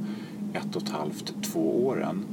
ett 0.53 0.77
och 0.77 0.83
ett 0.83 0.89
halvt, 0.89 1.35
två 1.43 1.87
åren 1.87 2.25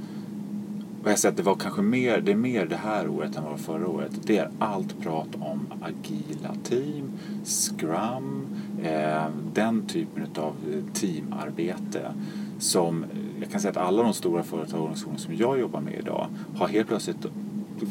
och 1.04 1.12
jag 1.12 1.20
säger 1.20 1.32
att 1.32 1.38
det 1.38 1.44
var 1.44 1.56
kanske 1.56 1.82
mer, 1.82 2.22
det 2.22 2.32
är 2.32 2.36
mer 2.36 2.66
det 2.66 2.76
här 2.76 3.08
året 3.10 3.36
än 3.36 3.44
vad 3.44 3.52
det 3.52 3.56
var 3.56 3.80
förra 3.80 3.88
året. 3.88 4.12
Det 4.24 4.38
är 4.38 4.50
allt 4.60 5.00
prat 5.02 5.28
om 5.40 5.68
agila 5.82 6.56
team, 6.64 7.12
scrum, 7.46 8.48
eh, 8.84 9.24
den 9.54 9.86
typen 9.88 10.24
av 10.38 10.54
eh, 10.74 10.94
teamarbete 10.94 12.14
som 12.60 13.04
eh, 13.04 13.10
jag 13.42 13.52
kan 13.52 13.62
säga 13.62 13.72
att 13.72 13.78
alla 13.78 14.04
de 14.04 14.14
stora 14.14 14.44
företag 14.44 14.76
och 14.80 14.84
organisationer 14.84 15.18
som 15.20 15.36
jag 15.36 15.60
jobbar 15.60 15.82
med 15.82 15.94
idag 16.00 16.28
har 16.58 16.68
helt 16.68 16.88
plötsligt, 16.88 17.26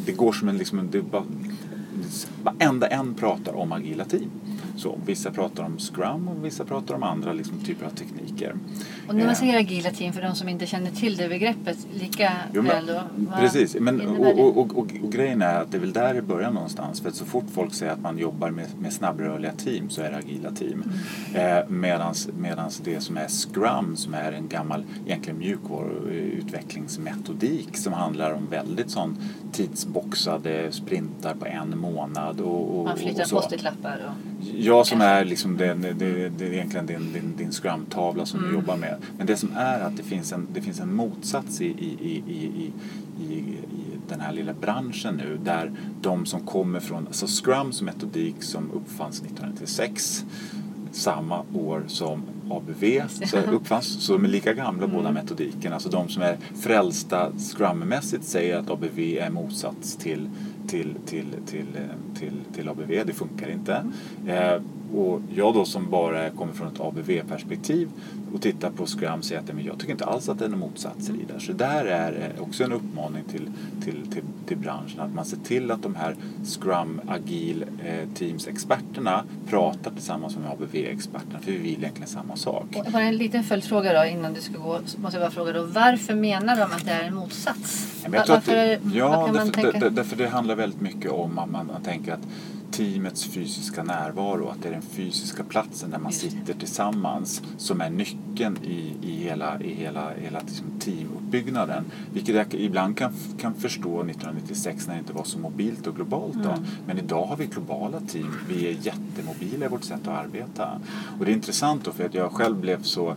det 0.06 0.12
går 0.12 0.32
som 0.32 0.48
en 0.48 0.58
liksom, 0.58 0.78
en- 0.78 0.90
det 0.90 1.02
bara, 1.02 1.24
varenda 2.42 2.86
en 2.86 3.14
pratar 3.14 3.54
om 3.56 3.72
agila 3.72 4.04
team. 4.04 4.30
Så, 4.76 4.98
vissa 5.06 5.30
pratar 5.30 5.64
om 5.64 5.78
scrum 5.78 6.28
och 6.28 6.44
vissa 6.44 6.64
pratar 6.64 6.94
om 6.94 7.02
andra 7.02 7.32
liksom, 7.32 7.58
typer 7.58 7.86
av 7.86 7.90
tekniker. 7.90 8.54
Och 9.08 9.14
när 9.14 9.24
man 9.24 9.34
Eh, 9.34 9.38
säger 9.38 9.58
agila 9.58 9.90
team, 9.90 10.12
för 10.12 10.22
de 10.22 10.34
som 10.34 10.48
inte 10.48 10.66
känner 10.66 10.90
till 10.90 11.16
det 11.16 11.28
begreppet 11.28 11.86
lika 11.94 12.32
Jo, 12.52 12.62
men- 12.62 12.70
väl 12.70 12.86
då. 12.86 13.02
Precis, 13.40 13.76
men, 13.80 14.00
och, 14.00 14.38
och, 14.38 14.56
och, 14.56 14.76
och 14.76 14.88
grejen 14.88 15.42
är 15.42 15.60
att 15.60 15.70
det 15.70 15.76
är 15.76 15.80
väl 15.80 15.92
där 15.92 16.14
det 16.14 16.22
börjar 16.22 16.50
någonstans. 16.50 17.00
För 17.00 17.08
att 17.08 17.14
så 17.14 17.24
fort 17.24 17.44
folk 17.54 17.74
säger 17.74 17.92
att 17.92 18.00
man 18.00 18.18
jobbar 18.18 18.50
med, 18.50 18.66
med 18.78 18.92
snabbrörliga 18.92 19.52
team 19.52 19.90
så 19.90 20.02
är 20.02 20.10
det 20.10 20.16
agila 20.16 20.50
team. 20.50 20.82
Mm. 21.34 21.58
Eh, 21.58 21.64
medans 22.36 22.80
det 22.84 23.00
som 23.00 23.16
är 23.16 23.28
Scrum 23.28 23.96
som 23.96 24.14
är 24.14 24.32
en 24.32 24.48
gammal 24.48 24.84
egentligen 25.06 25.38
mjukvaruutvecklingsmetodik 25.38 27.76
som 27.76 27.92
handlar 27.92 28.32
om 28.32 28.46
väldigt 28.50 28.90
sån 28.90 29.16
tidsboxade 29.52 30.72
sprintar 30.72 31.34
på 31.34 31.46
en 31.46 31.78
månad 31.78 32.40
och, 32.40 32.78
och, 32.78 32.84
Man 32.84 32.96
flyttar 32.96 33.24
post-it-lappar 33.30 34.00
och... 34.06 34.12
Jag 34.56 34.86
som 34.86 35.00
är 35.00 35.24
liksom 35.24 35.56
det, 35.56 35.74
det, 35.74 36.28
det, 36.28 36.46
är 36.46 36.52
egentligen 36.52 36.86
din, 36.86 37.12
din, 37.12 37.36
din 37.36 37.52
scrum-tavla 37.52 38.26
som 38.26 38.38
Mm. 38.40 38.50
du 38.50 38.58
jobbar 38.60 38.76
med. 38.76 38.96
Men 39.18 39.26
det 39.26 39.36
som 39.36 39.48
är 39.56 39.80
att 39.80 39.96
det 39.96 40.02
finns 40.02 40.32
en, 40.32 40.48
det 40.54 40.60
finns 40.60 40.80
en 40.80 40.94
motsats 40.94 41.60
i, 41.60 41.66
i, 41.66 41.96
i, 42.00 42.22
i, 42.32 42.72
i, 43.20 43.34
i, 43.34 43.58
den 44.08 44.20
här 44.20 44.32
lilla 44.32 44.52
branschen 44.54 45.14
nu 45.16 45.38
där 45.44 45.72
de 46.00 46.26
som 46.26 46.40
kommer 46.40 46.80
från, 46.80 47.06
alltså 47.06 47.26
scrum 47.26 47.72
som 47.72 47.86
metodik 47.86 48.42
som 48.42 48.70
uppfanns 48.70 49.20
1996 49.20 50.24
samma 50.92 51.42
år 51.54 51.84
som 51.86 52.22
ABV 52.50 52.84
så 53.08 53.36
uppfanns, 53.38 54.04
så 54.04 54.12
de 54.12 54.24
är 54.24 54.28
lika 54.28 54.52
gamla 54.52 54.86
båda 54.86 55.10
metodikerna. 55.12 55.74
Alltså 55.74 55.88
de 55.88 56.08
som 56.08 56.22
är 56.22 56.38
frälsta 56.62 57.32
scrummässigt 57.38 58.24
säger 58.24 58.58
att 58.58 58.70
ABV 58.70 58.98
är 58.98 59.30
motsats 59.30 59.96
till, 59.96 60.28
till, 60.68 60.94
till, 61.06 61.26
till, 61.46 61.66
eh, 61.76 62.18
till, 62.18 62.40
till 62.54 62.68
ABV, 62.68 63.06
det 63.06 63.12
funkar 63.12 63.50
inte. 63.50 63.84
Och 64.94 65.20
jag 65.34 65.54
då 65.54 65.64
som 65.64 65.90
bara 65.90 66.30
kommer 66.30 66.52
från 66.52 66.68
ett 66.68 66.80
ABV-perspektiv 66.80 67.88
och 68.34 68.42
tittar 68.42 68.70
på 68.70 68.86
Scrum 68.86 69.22
säger 69.22 69.40
att 69.40 69.54
men 69.54 69.64
jag 69.64 69.78
tycker 69.78 69.92
inte 69.92 70.04
alls 70.04 70.28
att 70.28 70.38
det 70.38 70.44
är 70.44 70.48
några 70.48 70.66
motsatser 70.66 71.14
i 71.14 71.24
det. 71.34 71.40
Så 71.40 71.52
där 71.52 71.84
är 71.84 72.32
också 72.40 72.64
en 72.64 72.72
uppmaning 72.72 73.24
till, 73.24 73.50
till, 73.84 74.06
till, 74.12 74.22
till 74.46 74.56
branschen 74.56 75.00
att 75.00 75.14
man 75.14 75.24
ser 75.24 75.36
till 75.36 75.70
att 75.70 75.82
de 75.82 75.94
här 75.94 76.16
Scrum 76.44 77.00
Agil 77.08 77.64
eh, 77.84 78.08
Teams 78.14 78.48
experterna 78.48 79.24
pratar 79.48 79.90
tillsammans 79.90 80.36
med 80.36 80.50
ABV-experterna 80.50 81.38
för 81.40 81.52
vi 81.52 81.58
vill 81.58 81.78
egentligen 81.78 82.08
samma 82.08 82.36
sak. 82.36 82.64
Och 82.74 82.92
bara 82.92 83.02
en 83.02 83.16
liten 83.16 83.44
följdfråga 83.44 84.00
då 84.02 84.08
innan 84.08 84.32
du 84.32 84.40
ska 84.40 84.58
gå. 84.58 84.78
Så 84.86 85.00
måste 85.00 85.18
jag 85.18 85.24
bara 85.26 85.30
fråga 85.34 85.52
då. 85.52 85.62
Varför 85.62 86.14
menar 86.14 86.56
de 86.56 86.62
att 86.62 86.84
det 86.84 86.90
är 86.90 87.04
en 87.04 87.14
motsats? 87.14 88.00
Ja, 88.02 88.08
men 88.08 88.18
jag 88.18 88.26
tror 88.26 88.36
att 88.36 88.46
det, 88.46 88.80
ja, 88.92 89.30
därför, 89.32 89.52
tänka? 89.52 89.78
där- 89.78 89.90
därför 89.90 90.16
det 90.16 90.28
handlar 90.28 90.54
väldigt 90.54 90.80
mycket 90.80 91.10
om 91.10 91.38
att 91.38 91.50
man, 91.50 91.66
man 91.66 91.82
tänker 91.82 92.12
att 92.12 92.26
teamets 92.76 93.24
fysiska 93.24 93.82
närvaro, 93.82 94.48
att 94.48 94.62
det 94.62 94.68
är 94.68 94.72
den 94.72 94.82
fysiska 94.82 95.44
platsen 95.44 95.90
där 95.90 95.98
man 95.98 96.12
sitter 96.12 96.54
tillsammans 96.54 97.42
som 97.56 97.80
är 97.80 97.90
nyckeln 97.90 98.58
i, 98.64 98.92
i 99.02 99.16
hela, 99.16 99.60
i 99.60 99.74
hela, 99.74 100.10
hela 100.18 100.40
liksom 100.40 100.66
teamuppbyggnaden. 100.80 101.84
Vilket 102.12 102.34
jag 102.34 102.54
ibland 102.54 102.96
kan, 102.96 103.12
kan 103.38 103.54
förstå 103.54 104.00
1996 104.00 104.86
när 104.86 104.94
det 104.94 105.00
inte 105.00 105.12
var 105.12 105.24
så 105.24 105.38
mobilt 105.38 105.86
och 105.86 105.96
globalt. 105.96 106.34
Då. 106.34 106.50
Mm. 106.50 106.64
Men 106.86 106.98
idag 106.98 107.26
har 107.26 107.36
vi 107.36 107.46
globala 107.46 108.00
team. 108.00 108.34
Vi 108.48 108.66
är 108.66 108.72
jättemobila 108.72 109.66
i 109.66 109.68
vårt 109.68 109.84
sätt 109.84 110.08
att 110.08 110.24
arbeta. 110.24 110.80
Och 111.18 111.24
det 111.24 111.30
är 111.30 111.34
intressant 111.34 111.84
då 111.84 111.92
för 111.92 112.04
att 112.04 112.14
jag 112.14 112.32
själv 112.32 112.60
blev 112.60 112.82
så 112.82 113.16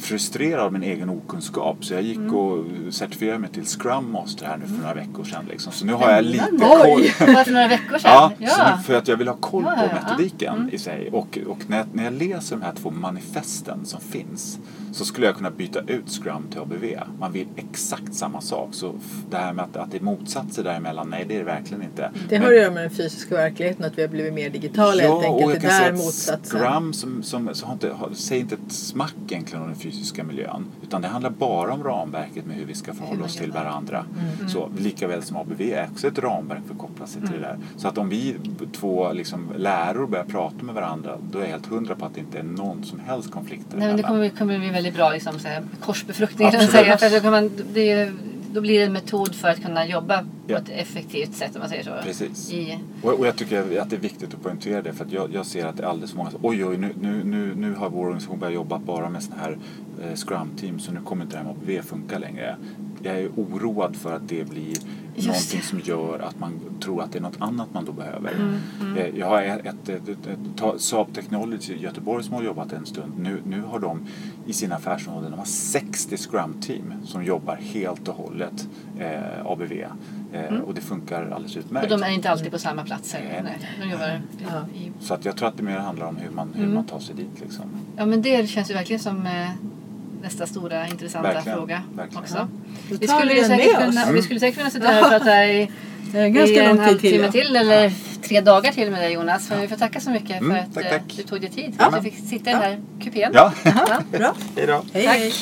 frustrerad 0.00 0.60
av 0.60 0.72
min 0.72 0.82
egen 0.82 1.10
okunskap 1.10 1.84
så 1.84 1.94
jag 1.94 2.02
gick 2.02 2.16
Mm. 2.16 2.34
och 2.34 2.64
certifierade 2.90 3.38
mig 3.38 3.50
till 3.50 3.64
Scrum 3.64 4.12
Master 4.12 4.46
här 4.46 4.56
nu 4.56 4.66
för 4.66 4.74
några 4.82 4.94
veckor 4.94 5.24
sedan. 5.24 5.44
Liksom. 5.50 5.72
Så 5.72 5.86
nu 5.86 5.92
har 5.92 6.10
jag 6.10 6.24
lite 6.24 6.44
koll. 6.50 7.02
Bara 7.34 7.44
för 7.44 7.52
några 7.52 7.68
veckor 7.68 7.98
sedan? 7.98 8.10
Ja, 8.12 8.32
ja. 8.38 8.76
Nu, 8.76 8.82
för 8.82 8.94
att 8.94 9.08
jag 9.08 9.16
vill 9.16 9.28
ha 9.28 9.36
koll 9.36 9.64
Ja, 9.66 9.70
på 9.70 9.76
ja, 9.82 9.88
ja. 10.02 10.08
metodiken 10.08 10.54
Mm. 10.54 10.68
i 10.72 10.78
sig. 10.78 11.08
Och, 11.12 11.38
och 11.46 11.58
när, 11.68 11.76
jag- 11.76 11.86
när 11.92 12.04
jag 12.04 12.12
läser 12.12 12.56
de 12.56 12.62
här 12.62 12.72
två 12.82 12.90
manifesten 12.90 13.84
som 13.84 14.00
finns 14.00 14.58
så 14.92 15.04
skulle 15.04 15.26
jag 15.26 15.36
kunna 15.36 15.50
byta 15.50 15.80
ut 15.80 16.08
Scrum 16.08 16.46
till 16.50 16.60
ABV. 16.60 16.84
Man 17.20 17.32
vill 17.32 17.46
exakt 17.56 18.14
samma 18.14 18.40
sak. 18.40 18.68
Så 18.72 18.94
det 19.30 19.36
här 19.36 19.52
med 19.52 19.64
att, 19.64 19.76
att 19.76 19.90
det 19.90 19.96
är 19.96 20.02
motsatser 20.02 20.64
däremellan, 20.64 21.08
nej 21.10 21.24
det 21.28 21.34
är 21.34 21.38
det 21.38 21.44
verkligen 21.44 21.82
inte. 21.82 22.10
Det 22.28 22.36
har 22.36 22.46
att 22.46 22.56
göra 22.56 22.70
med 22.70 22.82
den 22.82 22.90
fysiska 22.90 23.34
verkligheten, 23.34 23.84
att 23.84 23.98
vi 23.98 24.02
har 24.02 24.08
blivit 24.08 24.34
mer 24.34 24.50
digitala 24.50 25.02
helt 25.02 25.14
och 25.14 25.24
enkelt. 25.24 25.40
jag 25.40 25.50
Det 25.50 25.60
kan 25.60 25.70
där 25.70 25.78
säga 25.78 25.92
motsatsen. 25.92 26.60
Scrum 26.60 26.92
som, 26.92 27.22
som, 27.22 27.54
som 27.54 27.66
har 27.66 27.72
inte, 27.74 27.88
har, 27.90 28.10
säger 28.14 28.42
inte 28.42 28.54
ett 28.54 28.72
smack 28.72 29.14
egentligen 29.36 29.62
om 29.62 29.68
den 29.68 29.78
fysiska 29.78 30.24
miljön. 30.24 30.66
Utan 30.82 31.02
det 31.02 31.08
handlar 31.08 31.30
bara 31.30 31.72
om 31.72 31.84
ramverket 31.84 32.46
med 32.46 32.56
hur 32.56 32.64
vi 32.64 32.74
ska 32.74 32.94
förhålla 32.94 33.24
oss 33.24 33.36
till 33.36 33.52
varandra. 33.52 34.04
Mm. 34.38 34.48
Så, 34.48 34.70
lika 34.78 35.08
väl 35.08 35.22
som 35.22 35.36
ABV 35.36 35.60
är 35.60 35.88
också 35.92 36.08
ett 36.08 36.18
ramverk 36.18 36.60
för 36.66 36.74
att 36.74 36.80
koppla 36.80 37.06
sig 37.06 37.22
till 37.22 37.30
det 37.30 37.38
där. 37.38 37.58
Så 37.76 37.88
att 37.88 37.98
om 37.98 38.08
vi 38.08 38.36
två 38.72 39.12
liksom, 39.12 39.52
läror 39.56 40.06
börjar 40.06 40.24
prata 40.24 40.62
med 40.62 40.74
varandra 40.74 41.18
då 41.30 41.38
är 41.38 41.42
jag 41.42 41.50
helt 41.50 41.66
hundra 41.66 41.94
på 41.94 42.06
att 42.06 42.14
det 42.14 42.20
inte 42.20 42.38
är 42.38 42.42
någon 42.42 42.84
som 42.84 43.00
helst 43.00 43.30
konflikt 43.30 43.66
Nej, 43.70 43.86
men 43.86 43.96
det 43.96 44.02
kommer, 44.02 44.28
kommer 44.28 44.58
bli 44.58 44.70
väldigt 44.70 44.94
bra 44.94 45.10
liksom, 45.10 45.38
så 45.38 45.48
här, 45.48 45.62
korsbefruktning. 45.80 46.50
Säga, 46.52 46.98
för 46.98 47.10
då, 47.10 47.20
kan 47.20 47.30
man, 47.30 47.50
det 47.72 47.90
är, 47.90 48.12
då 48.56 48.60
blir 48.60 48.78
det 48.78 48.84
en 48.84 48.92
metod 48.92 49.34
för 49.34 49.48
att 49.48 49.62
kunna 49.62 49.86
jobba 49.86 50.24
Ja. 50.46 50.56
på 50.56 50.62
ett 50.62 50.68
effektivt 50.68 51.34
sätt 51.34 51.54
om 51.56 51.60
man 51.60 51.68
säger 51.68 51.82
så. 51.84 51.90
Precis. 52.02 52.52
I, 52.52 52.78
Och, 53.02 53.12
och 53.18 53.26
jag 53.26 53.36
tycker 53.36 53.80
att 53.80 53.90
det 53.90 53.96
är 53.96 54.00
viktigt 54.00 54.34
att 54.34 54.42
poängtera 54.42 54.82
det 54.82 54.92
för 54.92 55.04
att 55.04 55.12
jag, 55.12 55.34
jag 55.34 55.46
ser 55.46 55.66
att 55.66 55.76
det 55.76 55.82
är 55.82 55.86
alldeles 55.86 56.10
för 56.10 56.18
många 56.18 56.30
som 56.30 56.40
oj 56.42 56.64
oj 56.64 56.76
nu, 56.76 56.92
nu, 57.00 57.24
nu, 57.24 57.54
nu 57.56 57.74
har 57.74 57.90
vår 57.90 58.00
organisation 58.00 58.38
börjat 58.38 58.54
jobba 58.54 58.78
bara 58.78 59.08
med 59.10 59.22
sådana 59.22 59.42
här 59.42 59.58
eh, 60.02 60.14
scrum-team 60.14 60.78
så 60.78 60.92
nu 60.92 61.00
kommer 61.00 61.24
inte 61.24 61.36
det 61.36 61.42
här 61.42 61.44
med 61.44 61.52
ABV 61.80 61.86
funka 61.86 62.18
längre. 62.18 62.56
Jag 63.06 63.20
är 63.20 63.28
oroad 63.36 63.96
för 63.96 64.12
att 64.12 64.28
det 64.28 64.48
blir 64.50 64.76
Just 65.14 65.26
någonting 65.28 65.60
det. 65.60 65.66
som 65.66 65.80
gör 65.80 66.18
att 66.18 66.38
man 66.38 66.60
tror 66.80 67.02
att 67.02 67.12
det 67.12 67.18
är 67.18 67.22
något 67.22 67.40
annat 67.40 67.68
man 67.74 67.84
då 67.84 67.92
behöver. 67.92 68.32
Mm, 68.34 68.96
Eh, 68.96 69.18
Jag 69.18 69.26
har 69.26 69.42
ett, 69.42 69.66
ett, 69.66 69.88
ett, 70.08 70.08
ett, 70.26 70.80
Saab 70.80 71.14
Technology 71.14 71.72
i 71.74 71.78
Göteborg 71.82 72.24
som 72.24 72.34
har 72.34 72.42
jobbat 72.42 72.72
en 72.72 72.86
stund. 72.86 73.12
Nu, 73.18 73.40
nu 73.44 73.60
har 73.62 73.78
de 73.78 74.06
i 74.46 74.52
sina 74.52 74.74
affärsområden 74.76 75.30
de 75.30 75.36
har 75.38 75.44
60 75.46 76.16
scrum-team 76.16 76.92
som 77.04 77.24
jobbar 77.24 77.56
helt 77.56 78.08
och 78.08 78.14
hållet 78.14 78.68
eh, 78.98 79.46
ABV. 79.46 79.72
Eh, 80.32 80.58
Och 80.66 80.74
det 80.74 80.80
funkar 80.80 81.22
alldeles 81.30 81.56
utmärkt. 81.56 81.86
Mm. 81.86 81.94
och 81.94 82.00
de 82.00 82.06
är 82.12 82.14
inte 82.14 82.30
alltid 82.30 82.50
på 82.52 82.58
samma 82.58 82.84
plats. 82.84 83.14
Nej. 83.14 83.40
Nej, 83.44 83.58
de 83.80 83.90
jobbar 83.90 84.20
Ja. 84.38 84.78
i, 84.78 84.92
Så 85.00 85.14
att 85.14 85.24
jag 85.24 85.36
tror 85.36 85.48
att 85.48 85.56
det 85.56 85.62
mer 85.62 85.78
handlar 85.78 86.06
om 86.06 86.16
hur 86.16 86.30
man, 86.30 86.52
hur 86.54 86.62
Mm. 86.62 86.74
man 86.74 86.84
tar 86.84 86.98
sig 87.00 87.14
dit. 87.14 87.40
Liksom. 87.42 87.64
ja, 87.96 88.06
men 88.06 88.22
det 88.22 88.46
känns 88.48 88.70
ju 88.70 88.74
verkligen 88.74 89.00
som 89.00 89.26
eh, 89.26 89.48
nästa 90.26 90.46
stora 90.46 90.86
intressanta 90.86 91.32
Verkligen, 91.32 91.58
fråga 91.58 91.82
verkligen. 91.94 92.22
också. 92.22 92.36
Ja. 92.36 92.48
Vi 93.00 93.06
skulle, 93.08 93.34
vi 93.34 93.44
säkert 93.44 93.78
kunna, 93.78 94.12
vi 94.12 94.22
skulle 94.22 94.40
säkert 94.40 94.58
kunna 94.58 94.70
sitta 94.70 94.88
här 94.88 95.02
och 95.02 95.08
prata 95.08 95.46
i, 95.46 95.70
är 96.14 96.24
i 96.26 96.30
ganska 96.30 96.62
en 96.62 96.76
lång 96.76 96.88
tid 96.88 97.00
till. 97.00 97.10
halvtimme 97.22 97.26
ja. 97.26 97.32
till 97.32 97.56
eller 97.56 97.92
tre 98.22 98.40
dagar 98.40 98.72
till 98.72 98.90
med 98.90 99.00
dig 99.00 99.12
Jonas. 99.12 99.50
Men 99.50 99.60
vi 99.60 99.68
får 99.68 99.76
tacka 99.76 100.00
så 100.00 100.10
mycket 100.10 100.40
Mm, 100.40 100.50
för 100.52 100.58
att 100.58 100.74
tack, 100.74 100.84
eh, 100.84 100.90
tack. 100.90 101.02
du 101.16 101.22
tog 101.22 101.40
dig 101.40 101.50
tid. 101.50 101.74
Ja. 101.78 101.86
Att 101.86 101.96
du 102.04 102.10
fick 102.10 102.28
sitta 102.28 102.50
i 102.50 102.52
den 102.52 102.62
här 102.62 102.80
kupén. 103.02 103.30
Ja, 103.34 103.52
Ja. 103.64 104.00
Bra. 104.18 104.34
hej 104.56 104.66
då. 104.66 104.82
Hej, 104.92 105.06
Tack. 105.06 105.16
hej. 105.16 105.32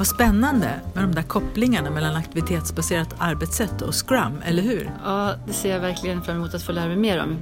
Vad 0.00 0.06
spännande 0.06 0.80
med 0.94 1.04
de 1.04 1.14
där 1.14 1.22
kopplingarna 1.22 1.90
mellan 1.90 2.16
aktivitetsbaserat 2.16 3.14
arbetssätt 3.18 3.82
och 3.82 3.94
Scrum, 3.94 4.42
eller 4.44 4.62
hur? 4.62 4.92
ja, 5.04 5.34
det 5.46 5.52
ser 5.52 5.70
jag 5.70 5.80
verkligen 5.80 6.22
fram 6.22 6.36
emot 6.36 6.54
att 6.54 6.62
få 6.62 6.72
lära 6.72 6.86
mig 6.86 6.96
mer 6.96 7.22
om. 7.22 7.38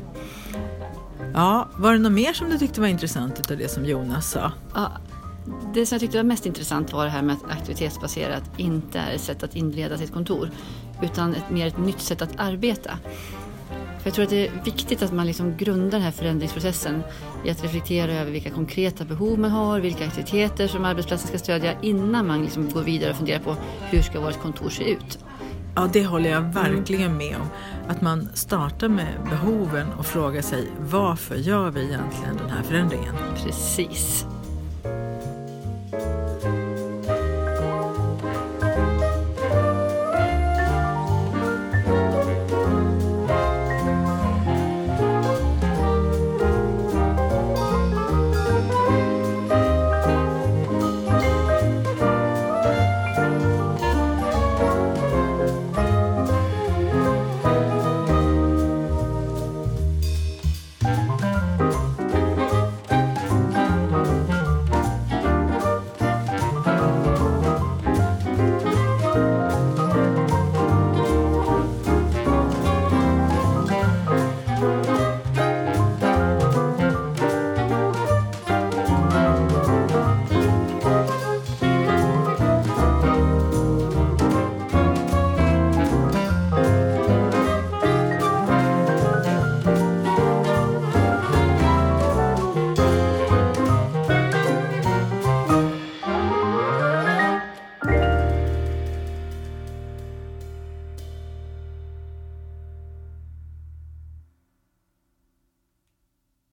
Ja, 1.35 1.69
var 1.77 1.93
det 1.93 1.99
något 1.99 2.13
mer 2.13 2.33
som 2.33 2.51
du 2.51 2.59
tyckte 2.59 2.81
var 2.81 2.89
intressant 2.89 3.51
av 3.51 3.57
det 3.57 3.69
som 3.69 3.85
Jonas 3.85 4.31
sa? 4.31 4.53
Ja, 4.75 4.93
det 5.75 5.87
som 5.87 5.97
jag 5.97 6.01
tyckte 6.01 6.17
var 6.17 6.25
mest 6.25 6.47
intressant 6.47 6.93
var 6.93 7.05
det 7.05 7.11
här 7.11 7.23
med 7.23 7.37
att 7.37 7.51
aktivitetsbaserat 7.51 8.43
inte 8.57 8.99
är 8.99 9.15
ett 9.15 9.21
sätt 9.21 9.43
att 9.43 9.57
inreda 9.57 9.99
sitt 9.99 10.13
kontor 10.13 10.51
utan 11.03 11.35
ett 11.35 11.51
mer 11.51 11.67
ett 11.67 11.79
nytt 11.79 12.01
sätt 12.01 12.23
att 12.23 12.41
arbeta. 12.41 12.99
Jag 14.09 14.15
tror 14.15 14.25
att 14.25 14.31
det 14.31 14.47
är 14.47 14.65
viktigt 14.65 15.03
att 15.03 15.13
man 15.13 15.27
liksom 15.27 15.57
grundar 15.57 15.91
den 15.91 16.03
här 16.03 16.11
förändringsprocessen 16.11 17.03
i 17.45 17.51
att 17.51 17.65
reflektera 17.65 18.13
över 18.13 18.31
vilka 18.31 18.51
konkreta 18.51 19.05
behov 19.05 19.39
man 19.39 19.51
har, 19.51 19.81
vilka 19.81 20.07
aktiviteter 20.07 20.67
som 20.67 20.85
arbetsplatsen 20.85 21.29
ska 21.29 21.39
stödja 21.39 21.75
innan 21.83 22.27
man 22.27 22.43
liksom 22.43 22.71
går 22.71 22.83
vidare 22.83 23.11
och 23.11 23.17
funderar 23.17 23.41
på 23.41 23.57
hur 23.91 24.03
ska 24.03 24.21
vårt 24.21 24.43
kontor 24.43 24.71
se 24.71 24.91
ut. 24.91 25.19
Ja, 25.75 25.89
det 25.93 26.07
håller 26.07 26.31
jag 26.31 26.41
verkligen 26.41 27.17
med 27.17 27.37
om. 27.37 27.49
Att 27.89 28.01
man 28.01 28.29
startar 28.35 28.89
med 28.89 29.15
behoven 29.31 29.93
och 29.93 30.07
frågar 30.07 30.43
sig 30.43 30.67
varför 30.79 31.37
gör 31.37 31.71
vi 31.71 31.81
egentligen 31.81 32.37
den 32.37 32.51
här 32.51 32.63
förändringen? 32.63 33.15
Precis. 33.45 34.27